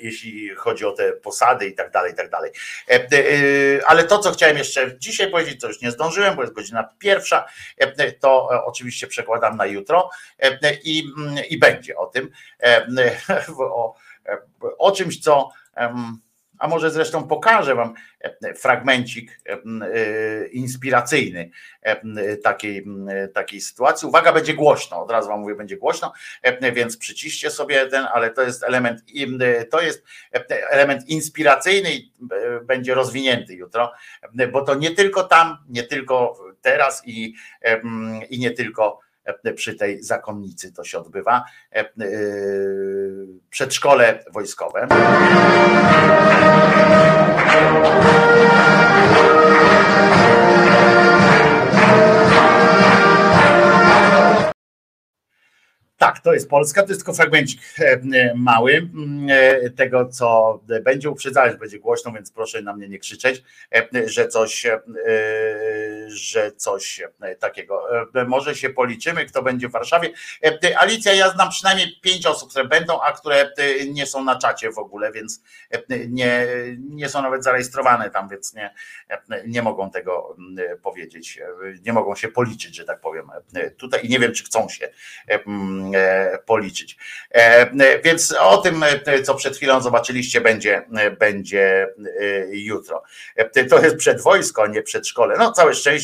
[0.01, 2.51] jeśli chodzi o te posady i tak dalej, i tak dalej.
[2.89, 6.53] E, e, ale to, co chciałem jeszcze dzisiaj powiedzieć, to już nie zdążyłem, bo jest
[6.53, 7.45] godzina pierwsza,
[7.77, 10.09] e, to oczywiście przekładam na jutro
[10.83, 11.03] i,
[11.49, 12.30] i będzie o tym,
[13.59, 13.95] o,
[14.77, 15.49] o czymś, co
[16.59, 21.49] a może zresztą pokażę Wam e, fragmencik e, e, inspiracyjny
[22.43, 22.85] takiej,
[23.33, 24.07] takiej sytuacji.
[24.07, 26.13] Uwaga, będzie głośno, od razu Wam mówię, będzie głośno,
[26.73, 29.01] więc przyciście sobie ten, ale to jest element,
[29.69, 30.03] to jest
[30.69, 32.11] element inspiracyjny i
[32.63, 33.91] będzie rozwinięty jutro,
[34.51, 37.35] bo to nie tylko tam, nie tylko teraz i,
[38.29, 39.06] i nie tylko
[39.56, 41.43] przy tej zakonnicy to się odbywa.
[41.75, 41.89] E, e,
[43.49, 44.88] przedszkole wojskowe.
[55.97, 58.89] Tak, to jest Polska, to jest tylko fragmencik e, mały
[59.75, 63.43] tego, co będzie uprzedzać, będzie głośno, więc proszę na mnie nie krzyczeć,
[64.06, 64.65] że coś
[66.07, 68.01] że coś e, takiego.
[68.15, 70.09] E, Może się policzymy, kto będzie w Warszawie.
[70.43, 73.51] E, Alicja, ja znam przynajmniej pięć osób, które będą, a które
[73.89, 75.41] nie są na czacie w ogóle, więc
[76.09, 76.47] nie,
[76.79, 78.73] nie są nawet zarejestrowane tam, więc nie,
[79.47, 81.39] nie mogą tego mm, powiedzieć,
[81.85, 83.31] nie mogą się policzyć, że tak powiem
[83.77, 84.89] tutaj i nie wiem, czy chcą się
[85.27, 85.91] mm,
[86.45, 86.97] policzyć.
[88.03, 88.85] Więc o tym,
[89.23, 90.85] co przed chwilą zobaczyliście, będzie,
[91.19, 91.87] będzie
[92.49, 93.03] jutro.
[93.69, 95.35] To jest przedwojsko, nie przedszkole.
[95.37, 95.97] No całe szczęście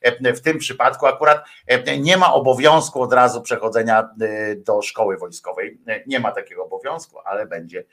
[0.00, 5.16] e, w tym przypadku akurat e, nie ma obowiązku od razu przechodzenia e, do szkoły
[5.16, 5.78] wojskowej.
[6.06, 7.84] Nie ma takiego obowiązku, ale będzie,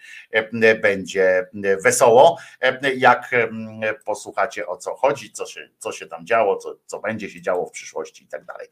[0.82, 1.48] będzie
[1.84, 2.38] wesoło,
[2.98, 3.32] jak
[4.06, 7.66] posłuchacie o co chodzi, co się, co się tam działo, co, co będzie się działo
[7.66, 8.68] w przyszłości i tak dalej.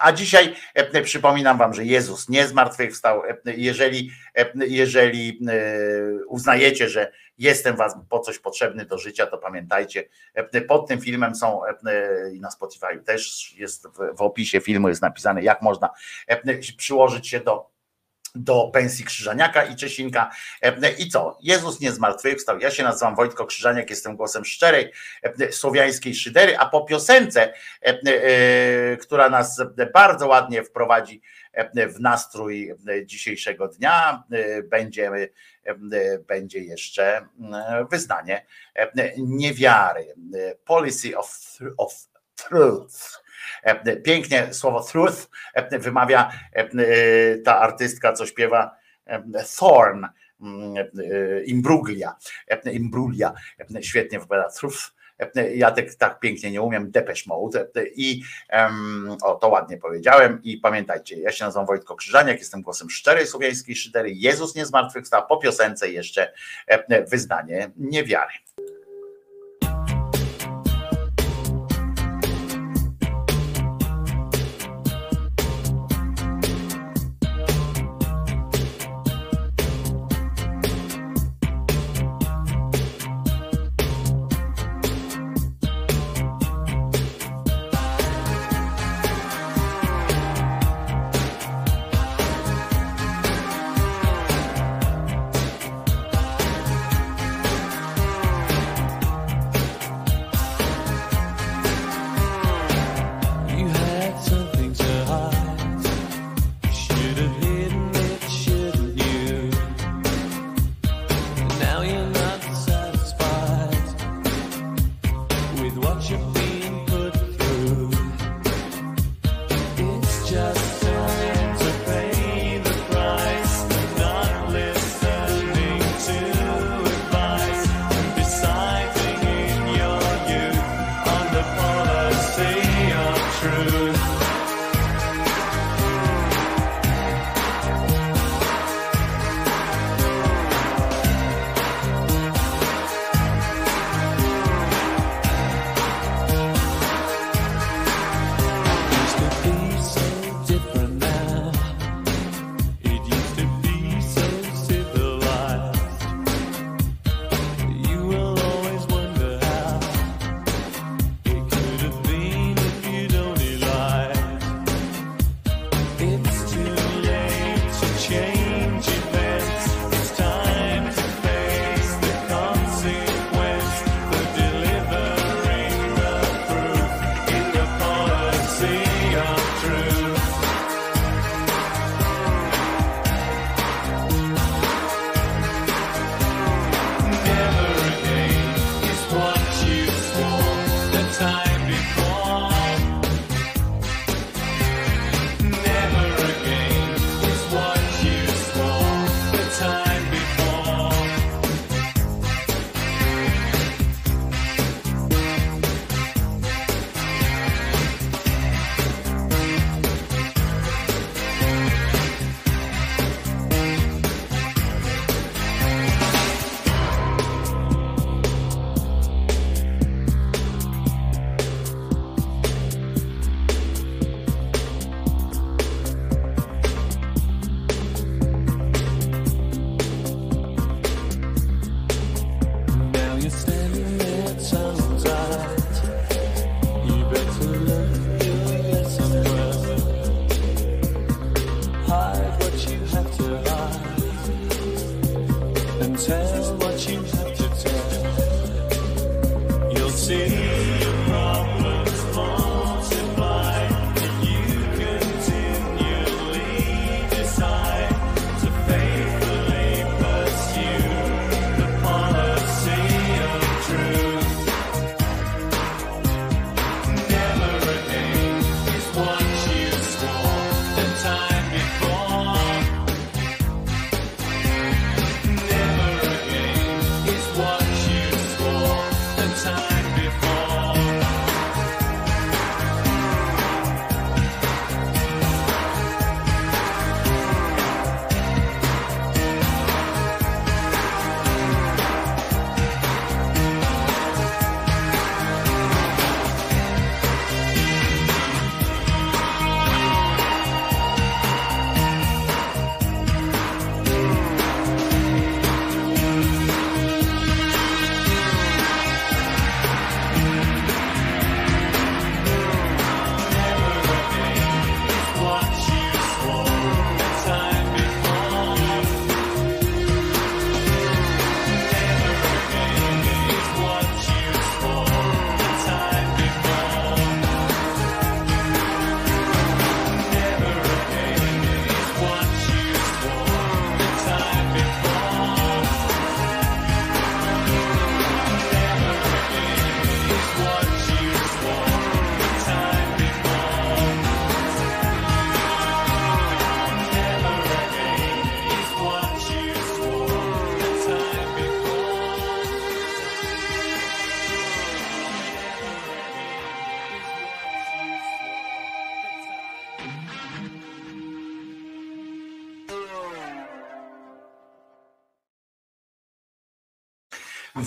[0.00, 3.22] A dzisiaj e, przypominam wam, że Jezus nie zmartwychwstał.
[3.24, 5.40] E, Jeżeli, e, jeżeli
[6.28, 10.04] uznajecie, że jestem was po coś potrzebny do życia, to pamiętajcie,
[10.68, 11.60] pod tym filmem są
[12.34, 15.90] i na Spotify też jest w, opisie filmu jest napisane, jak można
[16.76, 17.71] przyłożyć się do
[18.34, 20.30] do pensji Krzyżaniaka i Czesinka.
[20.62, 21.38] E, I co?
[21.42, 22.58] Jezus nie zmartwychwstał.
[22.58, 27.52] Ja się nazywam Wojtko Krzyżaniak, jestem głosem szczerej e, słowiańskiej szydery, a po piosence, e,
[27.82, 29.62] e, która nas
[29.94, 35.28] bardzo ładnie wprowadzi e, w nastrój dzisiejszego dnia, e, będziemy,
[35.64, 40.14] e, będzie jeszcze e, wyznanie e, niewiary.
[40.34, 41.94] E, Policy of, of
[42.34, 43.21] truth.
[44.04, 45.28] Pięknie słowo truth
[45.70, 46.64] wymawia e,
[47.38, 48.76] ta artystka, co śpiewa
[49.58, 50.06] Thorn,
[50.40, 52.16] mm, e, Imbruglia,
[52.72, 53.32] Imbruglia,
[53.80, 54.92] świetnie wypowiada truth.
[55.54, 60.58] Ja tak, tak pięknie nie umiem, Depeche Mode i em, o, to ładnie powiedziałem i
[60.58, 65.36] pamiętajcie, ja się nazywam Wojtko Krzyżaniak, jestem głosem szczerej słowiańskiej szydery, Jezus nie zmartwychwstał, po
[65.36, 66.32] piosence jeszcze
[67.08, 68.32] wyznanie niewiary.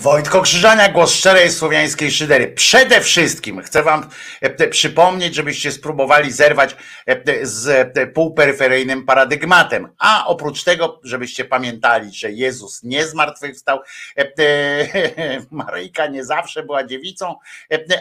[0.06, 2.48] Wojtko Krzyżania, głos szczerej słowiańskiej szydery.
[2.52, 4.10] Przede wszystkim chcę wam
[4.40, 6.76] e, przypomnieć, żebyście spróbowali zerwać
[7.06, 7.68] e, z
[7.98, 9.88] e, półperyferyjnym paradygmatem.
[9.98, 13.78] A oprócz tego, żebyście pamiętali, że Jezus nie zmartwychwstał,
[15.50, 17.34] Maryjka nie zawsze była dziewicą,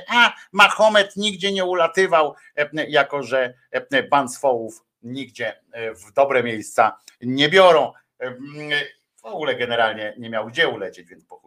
[0.08, 2.36] a Mahomet nigdzie nie ulatywał,
[2.88, 5.62] jako że e, banswołów nigdzie
[6.06, 7.94] w dobre miejsca nie biorą.
[9.22, 11.45] W ogóle generalnie nie miał gdzie ulecieć, więc po.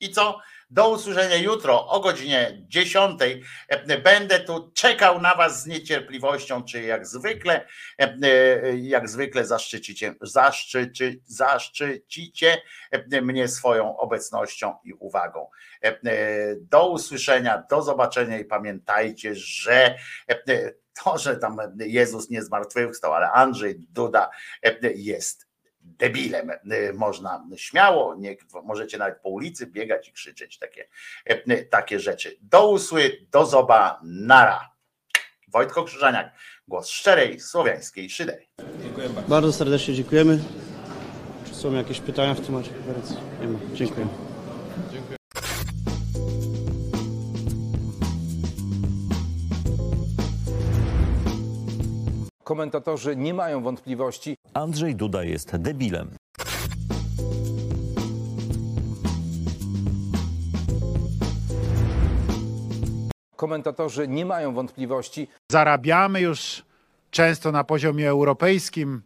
[0.00, 0.40] I co?
[0.70, 3.20] Do usłyszenia jutro o godzinie 10.
[3.68, 7.66] E, Będę tu czekał na Was z niecierpliwością, czy jak zwykle,
[7.98, 15.48] e, jak zwykle zaszczycicie, zaszczyci, zaszczycicie e, mnie swoją obecnością i uwagą.
[15.84, 15.96] E,
[16.60, 19.94] Do usłyszenia, do zobaczenia i pamiętajcie, że
[20.28, 20.72] e,
[21.04, 24.30] to, że tam Jezus nie zmartwychwstał, ale Andrzej Duda
[24.62, 25.45] e, jest
[25.86, 26.50] debilem.
[26.50, 30.88] Y, Można śmiało, nie, możecie nawet po ulicy biegać i krzyczeć takie,
[31.24, 32.36] e, takie rzeczy.
[32.40, 34.70] Do usły, do zoba, nara.
[35.48, 36.32] Wojtko Krzyżaniak,
[36.68, 38.46] głos szczerej słowiańskiej szydery.
[39.28, 40.38] Bardzo serdecznie dziękujemy.
[41.46, 43.16] Czy są jakieś pytania w temacie konferencji?
[43.40, 43.58] Nie ma.
[43.74, 44.06] Dziękuję.
[52.46, 54.36] Komentatorzy nie mają wątpliwości.
[54.54, 56.10] Andrzej Duda jest debilem.
[63.36, 65.28] Komentatorzy nie mają wątpliwości.
[65.52, 66.62] Zarabiamy już
[67.10, 69.02] często na poziomie europejskim.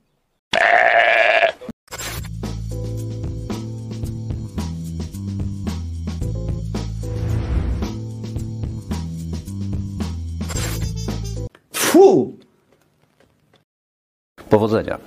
[14.50, 14.98] Powodzenia.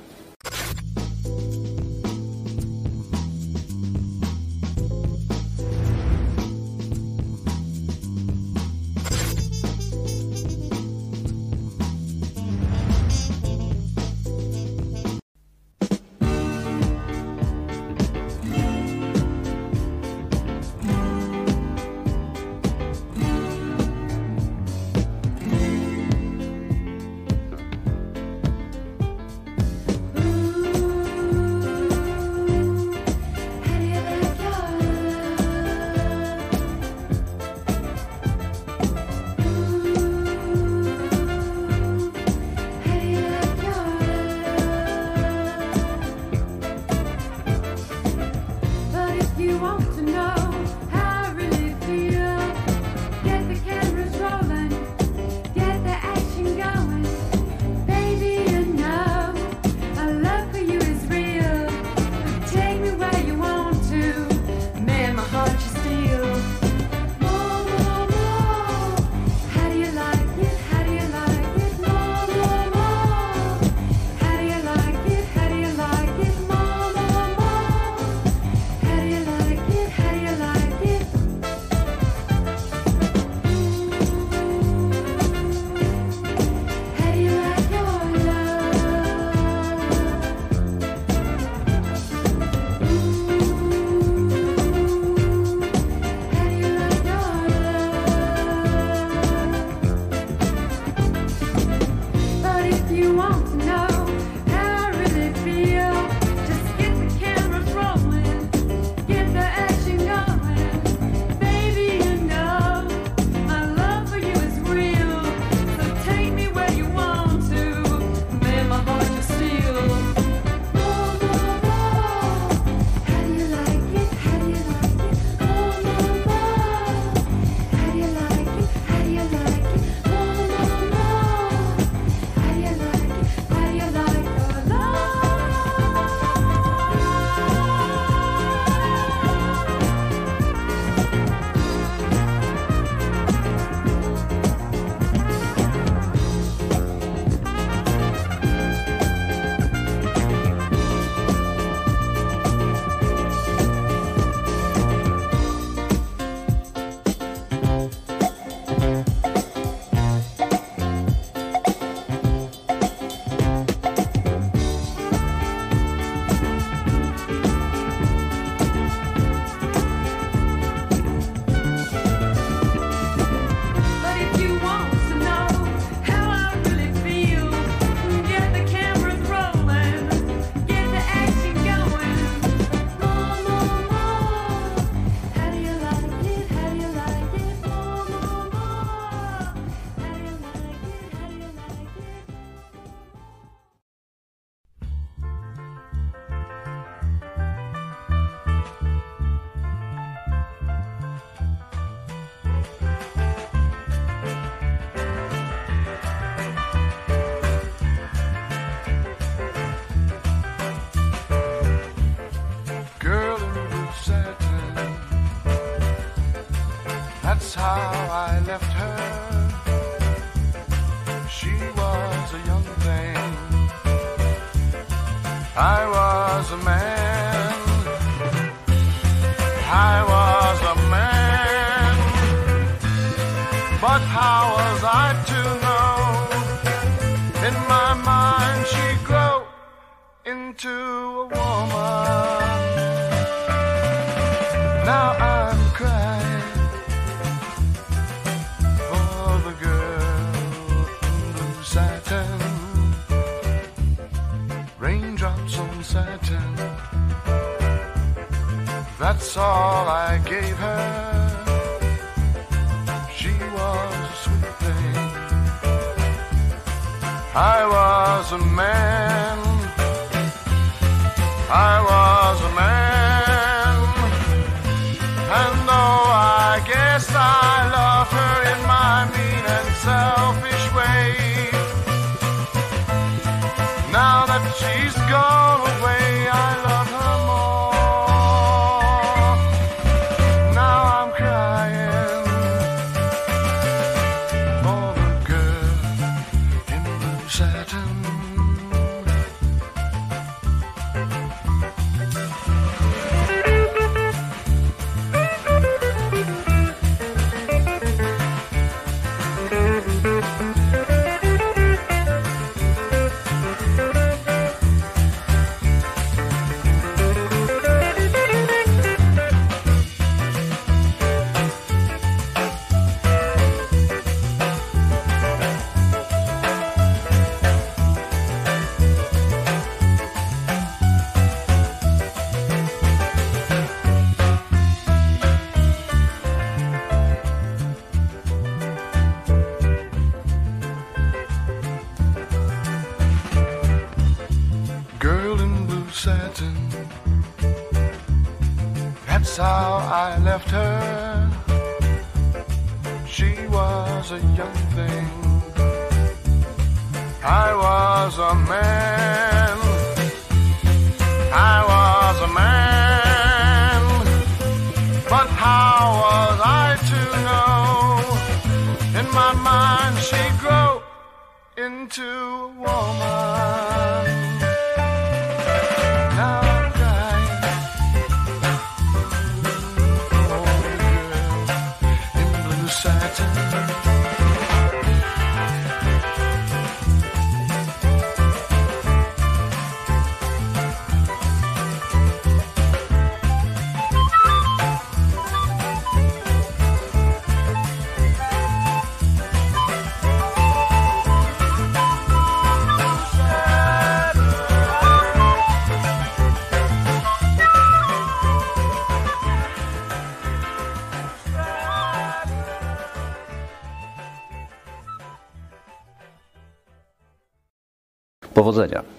[418.54, 418.93] Powodzenia.